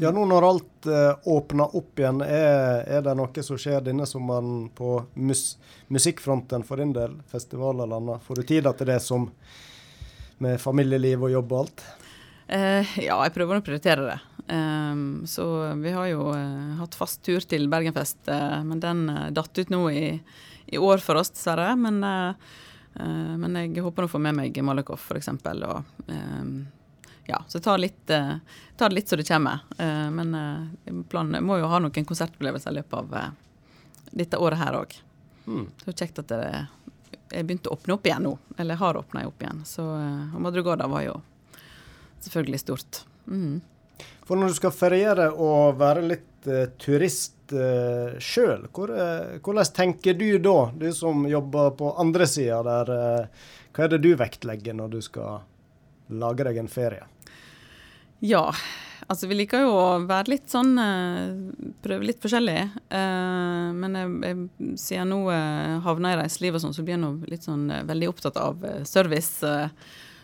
Ja, 0.00 0.12
nå 0.14 0.24
når 0.28 0.46
alt 0.46 0.88
eh, 0.88 1.28
åpner 1.32 1.76
opp 1.76 1.98
igjen, 2.00 2.22
er, 2.22 2.84
er 2.86 3.02
det 3.06 3.16
noe 3.18 3.44
som 3.44 3.58
skjer 3.60 3.82
denne 3.86 4.06
sommeren 4.08 4.68
på 4.76 4.98
mus 5.14 5.56
musikkfronten 5.90 6.62
for 6.68 6.82
din 6.82 6.94
del? 6.94 7.16
Festivaler 7.32 7.88
eller 7.88 7.98
annet? 7.98 8.24
Får 8.26 8.40
du 8.40 8.46
tid 8.46 8.70
til 8.78 8.90
det 8.92 9.00
som 9.02 9.26
med 10.40 10.60
familieliv 10.62 11.26
og 11.26 11.34
jobb 11.34 11.52
og 11.52 11.64
alt? 11.64 11.84
Eh, 12.46 12.96
ja, 13.06 13.18
jeg 13.24 13.34
prøver 13.34 13.58
å 13.58 13.64
prioritere 13.66 14.06
det. 14.06 14.18
Ehm, 14.50 15.26
så 15.30 15.44
vi 15.78 15.92
har 15.94 16.08
jo 16.10 16.30
eh, 16.34 16.72
hatt 16.80 16.96
fast 16.98 17.22
tur 17.26 17.44
til 17.46 17.68
Bergenfest, 17.70 18.22
eh, 18.30 18.58
men 18.66 18.82
den 18.82 19.04
eh, 19.12 19.28
datt 19.34 19.58
ut 19.58 19.70
nå 19.70 19.84
i, 19.90 20.08
i 20.70 20.80
år 20.80 21.02
for 21.04 21.20
oss, 21.20 21.34
dessverre. 21.34 21.74
Men, 21.78 22.02
eh, 22.06 22.50
Eh, 22.94 23.36
men 23.38 23.56
jeg 23.58 23.84
håper 23.84 24.06
å 24.06 24.10
få 24.10 24.20
med 24.22 24.36
meg 24.36 24.60
Malakoff, 24.66 25.10
f.eks. 25.10 25.30
Og 25.30 26.10
eh, 26.10 26.44
ja, 27.26 27.42
så 27.48 27.58
jeg 27.58 27.64
tar, 27.64 27.78
litt, 27.78 28.10
uh, 28.10 28.36
tar 28.76 28.90
det 28.90 28.98
litt 28.98 29.08
så 29.10 29.18
det 29.18 29.28
kommer. 29.28 29.62
Uh, 29.78 30.08
men 30.14 30.34
uh, 30.34 31.02
planen 31.10 31.38
jeg 31.38 31.46
må 31.46 31.60
jo 31.60 31.70
ha 31.70 31.80
noen 31.82 32.08
konsertopplevelser 32.08 32.74
i 32.74 32.78
løpet 32.80 32.98
av 32.98 33.16
eh, 33.20 33.30
dette 34.22 34.38
året 34.40 34.60
her 34.60 34.78
òg. 34.80 34.94
Mm. 35.46 35.66
Så 35.84 35.94
kjekt 35.94 36.22
at 36.22 36.30
det 36.32 36.40
er 37.30 37.44
begynt 37.46 37.68
å 37.70 37.76
åpne 37.76 37.94
opp 37.96 38.06
igjen 38.06 38.26
nå. 38.26 38.36
Eller 38.58 38.80
har 38.80 38.98
åpna 38.98 39.26
opp 39.28 39.42
igjen. 39.42 39.62
Så 39.68 39.84
uh, 39.84 40.38
Madrugada 40.42 40.88
var 40.90 41.06
jo 41.06 41.18
selvfølgelig 42.20 42.62
stort. 42.64 43.04
Mm. 43.26 43.60
For 44.26 44.38
når 44.38 44.52
du 44.52 44.58
skal 44.58 44.74
feriere 44.74 45.30
og 45.34 45.78
være 45.80 46.06
litt 46.06 46.50
uh, 46.50 46.66
turist 46.80 47.54
uh, 47.54 48.16
sjøl, 48.22 48.66
hvor, 48.74 48.92
uh, 48.94 49.38
hvordan 49.42 49.72
tenker 49.76 50.18
du 50.18 50.28
da, 50.42 50.58
du 50.74 50.90
som 50.94 51.24
jobber 51.28 51.72
på 51.78 51.94
andre 52.00 52.28
sida 52.30 52.60
der? 52.66 52.92
eh, 52.96 53.48
hva 53.70 53.86
er 53.86 53.92
det 53.92 54.02
du 54.02 54.10
vektlegger 54.18 54.74
når 54.76 54.94
du 54.96 55.00
skal 55.04 55.42
lage 56.10 56.46
deg 56.46 56.60
en 56.60 56.68
ferie? 56.70 57.06
Ja, 58.20 58.50
altså 59.06 59.30
vi 59.30 59.38
liker 59.38 59.64
jo 59.64 59.70
å 59.72 59.86
være 60.04 60.34
litt 60.34 60.50
sånn 60.52 60.74
eh, 60.78 61.70
Prøve 61.80 62.04
litt 62.04 62.20
forskjellig. 62.20 62.58
Eh, 62.92 63.70
men 63.76 63.96
jeg, 63.96 64.12
jeg, 64.26 64.74
siden 64.82 65.14
nå 65.14 65.22
havner 65.30 65.80
havna 65.86 66.12
i 66.12 66.20
reiseliv 66.20 66.58
og 66.58 66.64
sånn, 66.66 66.76
så 66.76 66.84
blir 66.84 66.98
jeg 66.98 67.04
nå 67.04 67.14
litt 67.30 67.46
sånn 67.48 67.64
eh, 67.72 67.84
veldig 67.88 68.10
opptatt 68.12 68.36
av 68.40 68.64
eh, 68.68 68.82
service. 68.88 69.40
eh, 69.46 69.68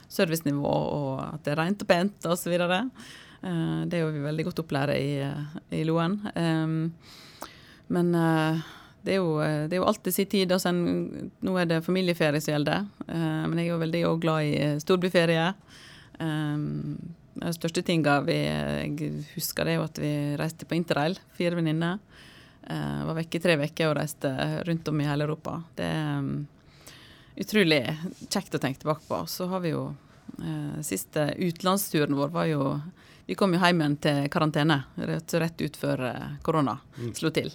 Servicenivå 0.07 0.70
og 0.70 1.16
at 1.18 1.43
det 1.43 1.51
er 1.51 1.59
rent 1.59 1.80
og 1.82 1.89
pent 1.91 2.26
osv. 2.30 2.53
Det 2.55 3.97
er 3.99 4.03
jo 4.05 4.12
vi 4.14 4.20
veldig 4.22 4.45
godt 4.47 4.61
opplært 4.62 4.95
i, 4.95 5.16
eh, 5.18 5.57
i 5.74 5.80
Loen. 5.82 6.14
Men 7.89 8.14
eh, 8.14 8.61
det 9.07 9.14
er, 9.14 9.20
jo, 9.22 9.36
eh, 9.38 9.68
det 9.70 9.76
er 9.76 9.80
jo 9.80 9.86
alltid 9.86 10.14
sin 10.14 10.26
tid. 10.26 10.52
Altså 10.52 10.72
sen, 10.72 11.30
nå 11.46 11.54
er 11.61 11.68
det 11.70 11.84
familieferie 11.86 12.42
som 12.42 12.57
gjelder. 12.57 12.88
Uh, 13.07 13.44
men 13.46 13.61
jeg 13.61 13.68
er 13.68 13.72
jo 13.72 13.84
veldig 13.84 14.02
glad 14.24 14.48
i 14.48 14.57
eh, 14.59 14.80
storbyferie. 14.82 15.44
Um, 16.18 16.96
de 17.36 17.52
største 17.54 17.84
tinga 17.86 18.16
vi 18.26 18.38
jeg 18.40 19.12
husker, 19.34 19.68
det 19.68 19.74
er 19.74 19.78
jo 19.78 19.86
at 19.86 20.00
vi 20.00 20.12
reiste 20.40 20.66
på 20.66 20.74
interrail, 20.78 21.18
fire 21.38 21.61
venninner. 21.61 22.02
Uh, 22.66 23.07
var 23.07 23.20
vekke 23.20 23.38
i 23.38 23.44
tre 23.44 23.59
uker 23.62 23.92
og 23.92 23.96
reiste 24.00 24.34
rundt 24.66 24.90
om 24.90 25.00
i 25.00 25.07
hele 25.07 25.28
Europa. 25.28 25.61
Det 25.78 25.86
er 25.86 26.20
um, 26.24 26.30
utrolig 27.38 27.82
kjekt 28.26 28.59
å 28.59 28.62
tenke 28.62 28.82
tilbake 28.82 29.07
på. 29.07 29.22
Så 29.30 29.46
har 29.52 29.62
vi 29.62 29.76
jo 29.76 29.88
uh, 29.92 30.78
Siste 30.82 31.30
utenlandsturen 31.38 32.18
vår 32.18 32.34
var 32.34 32.50
jo 32.50 32.72
Vi 33.26 33.38
kom 33.38 33.54
jo 33.54 33.62
hjem 33.62 33.84
igjen 33.84 34.00
til 34.02 34.26
karantene 34.30 34.84
rett, 34.98 35.34
rett 35.34 35.62
ut 35.62 35.76
før 35.78 36.09
korona 36.46 36.80
slo 37.14 37.30
til. 37.34 37.54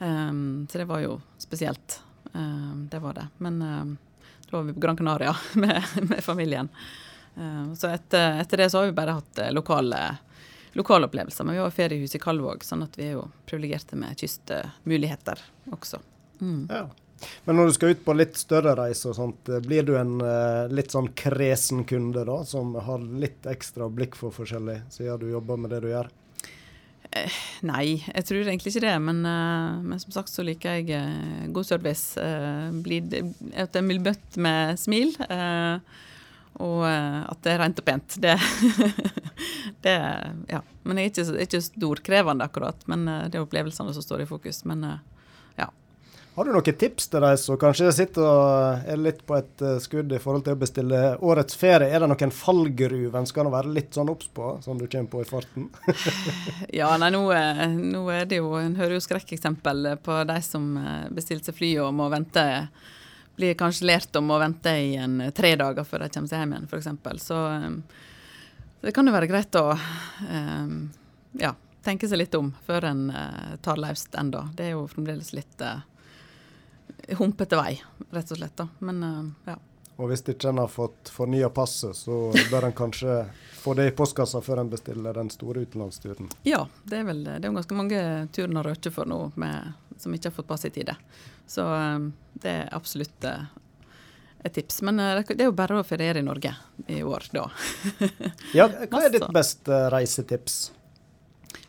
Um, 0.00 0.66
så 0.70 0.78
det 0.78 0.88
var 0.88 1.04
jo 1.04 1.20
spesielt. 1.38 2.00
Um, 2.32 2.88
det 2.90 2.98
var 2.98 3.14
det. 3.14 3.28
Men 3.38 3.62
um, 3.62 3.96
da 4.50 4.56
var 4.56 4.64
vi 4.64 4.72
på 4.72 4.80
Gran 4.80 4.96
Canaria 4.96 5.36
med, 5.54 5.84
med 6.02 6.24
familien. 6.24 6.68
Så 7.76 7.88
etter, 7.88 8.40
etter 8.40 8.56
det 8.56 8.70
så 8.70 8.78
har 8.78 8.86
vi 8.86 8.92
bare 8.92 9.14
hatt 9.16 9.38
eh, 9.38 9.52
lokale, 9.52 10.16
lokale 10.72 11.06
opplevelser. 11.06 11.44
Men 11.44 11.54
vi 11.54 11.60
har 11.60 11.70
feriehus 11.70 12.14
i 12.14 12.18
Kalvåg, 12.18 12.64
sånn 12.66 12.82
at 12.84 12.98
vi 12.98 13.06
er 13.06 13.14
jo 13.14 13.28
privilegerte 13.46 13.96
med 13.96 14.18
kystmuligheter 14.18 15.40
også. 15.72 16.02
Mm. 16.40 16.66
Ja. 16.70 16.88
Men 17.44 17.56
når 17.56 17.66
du 17.66 17.72
skal 17.72 17.94
ut 17.94 18.04
på 18.04 18.16
litt 18.16 18.36
større 18.40 18.74
reiser 18.78 19.12
og 19.12 19.16
sånt, 19.16 19.48
eh, 19.48 19.62
blir 19.64 19.86
du 19.86 19.94
en 20.00 20.20
eh, 20.24 20.68
litt 20.72 20.92
sånn 20.92 21.12
kresen 21.16 21.84
kunde 21.88 22.24
da, 22.28 22.40
som 22.48 22.74
har 22.74 23.04
litt 23.24 23.46
ekstra 23.48 23.88
blikk 23.92 24.16
for 24.18 24.34
forskjellig, 24.34 24.80
siden 24.92 25.20
du 25.20 25.30
jobber 25.30 25.60
med 25.60 25.74
det 25.74 25.82
du 25.84 25.90
gjør? 25.92 26.10
Nei, 27.66 27.98
jeg 28.06 28.26
tror 28.28 28.46
egentlig 28.46 28.70
ikke 28.70 28.84
det. 28.86 28.94
Men, 29.02 29.24
eh, 29.26 29.80
men 29.82 29.98
som 30.02 30.14
sagt 30.14 30.30
så 30.30 30.44
liker 30.46 30.78
jeg 30.78 30.90
eh, 30.94 31.48
god 31.50 31.66
service. 31.66 32.14
eh, 32.20 32.70
at 33.58 33.74
jeg 33.74 33.88
blir 33.88 34.04
møtt 34.04 34.38
med 34.38 34.78
smil. 34.78 35.16
eh, 35.28 35.78
og 36.60 36.84
eh, 36.86 37.20
at 37.30 37.42
det 37.42 37.52
er 37.52 37.62
rent 37.62 37.80
og 37.82 37.86
pent. 37.88 38.18
Det, 38.22 38.36
det 39.84 39.96
Ja. 40.50 40.62
Men 40.84 40.96
jeg 40.96 41.10
er 41.10 41.12
ikke, 41.12 41.40
ikke 41.44 41.62
storkrevende 41.66 42.46
akkurat. 42.46 42.86
Men 42.90 43.08
eh, 43.08 43.26
det 43.28 43.38
er 43.40 43.46
opplevelsene 43.46 43.94
som 43.96 44.04
står 44.06 44.24
i 44.24 44.30
fokus. 44.30 44.62
Men 44.68 44.84
eh, 44.84 44.98
Har 46.34 46.46
du 46.46 46.52
noen 46.54 46.76
tips 46.78 47.08
til 47.10 47.24
de 47.24 47.30
som 47.42 47.58
kanskje 47.58 47.90
sitter 47.90 48.22
og 48.22 48.84
er 48.88 49.00
litt 49.02 49.24
på 49.26 49.34
et 49.34 49.62
eh, 49.66 49.80
skudd 49.82 50.12
i 50.14 50.20
forhold 50.22 50.44
til 50.46 50.54
å 50.54 50.60
bestille 50.60 51.00
årets 51.26 51.58
ferie? 51.58 51.90
Er 51.90 52.04
det 52.04 52.08
noen 52.12 52.30
fallgruver 52.34 53.18
en 53.18 53.26
skal 53.26 53.50
være 53.50 53.72
litt 53.74 53.98
sånn 53.98 54.12
obs 54.12 54.30
på, 54.30 54.52
som 54.62 54.78
du 54.78 54.86
kommer 54.86 55.10
på 55.10 55.24
i 55.24 55.26
farten? 55.26 55.66
Ja, 56.80 56.92
nei, 57.02 57.10
nå, 57.10 57.24
eh, 57.34 57.64
nå 57.74 58.04
er 58.14 58.30
det 58.30 58.38
jo 58.38 58.54
En 58.60 58.78
hører 58.78 58.94
jo 58.94 59.02
skrekkeksempel 59.02 59.96
på 60.06 60.20
de 60.30 60.38
som 60.46 60.70
eh, 60.78 61.10
bestilte 61.10 61.50
seg 61.50 61.58
fly 61.58 61.72
og 61.82 61.90
må 61.98 62.06
vente 62.14 62.46
Blir 63.34 63.58
kanskje 63.58 63.90
lært 63.90 64.14
om 64.20 64.30
å 64.30 64.38
vente 64.38 64.70
i 64.70 64.94
en 65.02 65.18
tre 65.34 65.56
dager 65.58 65.84
før 65.84 66.06
de 66.06 66.12
kommer 66.14 66.30
seg 66.30 66.44
hjem 66.44 66.54
igjen, 66.54 66.70
f.eks. 66.70 67.26
Så 67.26 67.42
eh, 67.50 67.70
det 68.86 68.94
kan 68.94 69.08
jo 69.08 69.18
være 69.18 69.28
greit 69.28 69.56
å 69.60 69.66
ja, 71.36 71.50
tenke 71.84 72.08
seg 72.08 72.22
litt 72.22 72.34
om 72.38 72.54
før 72.64 72.86
en 72.88 73.02
tar 73.60 73.80
løst 73.80 74.14
ennå. 74.16 74.46
Det 74.56 74.70
er 74.70 74.76
jo 74.78 74.86
fremdeles 74.88 75.34
litt 75.36 75.64
humpete 77.18 77.56
vei, 77.56 77.82
rett 78.10 78.30
og 78.30 78.38
slett. 78.38 78.56
da. 78.56 78.68
Men 78.78 79.02
eh, 79.02 79.52
ja. 79.52 79.56
Og 80.00 80.08
hvis 80.08 80.22
ikke 80.24 80.48
en 80.48 80.62
har 80.62 80.70
fått 80.72 81.10
fornya 81.12 81.50
passet, 81.52 81.96
så 81.96 82.30
bør 82.50 82.70
en 82.70 82.76
kanskje 82.76 83.18
få 83.60 83.74
det 83.76 83.90
i 83.90 83.92
postkassa 83.92 84.40
før 84.40 84.62
en 84.62 84.70
bestiller 84.72 85.14
den 85.14 85.28
store 85.30 85.66
utenlandsturen. 85.66 86.30
Ja, 86.48 86.62
det 86.88 87.02
er 87.02 87.08
vel 87.10 87.20
det 87.26 87.42
er 87.42 87.50
jo 87.50 87.58
ganske 87.58 87.76
mange 87.76 88.04
turer 88.32 88.54
har 88.56 88.70
røket 88.70 88.94
for 88.96 89.10
nå 89.10 89.26
med, 89.40 89.74
som 90.00 90.14
ikke 90.16 90.30
har 90.30 90.36
fått 90.38 90.48
pass 90.48 90.64
i 90.64 90.72
tide. 90.72 90.96
Så 91.46 91.66
eh, 91.76 91.98
det 92.40 92.56
er 92.62 92.72
absolutt 92.76 93.28
eh, 93.28 93.44
et 94.40 94.56
tips. 94.56 94.80
Men 94.88 95.02
det 95.02 95.36
er 95.36 95.50
jo 95.50 95.56
bare 95.56 95.82
å 95.82 95.84
feriere 95.84 96.24
i 96.24 96.26
Norge 96.26 96.54
i 96.88 97.02
år, 97.04 97.28
da. 97.36 97.50
Ja, 98.56 98.70
hva 98.90 99.04
er 99.04 99.12
ditt 99.12 99.28
beste 99.36 99.84
reisetips? 99.92 100.70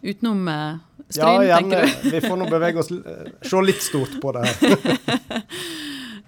Utenom 0.02 0.46
Stryn, 0.48 0.80
Ja, 1.08 1.10
Stryn, 1.10 1.48
gjerne. 1.48 1.82
tenker 1.82 2.04
du? 2.04 2.10
Vi 2.16 2.22
får 2.24 2.38
nå 2.40 2.50
bevege 2.50 2.80
oss 2.80 2.92
eh, 2.92 3.32
Se 3.42 3.62
litt 3.62 3.82
stort 3.84 4.14
på 4.22 4.32
det 4.38 4.46
her. 4.48 5.44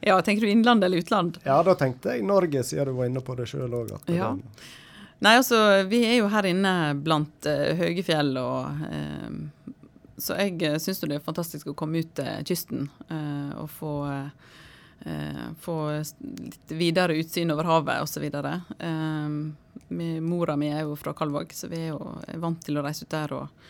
Ja, 0.06 0.18
tenker 0.22 0.41
du 0.45 0.51
innland 0.51 0.84
eller 0.84 0.97
utland? 0.97 1.38
Ja, 1.47 1.62
da 1.64 1.76
tenkte 1.80 2.12
jeg 2.12 2.26
Norge, 2.28 2.64
siden 2.68 2.89
du 2.89 2.97
var 2.97 3.08
inne 3.08 3.22
på 3.24 3.38
det 3.39 3.45
sjøl 3.47 3.72
òg. 3.72 3.93
Ja. 4.12 4.34
Nei, 5.24 5.38
altså, 5.39 5.60
vi 5.88 6.01
er 6.04 6.18
jo 6.18 6.28
her 6.28 6.43
inne 6.49 6.74
blant 6.99 7.47
uh, 7.47 7.70
høye 7.80 8.04
fjell 8.04 8.34
og 8.41 8.84
uh, 8.84 9.70
Så 10.20 10.36
jeg 10.41 10.58
uh, 10.68 10.76
syns 10.84 10.99
det 10.99 11.16
er 11.16 11.24
fantastisk 11.24 11.72
å 11.72 11.76
komme 11.80 12.04
ut 12.04 12.12
til 12.20 12.43
kysten 12.49 12.89
uh, 13.08 13.56
og 13.64 13.70
få 13.72 13.93
eh, 14.12 14.51
få 15.60 15.78
litt 16.22 16.72
videre 16.72 17.18
utsyn 17.20 17.52
over 17.52 17.68
havet 17.68 18.04
osv. 18.06 18.24
Eh, 18.30 20.20
mora 20.24 20.56
mi 20.56 20.70
er 20.72 20.86
jo 20.86 20.96
fra 20.96 21.14
Kalvåg, 21.14 21.52
så 21.54 21.68
vi 21.68 21.82
er 21.88 21.89
jo 21.91 22.14
er 22.28 22.39
vant 22.39 22.62
til 22.64 22.78
å 22.80 22.86
reise 22.86 23.04
ut 23.04 23.12
der. 23.12 23.34
Og, 23.34 23.68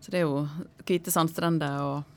så 0.00 0.12
det 0.14 0.20
er 0.20 0.28
jo 0.28 0.44
hvite 0.86 1.10
sandstrender 1.14 1.82
og 1.82 2.14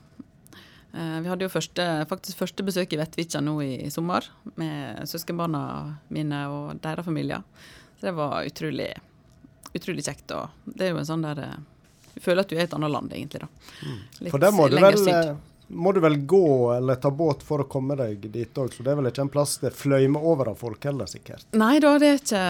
Eh, 0.93 1.21
Vi 1.23 1.29
hadde 1.29 1.45
jo 1.45 1.51
første, 1.51 1.83
faktisk 2.09 2.37
første 2.41 2.63
besøk 2.67 2.93
i 2.93 2.99
Vettvikja 2.99 3.39
nå 3.43 3.53
i, 3.63 3.75
i 3.85 3.91
sommer, 3.93 4.25
med 4.59 5.07
søskenbarna 5.07 5.61
mine 6.11 6.41
og 6.51 6.81
deres 6.83 7.07
familier. 7.07 7.45
Så 7.99 8.09
det 8.09 8.15
var 8.17 8.43
utrolig, 8.43 8.89
utrolig 9.73 10.03
kjekt. 10.03 10.33
Og 10.35 10.49
det 10.65 10.89
er 10.89 10.91
jo 10.91 10.99
en 10.99 11.07
sånn 11.07 11.23
der 11.23 11.43
eh, 11.45 11.59
Du 12.11 12.19
føler 12.19 12.43
at 12.43 12.49
du 12.51 12.57
er 12.57 12.65
i 12.65 12.67
et 12.67 12.73
annet 12.75 12.91
land, 12.91 13.13
egentlig. 13.15 13.39
da. 13.39 13.47
Litt 14.19 14.33
For 14.33 14.43
der 14.43 14.51
må 14.51 14.67
du, 14.67 14.75
vel, 14.83 14.97
syd. 14.99 15.31
Må 15.73 15.93
du 15.95 15.99
vel 16.03 16.17
gå 16.27 16.39
eller 16.75 16.95
ta 17.01 17.09
båt 17.11 17.41
for 17.47 17.63
å 17.63 17.67
komme 17.71 17.95
deg 17.99 18.25
dit 18.33 18.57
òg, 18.59 18.73
så 18.73 18.83
det 18.83 18.91
er 18.91 18.97
vel 18.99 19.07
ikke 19.11 19.23
en 19.25 19.31
plass 19.31 19.57
det 19.61 19.71
fløymer 19.75 20.23
over 20.27 20.49
av 20.51 20.57
folk 20.59 20.83
heller, 20.87 21.07
sikkert. 21.09 21.45
Nei 21.57 21.79
da, 21.83 21.93
det 22.01 22.09
er 22.11 22.19
ikke 22.19 22.41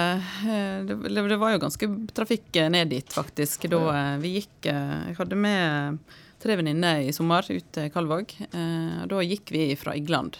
eh, 0.55 0.81
Det, 0.89 0.97
det 1.29 1.37
var 1.41 1.53
jo 1.53 1.61
ganske 1.63 1.89
trafikk 2.17 2.55
eh, 2.61 2.69
ned 2.73 2.89
dit, 2.93 3.13
faktisk. 3.13 3.67
Da 3.71 3.81
eh, 3.93 4.17
vi 4.23 4.33
gikk 4.39 4.69
Jeg 4.71 5.15
hadde 5.19 5.37
med 5.37 5.99
tre 6.41 6.55
venninner 6.57 7.03
i 7.05 7.13
sommer 7.13 7.45
ut 7.51 7.67
til 7.77 7.89
Kalvåg. 7.93 8.33
eh, 8.49 9.01
Da 9.11 9.21
gikk 9.21 9.51
vi 9.53 9.67
fra 9.77 9.93
Igland 9.95 10.37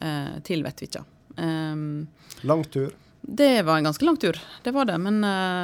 eh, 0.00 0.38
til 0.46 0.62
Vettvikja. 0.62 1.02
Lang 2.46 2.64
tur. 2.70 2.92
Det 3.22 3.62
var 3.62 3.78
en 3.78 3.84
ganske 3.86 4.04
lang 4.04 4.16
tur, 4.18 4.38
det 4.64 4.72
var 4.74 4.84
det. 4.88 4.98
Men 4.98 5.20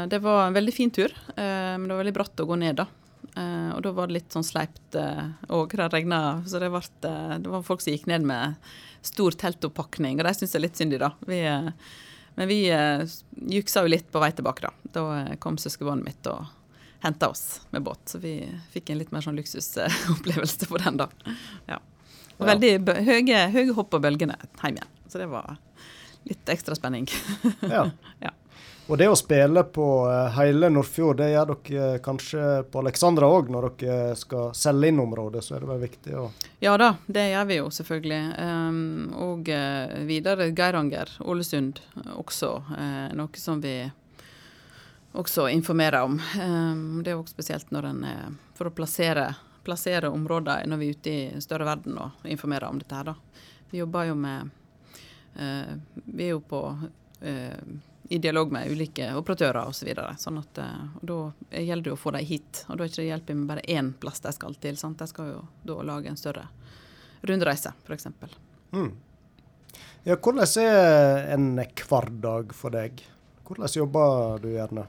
det 0.09 0.19
var 0.23 0.47
en 0.47 0.55
veldig 0.55 0.75
fin 0.75 0.91
tur. 0.95 1.11
men 1.37 1.83
det 1.89 1.91
var 1.95 2.03
veldig 2.05 2.15
bratt 2.15 2.41
å 2.41 2.47
gå 2.47 2.57
ned, 2.57 2.77
da. 2.79 2.87
Eh, 3.39 3.71
og 3.77 3.81
da 3.87 3.95
var 3.95 4.11
det 4.11 4.19
litt 4.19 4.35
sånn 4.35 4.47
sleipt 4.47 4.99
òg. 4.99 5.77
det 5.79 5.89
regna, 5.95 6.43
så 6.47 6.59
det, 6.59 6.73
vart, 6.75 6.99
uh, 7.07 7.37
det 7.39 7.51
var 7.53 7.63
folk 7.67 7.85
som 7.85 7.95
gikk 7.95 8.09
ned 8.11 8.27
med 8.27 8.59
stor 9.05 9.31
teltoppakning, 9.39 10.19
og 10.19 10.27
de 10.27 10.35
syns 10.35 10.55
jeg 10.55 10.61
er 10.61 10.67
litt 10.67 10.79
synd 10.79 10.95
i, 10.97 11.01
da. 11.01 11.13
Vi, 11.29 11.41
eh, 11.47 11.71
men 12.39 12.51
vi 12.51 12.59
uh, 12.73 13.05
juksa 13.51 13.85
jo 13.85 13.93
litt 13.93 14.11
på 14.13 14.23
vei 14.23 14.31
tilbake, 14.37 14.69
da. 14.69 14.93
Da 14.95 15.05
eh, 15.21 15.37
kom 15.43 15.59
søskenbarnet 15.61 16.07
mitt 16.09 16.31
og 16.31 16.47
henta 17.05 17.31
oss 17.31 17.61
med 17.71 17.85
båt, 17.87 18.03
så 18.11 18.19
vi 18.23 18.41
fikk 18.73 18.91
en 18.91 18.99
litt 19.03 19.13
mer 19.15 19.23
sånn 19.23 19.39
luksusopplevelse 19.39 20.67
på 20.71 20.83
den, 20.83 20.99
da. 21.05 21.09
Ja. 21.71 21.79
Og 22.39 22.47
Ja. 22.47 22.55
veldig 22.55 22.73
høye, 23.07 23.39
høye 23.55 23.75
hopp 23.75 23.91
på 23.95 24.03
bølgene 24.03 24.37
hjem 24.63 24.77
igjen. 24.77 24.93
Så 25.11 25.19
det 25.19 25.27
var 25.31 25.57
litt 26.29 26.51
ekstra 26.53 26.77
spenning. 26.79 27.09
Ja. 27.63 27.89
Ja. 28.25 28.35
Og 28.89 28.97
det 28.97 29.05
å 29.13 29.17
spille 29.21 29.61
på 29.69 29.87
eh, 30.09 30.31
hele 30.39 30.71
Nordfjord, 30.73 31.19
det 31.21 31.27
gjør 31.35 31.51
dere 31.51 31.89
eh, 31.93 31.99
kanskje 32.01 32.45
på 32.73 32.81
Alexandra 32.81 33.29
òg, 33.29 33.51
når 33.53 33.67
dere 33.83 34.15
skal 34.17 34.55
selge 34.57 34.89
inn 34.89 35.03
området, 35.03 35.43
så 35.45 35.59
er 35.59 35.65
det 35.65 35.69
vel 35.69 35.83
viktig 35.83 36.15
å 36.17 36.23
Ja 36.65 36.73
da, 36.81 36.95
det 37.05 37.27
gjør 37.29 37.51
vi 37.51 37.59
jo 37.59 37.67
selvfølgelig. 37.77 38.21
Um, 38.41 38.79
og 39.29 39.51
eh, 39.53 39.93
videre 40.09 40.47
Geiranger, 40.57 41.13
Ålesund 41.21 41.83
også, 42.17 42.55
eh, 42.79 43.11
noe 43.19 43.43
som 43.43 43.61
vi 43.61 43.75
også 45.21 45.51
informerer 45.53 46.09
om. 46.09 46.17
Um, 46.41 47.03
det 47.05 47.13
er 47.13 47.21
òg 47.21 47.29
spesielt 47.29 47.69
når 47.75 47.91
en 47.91 48.01
er 48.09 48.25
for 48.57 48.71
å 48.71 48.73
plassere, 48.73 49.27
plassere 49.69 50.09
områder 50.09 50.65
når 50.65 50.81
vi 50.81 50.89
er 50.89 50.97
ute 50.97 51.13
i 51.13 51.45
større 51.45 51.69
verden 51.69 52.01
og 52.01 52.25
informerer 52.25 52.71
om 52.73 52.81
dette 52.81 52.97
her, 52.97 53.13
da. 53.13 53.45
Vi 53.69 53.83
jobber 53.83 54.09
jo 54.09 54.17
med 54.17 54.49
eh, 55.37 55.77
Vi 56.09 56.25
er 56.25 56.33
jo 56.33 56.41
på 56.41 56.63
eh, 57.21 57.61
i 58.09 58.19
dialog 58.19 58.53
med 58.53 58.71
ulike 58.71 59.11
operatører 59.15 59.69
osv. 59.69 59.81
Så 59.81 59.87
videre. 59.87 60.15
sånn 60.19 60.39
at, 60.41 60.59
eh, 60.59 60.87
da 61.03 61.19
gjelder 61.51 61.91
det 61.91 61.93
å 61.93 62.01
få 62.01 62.13
dem 62.17 62.25
hit. 62.25 62.65
Og 62.69 62.79
da 62.79 62.85
er 62.85 62.89
det 62.89 62.95
ikke 62.95 63.09
hjelp 63.09 63.35
med 63.35 63.51
bare 63.51 63.67
én 63.69 63.93
plass 64.01 64.21
de 64.25 64.33
skal 64.33 64.55
til. 64.55 64.77
sant? 64.77 64.99
De 64.99 65.07
skal 65.07 65.33
jo 65.33 65.43
da 65.63 65.83
lage 65.83 66.09
en 66.09 66.17
større 66.17 66.49
rundreise, 67.23 67.73
f.eks. 67.85 68.07
mm. 68.73 68.93
Ja, 70.05 70.17
hvordan 70.17 70.47
er 70.63 71.35
en 71.35 71.59
hverdag 71.59 72.55
for 72.55 72.71
deg? 72.71 73.03
Hvordan 73.45 73.69
jobber 73.75 74.39
du 74.41 74.49
gjerne? 74.55 74.87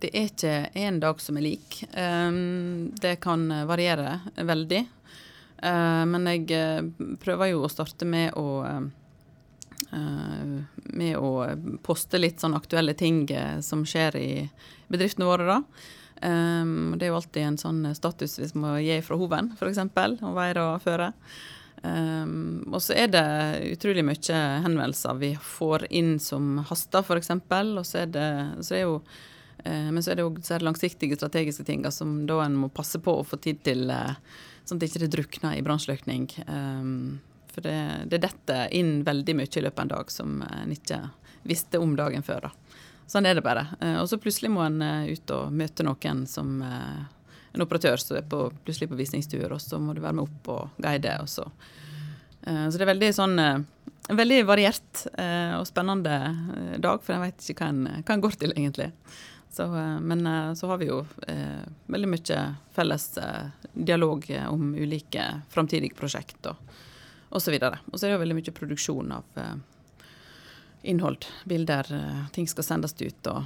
Det 0.00 0.10
er 0.12 0.28
ikke 0.28 0.54
én 0.76 1.00
dag 1.00 1.20
som 1.20 1.38
er 1.40 1.46
lik. 1.46 1.80
Um, 1.96 2.92
det 3.00 3.16
kan 3.24 3.48
variere 3.66 4.20
veldig. 4.36 4.84
Uh, 5.64 6.04
men 6.08 6.28
jeg 6.28 6.46
eh, 6.56 6.84
prøver 7.20 7.50
jo 7.50 7.64
å 7.64 7.68
starte 7.72 8.06
med 8.08 8.32
å 8.38 8.62
uh, 8.64 8.80
med 9.90 11.16
å 11.16 11.30
poste 11.82 12.20
litt 12.20 12.42
sånn 12.42 12.56
aktuelle 12.56 12.94
ting 12.94 13.24
uh, 13.32 13.60
som 13.64 13.84
skjer 13.88 14.18
i 14.20 14.30
bedriftene 14.90 15.28
våre, 15.28 15.46
da. 15.48 15.62
Um, 16.20 16.98
det 16.98 17.06
er 17.06 17.14
jo 17.14 17.16
alltid 17.16 17.46
en 17.46 17.56
sånn 17.60 17.80
status 17.96 18.36
vi 18.42 18.50
må 18.60 18.74
gi 18.84 18.98
fra 19.04 19.16
hoven, 19.16 19.54
f.eks. 19.56 19.80
Om 19.80 20.36
veier 20.36 20.60
og 20.62 20.82
føre. 20.84 21.12
Um, 21.80 22.60
og 22.68 22.82
så 22.84 22.92
er 23.00 23.08
det 23.08 23.24
utrolig 23.70 24.04
mye 24.04 24.40
henvendelser 24.66 25.16
vi 25.16 25.32
får 25.40 25.86
inn 25.96 26.18
som 26.20 26.58
haster, 26.68 27.00
f.eks. 27.00 27.32
Og 27.32 27.40
Men 27.80 27.84
så 30.04 30.12
er 30.12 30.20
det 30.20 30.28
det 30.48 30.60
langsiktige, 30.64 31.16
strategiske 31.16 31.64
ting 31.68 31.82
som 31.92 32.26
da 32.28 32.42
en 32.44 32.56
må 32.56 32.68
passe 32.72 33.00
på 33.00 33.16
å 33.16 33.24
få 33.24 33.40
tid 33.40 33.64
til, 33.64 33.88
uh, 33.88 34.16
sånn 34.64 34.76
at 34.76 34.84
det 34.84 34.92
ikke 34.92 35.12
drukner 35.16 35.56
i 35.56 35.64
brannslukking. 35.64 36.28
Um, 36.46 37.20
for 37.60 37.68
det, 37.68 38.08
det 38.10 38.22
detter 38.24 38.72
inn 38.74 39.02
veldig 39.04 39.36
mye 39.36 39.50
i 39.52 39.64
løpet 39.64 39.78
av 39.78 39.84
en 39.84 39.94
dag 39.94 40.12
som 40.12 40.42
en 40.42 40.72
ikke 40.74 41.02
visste 41.48 41.80
om 41.80 41.94
dagen 41.96 42.24
før. 42.24 42.48
da. 42.48 42.76
Sånn 43.10 43.26
er 43.26 43.36
det 43.36 43.44
bare. 43.44 43.66
Uh, 43.80 44.00
og 44.02 44.08
så 44.10 44.20
plutselig 44.22 44.52
må 44.52 44.64
en 44.64 44.80
ut 44.82 45.34
og 45.36 45.52
møte 45.52 45.86
noen 45.86 46.24
som 46.30 46.60
en 46.62 47.64
operatør 47.64 47.98
som 47.98 48.20
er 48.20 48.26
på, 48.30 48.44
plutselig 48.64 48.90
på 48.90 48.98
visningstur, 48.98 49.48
og 49.50 49.60
så 49.62 49.80
må 49.82 49.96
du 49.96 50.02
være 50.04 50.16
med 50.20 50.28
opp 50.28 50.50
og 50.54 50.82
guide. 50.82 51.16
Og 51.20 51.28
så. 51.28 51.46
Så 52.40 52.78
det 52.78 52.84
er 52.86 52.92
veldig 52.92 53.08
sånn 53.12 53.34
en 53.40 54.16
veldig 54.16 54.38
variert 54.48 55.02
og 55.58 55.66
spennende 55.68 56.14
dag, 56.78 57.02
for 57.02 57.16
jeg 57.16 57.24
vet 57.24 57.48
ikke 57.52 57.66
hva 57.66 57.72
en, 57.74 58.04
hva 58.06 58.14
en 58.14 58.22
går 58.22 58.38
til, 58.38 58.54
egentlig. 58.54 58.86
Så, 59.50 59.66
men 60.06 60.22
så 60.54 60.70
har 60.70 60.78
vi 60.78 60.88
jo 60.92 61.00
veldig 61.90 62.12
mye 62.14 62.38
felles 62.76 63.08
dialog 63.74 64.30
om 64.46 64.70
ulike 64.78 65.26
framtidige 65.50 65.98
prosjekt 65.98 66.46
og 66.52 66.70
osv. 67.30 67.56
Og, 67.56 67.94
så 67.94 68.04
er 68.04 68.10
det 68.10 68.16
jo 68.16 68.22
veldig 68.24 68.38
mye 68.38 68.54
produksjon 68.56 69.14
av 69.14 69.40
innhold, 70.82 71.26
bilder, 71.44 71.86
ting 72.32 72.48
skal 72.48 72.64
sendes 72.64 72.96
ut. 73.00 73.26
og 73.26 73.44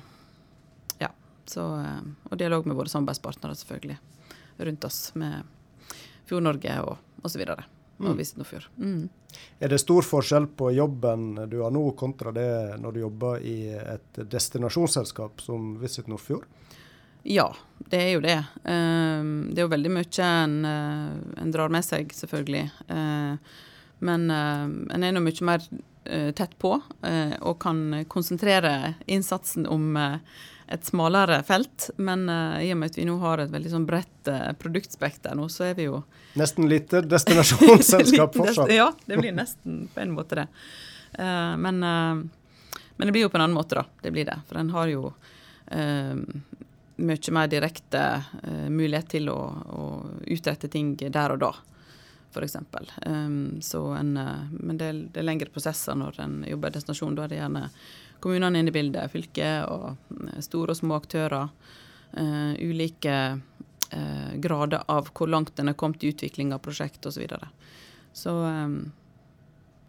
ja. 0.98 1.10
så, 1.46 1.66
eh, 1.80 2.00
og 2.30 2.38
dialog 2.38 2.66
med 2.66 2.76
våre 2.76 2.88
samarbeidspartnere, 2.88 3.54
selvfølgelig, 3.54 3.98
rundt 4.56 4.84
oss, 4.84 5.00
med 5.14 5.42
Fjord-Norge 6.28 6.78
og 6.84 7.24
osv. 7.26 7.42
Og, 7.42 7.64
mm. 7.98 8.08
og 8.08 8.16
Visit 8.18 8.40
Nordfjord. 8.40 8.68
Mm. 8.78 9.08
Er 9.58 9.72
det 9.72 9.80
stor 9.82 10.06
forskjell 10.06 10.46
på 10.54 10.70
jobben 10.76 11.34
du 11.50 11.60
har 11.64 11.74
nå, 11.74 11.88
kontra 11.98 12.32
det 12.34 12.78
når 12.78 12.94
du 12.94 13.00
jobber 13.02 13.42
i 13.42 13.58
et 13.74 14.22
destinasjonsselskap 14.30 15.42
som 15.42 15.74
Visit 15.82 16.10
Nordfjord? 16.10 16.46
Ja, 17.24 17.48
det 17.88 18.02
er 18.02 18.10
jo 18.12 18.20
det. 18.20 18.36
Det 18.62 19.56
er 19.56 19.62
jo 19.64 19.70
veldig 19.72 19.90
mye 19.96 20.26
en, 20.28 20.58
eh, 20.68 21.38
en 21.42 21.54
drar 21.54 21.72
med 21.72 21.86
seg, 21.86 22.12
selvfølgelig. 22.12 22.68
Men 24.04 24.28
en 24.30 25.04
er 25.04 25.14
nå 25.14 25.22
mye 25.24 25.46
mer 25.48 25.62
tett 26.36 26.52
på 26.60 26.74
og 26.76 27.54
kan 27.62 27.78
konsentrere 28.12 28.94
innsatsen 29.08 29.64
om 29.64 29.96
et 30.66 30.84
smalere 30.84 31.42
felt. 31.42 31.90
Men 31.96 32.28
uh, 32.28 32.64
i 32.64 32.72
og 32.72 32.78
med 32.80 32.92
at 32.92 32.98
vi 32.98 33.06
nå 33.08 33.16
har 33.22 33.42
et 33.42 33.52
veldig 33.52 33.72
sånn 33.72 33.86
bredt 33.88 34.30
uh, 34.30 34.52
produktspekter 34.60 35.36
nå, 35.36 35.48
så 35.52 35.68
er 35.70 35.76
vi 35.78 35.88
jo 35.88 36.02
Nesten 36.40 36.68
lite 36.70 37.04
destinasjonsselskap 37.06 38.36
fortsatt. 38.40 38.72
ja, 38.74 38.88
det 39.06 39.20
blir 39.20 39.34
nesten 39.36 39.84
på 39.94 40.02
en 40.02 40.14
måte 40.16 40.42
det. 40.42 40.48
Uh, 41.18 41.54
men, 41.60 41.78
men, 41.80 43.06
det 43.06 43.12
blir 43.12 43.26
jo 43.26 43.32
på 43.32 43.38
en 43.38 43.46
annen 43.46 43.56
måte, 43.56 43.78
da. 43.78 43.84
Det 44.02 44.14
blir 44.14 44.26
det. 44.28 44.40
For 44.48 44.60
en 44.60 44.74
har 44.74 44.90
jo 44.90 45.14
mye 46.94 47.32
mer 47.32 47.46
direkte 47.48 48.00
mulighet 48.68 49.06
til 49.14 49.30
å, 49.32 49.38
å, 49.74 49.84
utrette 50.30 50.68
ting 50.70 50.92
der 51.00 51.32
og 51.32 51.40
da. 51.40 51.48
Eksempel. 52.42 52.90
um, 53.06 53.60
så 53.62 53.84
en, 53.94 54.18
men 54.50 54.78
det, 54.80 54.88
det 55.14 55.20
er 55.22 55.28
lengre 55.28 55.52
prosesser 55.54 55.94
når 55.94 56.18
en 56.24 56.40
jobber 56.48 56.72
i 56.72 56.74
destinasjon. 56.74 57.14
Da 57.14 57.24
er 57.24 57.30
det 57.30 57.38
gjerne 57.38 57.68
kommunene 58.24 58.58
inne 58.58 58.72
i 58.72 58.72
bildet, 58.72 59.12
fylket 59.12 59.68
og 59.68 59.90
eh, 60.32 60.40
store 60.44 60.72
og 60.72 60.80
små 60.80 60.96
aktører. 60.96 61.48
Uh, 62.14 62.54
ulike 62.62 63.14
uh, 63.92 64.34
grader 64.38 64.84
av 64.86 65.08
hvor 65.10 65.26
langt 65.26 65.58
en 65.58 65.72
er 65.72 65.74
kommet 65.74 66.04
i 66.06 66.12
utvikling 66.12 66.52
av 66.54 66.62
prosjekt 66.64 67.04
osv. 67.04 67.16
Så, 67.16 67.20
videre. 67.20 67.48
så 68.12 68.34
um, 68.38 68.78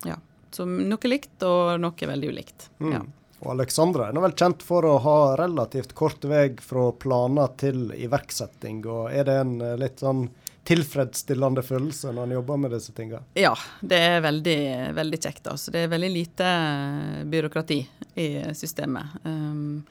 ja. 0.05 0.17
Så 0.51 0.65
noe 0.65 1.11
likt 1.11 1.43
og 1.45 1.77
noe 1.83 2.09
veldig 2.09 2.31
ulikt. 2.33 2.69
Mm. 2.79 2.91
Ja. 2.95 3.03
Og 3.43 3.51
Alexandra 3.53 4.07
er 4.07 4.15
nå 4.15 4.23
vel 4.23 4.33
kjent 4.39 4.63
for 4.65 4.87
å 4.87 4.95
ha 5.03 5.17
relativt 5.37 5.93
kort 5.93 6.23
vei 6.25 6.47
fra 6.63 6.89
planer 6.97 7.51
til 7.61 7.91
iverksetting. 7.93 8.81
og 8.87 9.11
Er 9.13 9.27
det 9.27 9.35
en 9.43 9.57
litt 9.79 10.01
sånn 10.01 10.25
tilfredsstillende 10.66 11.61
følelse 11.66 12.11
når 12.13 12.26
en 12.26 12.36
jobber 12.39 12.57
med 12.63 12.74
disse 12.74 12.93
tingene? 12.97 13.22
Ja, 13.38 13.53
det 13.86 13.99
er 14.01 14.24
veldig, 14.26 14.59
veldig 14.97 15.20
kjekt. 15.22 15.45
Altså. 15.51 15.74
Det 15.74 15.86
er 15.86 15.91
veldig 15.93 16.09
lite 16.13 16.49
eh, 16.49 17.22
byråkrati 17.30 17.80
i 18.22 18.28
systemet. 18.57 19.20
Um, 19.24 19.84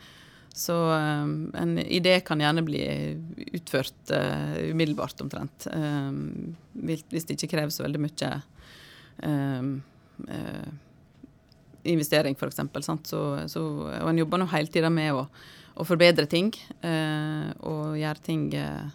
så 0.55 0.77
um, 0.95 1.53
en 1.59 1.79
idé 1.83 2.21
kan 2.27 2.43
gjerne 2.43 2.63
bli 2.67 2.83
utført 3.59 4.15
uh, 4.15 4.55
umiddelbart, 4.71 5.19
omtrent. 5.23 5.67
Um, 5.75 6.55
hvis 6.73 7.27
det 7.27 7.39
ikke 7.39 7.57
krever 7.57 7.75
så 7.75 7.87
veldig 7.87 8.03
mye 8.03 8.31
um, 9.27 9.73
uh, 10.31 10.69
investering, 11.85 12.39
f.eks. 12.39 12.63
Så, 13.03 13.23
så, 13.51 13.65
og 14.01 14.11
en 14.11 14.23
jobber 14.23 14.43
nå 14.43 14.51
hele 14.55 14.71
tida 14.75 14.91
med 14.95 15.15
å, 15.15 15.27
å, 15.75 15.87
forbedre 15.87 16.27
ting 16.31 16.51
uh, 16.87 17.51
og 17.67 17.99
gjøre 17.99 18.27
ting 18.27 18.47
uh, 18.59 18.87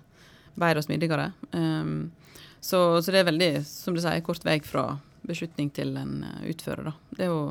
bedre 0.60 0.82
og 0.82 0.88
smidigere. 0.88 1.32
Um, 1.52 2.12
så, 2.60 3.02
så, 3.02 3.12
det 3.12 3.22
er 3.22 3.30
veldig, 3.30 3.52
som 3.68 3.96
du 3.96 4.02
sier, 4.04 4.24
kort 4.26 4.44
vei 4.46 4.60
fra 4.66 4.92
beslutning 5.30 5.70
til 5.76 5.96
en 6.00 6.24
eh, 6.26 6.50
utfører. 6.52 6.90
Da. 6.90 6.94
Er 7.20 7.30
jo, 7.30 7.42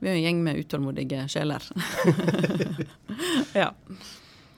vi 0.00 0.08
er 0.08 0.16
jo 0.16 0.20
en 0.20 0.24
gjeng 0.24 0.40
med 0.44 0.60
utålmodige 0.64 1.26
sjeler. 1.30 1.64
ja. 3.62 3.70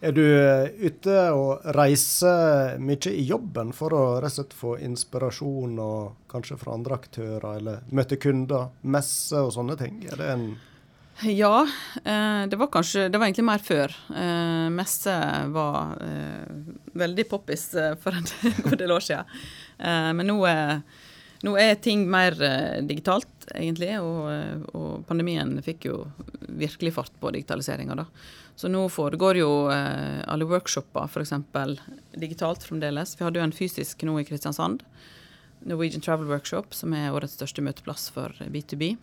Er 0.03 0.15
du 0.17 0.23
eh, 0.25 0.73
ute 0.83 1.17
og 1.37 1.67
reiser 1.77 2.79
mye 2.83 3.13
i 3.13 3.23
jobben 3.29 3.71
for 3.77 3.95
å 3.95 4.03
rett 4.23 4.33
og 4.33 4.39
slett 4.41 4.57
få 4.59 4.75
inspirasjon 4.83 5.79
og 5.83 6.29
kanskje 6.33 6.59
fra 6.59 6.75
andre 6.75 6.99
aktører, 6.99 7.49
eller 7.61 7.85
møte 7.95 8.19
kunder, 8.19 8.73
messe 8.83 9.39
og 9.39 9.53
sånne 9.55 9.79
ting? 9.79 10.01
Er 10.11 10.19
det 10.19 10.31
en 10.33 10.47
ja, 11.25 11.69
eh, 12.05 12.47
det 12.49 12.57
var 12.57 12.67
kanskje 12.67 13.09
Det 13.09 13.19
var 13.19 13.27
egentlig 13.27 13.45
mer 13.45 13.63
før. 13.63 13.95
Eh, 14.17 14.69
messe 14.75 15.15
var 15.55 15.97
eh, 16.03 16.53
veldig 16.99 17.29
poppis 17.31 17.71
for 18.03 18.17
en 18.17 18.27
god 18.65 18.79
del 18.79 18.93
år 18.93 19.05
siden. 19.07 19.41
Men 19.83 20.29
nå, 20.29 20.37
nå 21.43 21.53
er 21.59 21.81
ting 21.83 22.05
mer 22.07 22.37
digitalt, 22.87 23.49
egentlig. 23.51 23.97
Og, 23.99 24.69
og, 24.77 24.91
pandemien 25.09 25.57
fikk 25.65 25.89
jo 25.89 25.97
virkelig 26.47 26.93
fart 26.95 27.17
på 27.19 27.33
digitaliseringa, 27.35 27.97
da. 27.99 28.05
Så 28.55 28.71
nå 28.71 28.85
foregår 28.93 29.41
jo 29.41 29.49
alle 29.73 30.47
workshoper 30.47 31.09
f.eks. 31.09 31.33
digitalt 32.15 32.63
fremdeles. 32.69 33.17
Vi 33.19 33.27
hadde 33.27 33.41
jo 33.41 33.49
en 33.49 33.57
fysisk 33.57 34.05
nå 34.07 34.21
i 34.21 34.27
Kristiansand. 34.29 34.85
Norwegian 35.67 36.05
Travel 36.05 36.31
Workshop, 36.31 36.77
som 36.79 36.95
er 36.95 37.11
årets 37.11 37.35
største 37.41 37.65
møteplass 37.65 38.07
for 38.15 38.39
B2B. 38.53 38.95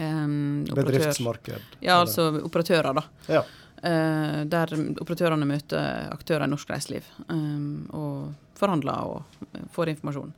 Um, 0.00 0.64
Bedriftsmarked? 0.64 1.76
Ja, 1.84 2.00
altså 2.00 2.30
operatører, 2.40 2.96
da. 2.96 3.04
Ja. 3.28 3.44
Uh, 3.80 4.42
der 4.48 4.72
operatørene 5.00 5.48
møter 5.48 6.08
aktører 6.12 6.44
i 6.44 6.52
norsk 6.52 6.72
reiseliv 6.72 7.06
um, 7.28 7.86
og 7.96 8.58
forhandler 8.60 9.06
og 9.08 9.54
får 9.72 9.94
informasjon. 9.94 10.34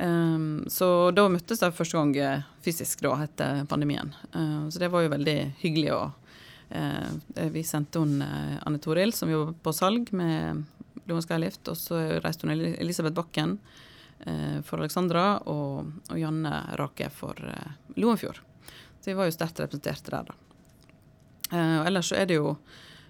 Um, 0.00 0.64
så 0.72 1.10
da 1.12 1.26
møttes 1.28 1.60
de 1.60 1.68
første 1.76 1.98
gang 1.98 2.14
eh, 2.16 2.44
fysisk 2.64 3.02
da, 3.04 3.12
etter 3.26 3.62
pandemien. 3.68 4.12
Uh, 4.32 4.66
så 4.72 4.80
det 4.82 4.90
var 4.92 5.04
jo 5.04 5.12
veldig 5.12 5.36
hyggelig. 5.60 5.92
Og, 5.94 6.34
uh, 6.72 7.48
vi 7.52 7.64
sendte 7.66 8.02
hun 8.02 8.22
Anne 8.22 8.80
Toril, 8.82 9.12
som 9.14 9.30
jobber 9.30 9.54
på 9.62 9.74
salg 9.76 10.12
med 10.16 10.64
Loen 11.10 11.24
Skylift, 11.24 11.66
og 11.68 11.78
så 11.78 12.00
reiste 12.24 12.48
hun 12.48 12.54
Elisabeth 12.56 13.16
Bakken 13.16 13.58
for 14.62 14.78
Alexandra 14.78 15.40
og, 15.50 15.88
og, 16.06 16.14
Janne 16.14 16.52
Rake 16.78 17.08
for 17.10 17.34
Loenfjord. 17.98 18.38
Så 19.02 19.10
vi 19.10 19.18
var 19.18 19.26
jo 19.26 19.34
sterkt 19.34 19.58
representert 19.58 20.06
der, 20.06 20.30
da. 20.30 20.34
og 21.82 21.86
ellers 21.90 22.12
så 22.12 22.20
er 22.22 22.28
det 22.30 22.38
jo 22.38 22.56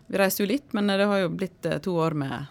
Vi 0.08 0.18
reiser 0.18 0.42
jo 0.42 0.48
litt, 0.50 0.72
men 0.72 0.88
det 0.88 1.04
har 1.08 1.20
jo 1.22 1.28
blitt 1.32 1.66
to 1.84 1.92
år 2.00 2.16
med 2.16 2.46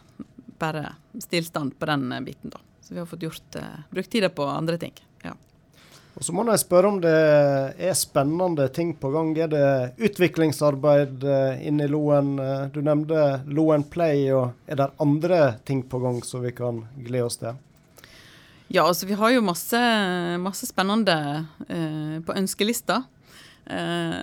bare 0.62 0.96
stillstand 1.20 1.74
på 1.78 1.86
den 1.90 2.14
biten, 2.26 2.54
da. 2.54 2.62
Så 2.82 2.94
vi 2.94 3.00
har 3.00 3.06
fått 3.10 3.22
gjort, 3.26 3.58
brukt 3.90 4.10
tida 4.10 4.30
på 4.30 4.46
andre 4.46 4.78
ting. 4.82 4.94
Ja. 5.22 5.34
Og 6.16 6.24
Så 6.26 6.34
må 6.34 6.46
jeg 6.50 6.62
spørre 6.64 6.90
om 6.90 6.98
det 7.02 7.12
er 7.12 7.94
spennende 7.98 8.68
ting 8.74 8.96
på 8.98 9.12
gang. 9.14 9.34
Er 9.38 9.52
det 9.52 9.68
utviklingsarbeid 9.98 11.24
inne 11.62 11.86
i 11.86 11.92
Loen? 11.92 12.34
Du 12.74 12.82
nevnte 12.82 13.42
Loen 13.48 13.86
Play, 13.90 14.26
og 14.34 14.54
er 14.66 14.82
det 14.82 14.90
andre 15.02 15.42
ting 15.66 15.84
på 15.84 16.02
gang 16.02 16.22
som 16.26 16.42
vi 16.46 16.54
kan 16.56 16.84
glede 16.98 17.30
oss 17.30 17.40
til? 17.42 17.58
Ja, 18.72 18.88
altså 18.88 19.06
vi 19.06 19.18
har 19.20 19.34
jo 19.36 19.44
masse, 19.44 19.80
masse 20.40 20.70
spennende 20.70 21.46
på 21.68 22.38
ønskelista. 22.38 23.04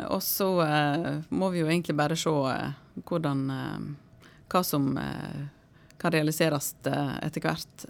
Og 0.09 0.23
så 0.23 0.49
må 1.31 1.49
vi 1.55 1.63
jo 1.63 1.69
egentlig 1.69 1.95
bare 1.97 2.17
se 2.19 2.33
hvordan 3.09 3.45
Hva 4.49 4.61
som 4.65 4.91
kan 5.99 6.13
realiseres 6.13 6.75
eh, 6.87 7.17
etter 7.27 7.41
hvert. 7.41 7.87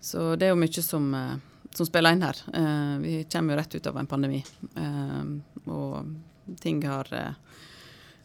Så 0.00 0.36
det 0.36 0.48
er 0.48 0.54
jo 0.54 0.60
mye 0.60 0.82
som, 0.82 1.08
eh, 1.14 1.36
som 1.74 1.86
spiller 1.88 2.14
inn 2.14 2.26
her. 2.26 2.42
Vi 3.02 3.24
kommer 3.32 3.54
jo 3.54 3.60
rett 3.60 3.74
ut 3.74 3.86
av 3.86 3.98
en 4.00 4.08
pandemi, 4.10 4.42
og 5.64 6.56
ting 6.62 6.82
har 6.86 7.10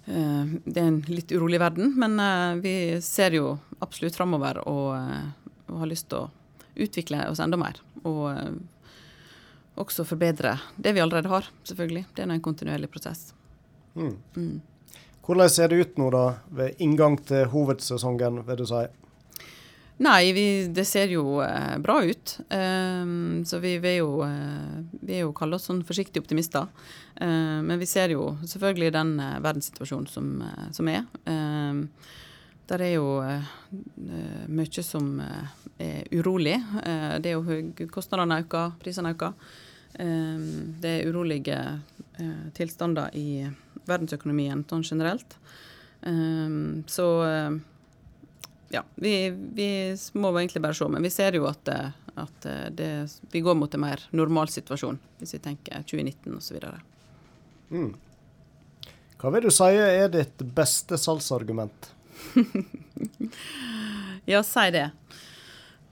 Det 0.06 0.80
er 0.80 0.88
en 0.88 1.02
litt 1.08 1.32
urolig 1.32 1.60
verden, 1.60 1.94
men 2.00 2.18
vi 2.62 3.02
ser 3.02 3.36
jo 3.36 3.60
absolutt 3.80 4.16
framover 4.16 4.58
og, 4.68 4.96
og, 5.68 5.76
har 5.84 5.92
lyst 5.92 6.10
til 6.10 6.24
å 6.24 6.32
utvikle 6.76 7.28
oss 7.30 7.40
enda 7.40 7.60
mer. 7.60 7.78
Og 8.02 8.32
også 9.82 10.06
forbedre 10.08 10.56
det 10.78 10.94
vi 10.96 11.04
allerede 11.04 11.32
har, 11.32 11.50
selvfølgelig. 11.68 12.06
Det 12.16 12.24
er 12.24 12.32
en 12.32 12.44
kontinuerlig 12.44 12.92
prosess. 12.94 13.32
Mm. 13.96 14.16
Mm. 14.36 14.62
Hvordan 15.26 15.50
ser 15.50 15.70
det 15.70 15.82
ut 15.82 16.00
nå 16.02 16.10
da, 16.14 16.26
ved 16.50 16.82
inngang 16.82 17.20
til 17.28 17.46
hovedsesongen, 17.52 18.42
vil 18.48 18.62
du 18.62 18.66
si? 18.70 18.86
Nei, 20.02 20.32
vi, 20.34 20.46
det 20.74 20.88
ser 20.90 21.12
jo 21.14 21.44
eh, 21.46 21.78
bra 21.78 22.00
ut. 22.02 22.34
Um, 22.50 23.44
så 23.46 23.60
vi, 23.62 23.76
vil 23.84 24.00
jo, 24.00 24.10
eh, 24.26 24.80
vi 25.06 25.20
jo 25.20 25.30
kalle 25.38 25.60
oss 25.60 25.68
sånn 25.70 25.84
forsiktige 25.86 26.24
optimister. 26.24 26.66
Uh, 27.22 27.62
men 27.62 27.78
vi 27.78 27.86
ser 27.90 28.16
jo 28.16 28.32
selvfølgelig 28.42 28.96
den 28.96 29.14
uh, 29.22 29.38
verdenssituasjonen 29.46 30.10
som, 30.10 30.32
uh, 30.42 30.66
som 30.74 30.90
er. 30.90 31.06
Um, 31.30 31.84
der 32.72 32.86
er 32.86 32.94
jo 32.96 33.06
mye 34.48 34.84
som 34.86 35.18
er 35.20 36.06
urolig. 36.16 36.54
det 37.20 37.28
er 37.28 37.34
jo 37.34 37.42
høye 37.44 37.88
Kostnadene 37.92 38.38
øker, 38.46 38.78
prisene 38.80 39.12
øker. 39.12 39.34
Um, 40.00 40.78
det 40.82 41.00
er 41.00 41.10
urolige 41.10 41.58
tilstander 42.54 43.10
i 43.18 43.48
verdensøkonomien 43.90 44.62
sånn 44.70 44.84
generelt. 44.86 45.34
Um, 46.06 46.84
så 46.90 47.08
uh, 47.26 47.56
ja, 48.72 48.84
vi, 48.96 49.30
vi, 49.30 49.98
må 50.14 50.40
egentlig 50.40 50.62
bare 50.62 50.74
se. 50.74 50.88
Men 50.88 51.04
vi 51.04 51.10
ser 51.10 51.36
jo 51.36 51.48
at, 51.50 51.68
eh, 51.68 51.92
at 52.16 52.46
eh, 52.48 52.68
det, 52.72 52.92
vi 53.32 53.44
går 53.44 53.58
mot 53.60 53.74
en 53.76 53.84
mer 53.84 54.04
normal 54.16 54.52
situasjon, 54.52 55.00
hvis 55.20 55.36
vi 55.36 55.42
tenker 55.44 55.84
2019 55.90 56.38
osv. 56.38 56.62
Mm. 57.72 57.92
Hva 59.22 59.34
vil 59.36 59.46
du 59.46 59.52
si 59.54 59.70
er 59.76 60.08
ditt 60.14 60.44
beste 60.56 60.98
salgsargument? 60.98 61.92
ja, 64.32 64.42
si 64.46 64.68
det. 64.74 64.88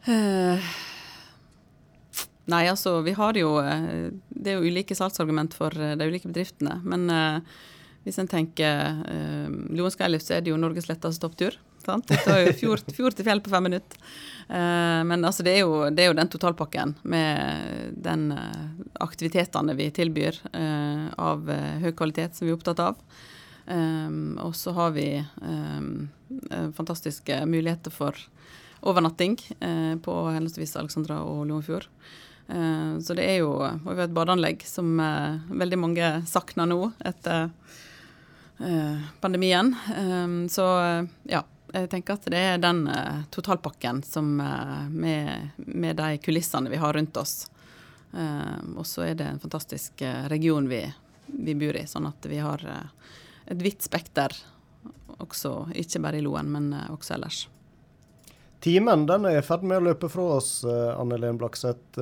Uh, 0.07 0.71
nei, 2.49 2.65
altså, 2.71 2.99
vi 3.05 3.15
har 3.17 3.37
jo 3.37 3.55
Det 3.59 4.51
er 4.51 4.59
jo 4.59 4.69
ulike 4.69 4.97
salgsargument 4.97 5.55
for 5.57 5.73
de 5.73 6.07
ulike 6.07 6.29
bedriftene. 6.29 6.79
Men 6.83 7.07
uh, 7.13 7.57
hvis 8.05 8.19
en 8.21 8.29
tenker 8.29 9.01
uh, 9.05 9.47
Loen 9.75 9.93
Skylift, 9.93 10.27
så 10.27 10.37
er 10.37 10.45
det 10.45 10.53
jo 10.53 10.59
Norges 10.59 10.89
letteste 10.89 11.23
topptur. 11.23 11.57
Sant? 11.85 12.07
Det 12.09 12.19
tar 12.25 12.41
jo 12.43 12.53
fjord, 12.59 12.83
fjord, 12.97 13.15
til 13.15 13.27
fjell 13.27 13.41
på 13.43 13.51
fem 13.53 13.65
minutter. 13.69 13.99
Uh, 14.49 15.01
men 15.07 15.23
altså, 15.23 15.45
det, 15.45 15.55
er 15.57 15.63
jo, 15.63 15.89
det, 15.89 16.03
er 16.03 16.11
jo, 16.11 16.17
den 16.19 16.31
totalpakken 16.31 16.95
med 17.03 17.95
den 18.09 18.31
eh, 18.35 18.69
aktivitetene 19.03 19.75
vi 19.77 19.89
tilbyr 19.93 20.39
eh, 20.53 21.05
av 21.17 21.49
eh, 21.51 21.77
høy 21.83 21.91
kvalitet 21.97 22.37
som 22.37 22.47
vi 22.47 22.53
er 22.53 22.57
opptatt 22.57 22.81
av. 22.83 23.03
Um, 23.69 24.39
og 24.41 24.55
så 24.57 24.71
har 24.73 24.95
vi 24.95 25.19
um, 25.45 26.07
fantastiske 26.73 27.35
muligheter 27.45 27.93
for 27.93 28.17
overnatting 28.81 29.35
uh, 29.61 29.93
på 30.01 30.15
henholdsvis 30.33 30.73
Alexandra 30.79 31.19
og 31.21 31.43
Loenfjord. 31.51 31.85
Uh, 32.49 32.97
så 33.03 33.13
det 33.13 33.27
er 33.29 33.43
jo 33.43 33.51
og 33.61 33.85
vi 33.85 33.99
har 33.99 34.07
et 34.07 34.15
badeanlegg 34.15 34.63
som 34.65 34.95
uh, 34.97 35.37
veldig 35.53 35.77
mange 35.77 36.09
savner 36.29 36.69
nå 36.69 36.81
etter 37.05 37.51
Eh, 38.59 38.97
pandemien. 39.19 39.75
Så 40.49 40.63
ja, 41.23 41.43
jeg 41.73 41.89
tenker 41.89 42.17
at 42.17 42.27
det 42.27 42.39
er 42.39 42.57
den 42.59 42.87
eh, 42.91 43.21
totalpakken 43.31 44.01
som 44.03 44.39
eh, 44.43 44.89
med, 44.89 45.49
med, 45.55 45.95
de 45.95 46.17
kulissene 46.17 46.71
vi 46.71 46.81
har 46.81 46.93
rundt 46.93 47.17
oss. 47.17 47.47
Og 48.75 48.85
så 48.89 49.03
er 49.05 49.13
det 49.13 49.25
en 49.29 49.39
fantastisk 49.39 50.01
region 50.33 50.65
vi, 50.65 50.79
vi, 51.27 51.53
bor 51.53 51.77
i, 51.77 51.83
sånn 51.85 52.07
at 52.09 52.25
vi 52.25 52.39
har 52.41 52.63
et 52.65 53.61
vidt 53.61 53.85
spekter 53.85 54.33
også, 55.21 55.51
ikke 55.77 56.01
bare 56.01 56.17
i 56.17 56.23
Loen, 56.25 56.49
men 56.49 56.71
også 56.89 57.13
ellers. 57.19 57.43
Timen 58.59 59.05
den 59.07 59.27
er 59.29 59.37
i 59.39 59.45
ferd 59.45 59.63
med 59.63 59.79
å 59.79 59.85
løpe 59.87 60.09
fra 60.11 60.25
oss, 60.35 60.49
Anne 60.67 61.15
Len 61.15 61.37
Blakseth. 61.39 61.95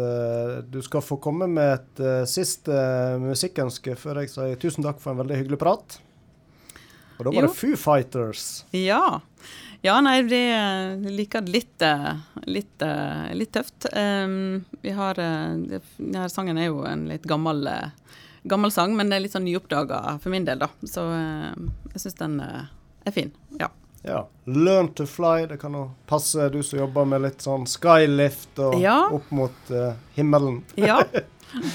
Du 0.73 0.79
skal 0.81 1.03
få 1.05 1.19
komme 1.21 1.45
med 1.51 1.75
et 1.75 2.01
siste 2.31 2.73
musikkønske 3.21 3.93
før 3.99 4.23
jeg 4.23 4.31
sier 4.33 4.57
tusen 4.57 4.87
takk 4.87 4.97
for 5.03 5.13
en 5.13 5.21
veldig 5.21 5.37
hyggelig 5.37 5.59
prat. 5.61 5.99
Og 7.17 7.25
da 7.25 7.31
var 7.31 7.45
jo. 7.45 7.51
det 7.51 7.57
Foo 7.57 7.77
Fighters. 7.77 8.47
Ja. 8.73 9.19
Ja, 9.85 9.99
nei, 10.01 10.21
det 10.25 10.41
liker 11.13 11.45
litt, 11.45 11.81
eh, 11.81 12.13
litt, 12.49 12.81
eh, 12.81 13.33
litt 13.37 13.51
tøft. 13.53 13.85
Um, 13.93 14.65
vi 14.81 14.93
har 14.97 15.19
eh, 15.21 15.79
Denne 15.97 16.29
sangen 16.33 16.57
er 16.57 16.71
jo 16.71 16.81
en 16.85 17.05
litt 17.09 17.27
gammel, 17.29 17.67
gammel 18.43 18.73
sang, 18.73 18.95
men 18.97 19.09
det 19.09 19.17
er 19.17 19.25
litt 19.25 19.35
sånn 19.37 19.45
nyoppdaga 19.45 20.17
for 20.23 20.33
min 20.33 20.47
del, 20.47 20.65
da. 20.65 20.71
Så 20.85 21.05
jeg 21.93 22.03
syns 22.03 22.19
den 22.21 22.39
er 22.41 23.13
fin. 23.13 23.31
Ja. 24.07 24.27
'Learn 24.45 24.87
to 24.95 25.05
fly', 25.05 25.47
det 25.47 25.57
kan 25.59 25.73
jo 25.75 25.89
passe 26.07 26.49
du 26.49 26.61
som 26.63 26.79
jobber 26.79 27.05
med 27.05 27.25
litt 27.25 27.43
sånn 27.43 27.65
skylift 27.67 28.59
og 28.63 28.77
ja. 28.79 29.01
opp 29.11 29.31
mot 29.35 29.73
uh, 29.73 29.91
himmelen. 30.15 30.61
ja. 30.89 31.01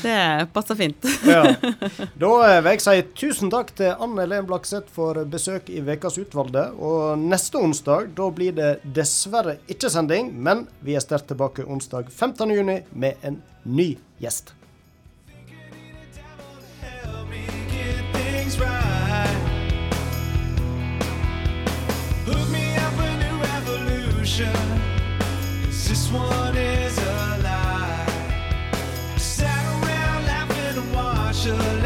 Det 0.03 0.47
passer 0.53 0.77
fint. 0.77 1.07
ja. 1.27 1.45
Da 2.23 2.31
eh, 2.47 2.59
vil 2.65 2.75
jeg 2.75 2.83
si 2.85 2.97
tusen 3.17 3.53
takk 3.53 3.73
til 3.77 3.93
Anne 3.93 4.25
Helen 4.25 4.49
Blakseth 4.49 4.93
for 4.93 5.21
besøk 5.29 5.69
i 5.73 5.81
Vekas 5.85 6.19
utvalgte. 6.21 6.69
Og 6.77 7.21
neste 7.21 7.61
onsdag 7.61 8.13
da 8.17 8.29
blir 8.33 8.57
det 8.57 8.73
dessverre 8.97 9.59
ikke 9.73 9.93
sending, 9.93 10.33
men 10.33 10.67
vi 10.85 10.97
er 10.97 11.05
sterkt 11.05 11.31
tilbake 11.33 11.65
onsdag 11.69 12.13
15.6 12.13 12.93
med 12.93 13.29
en 13.29 13.41
ny 13.65 13.95
gjest. 14.23 14.55
Cause 24.35 25.89
this 25.89 26.11
one 26.11 26.57
is 26.57 26.97
a 26.97 27.39
lie. 27.43 28.07
Sat 29.19 29.63
around 29.85 30.25
laughing 30.25 30.83
and 30.83 30.95
watched 30.95 31.82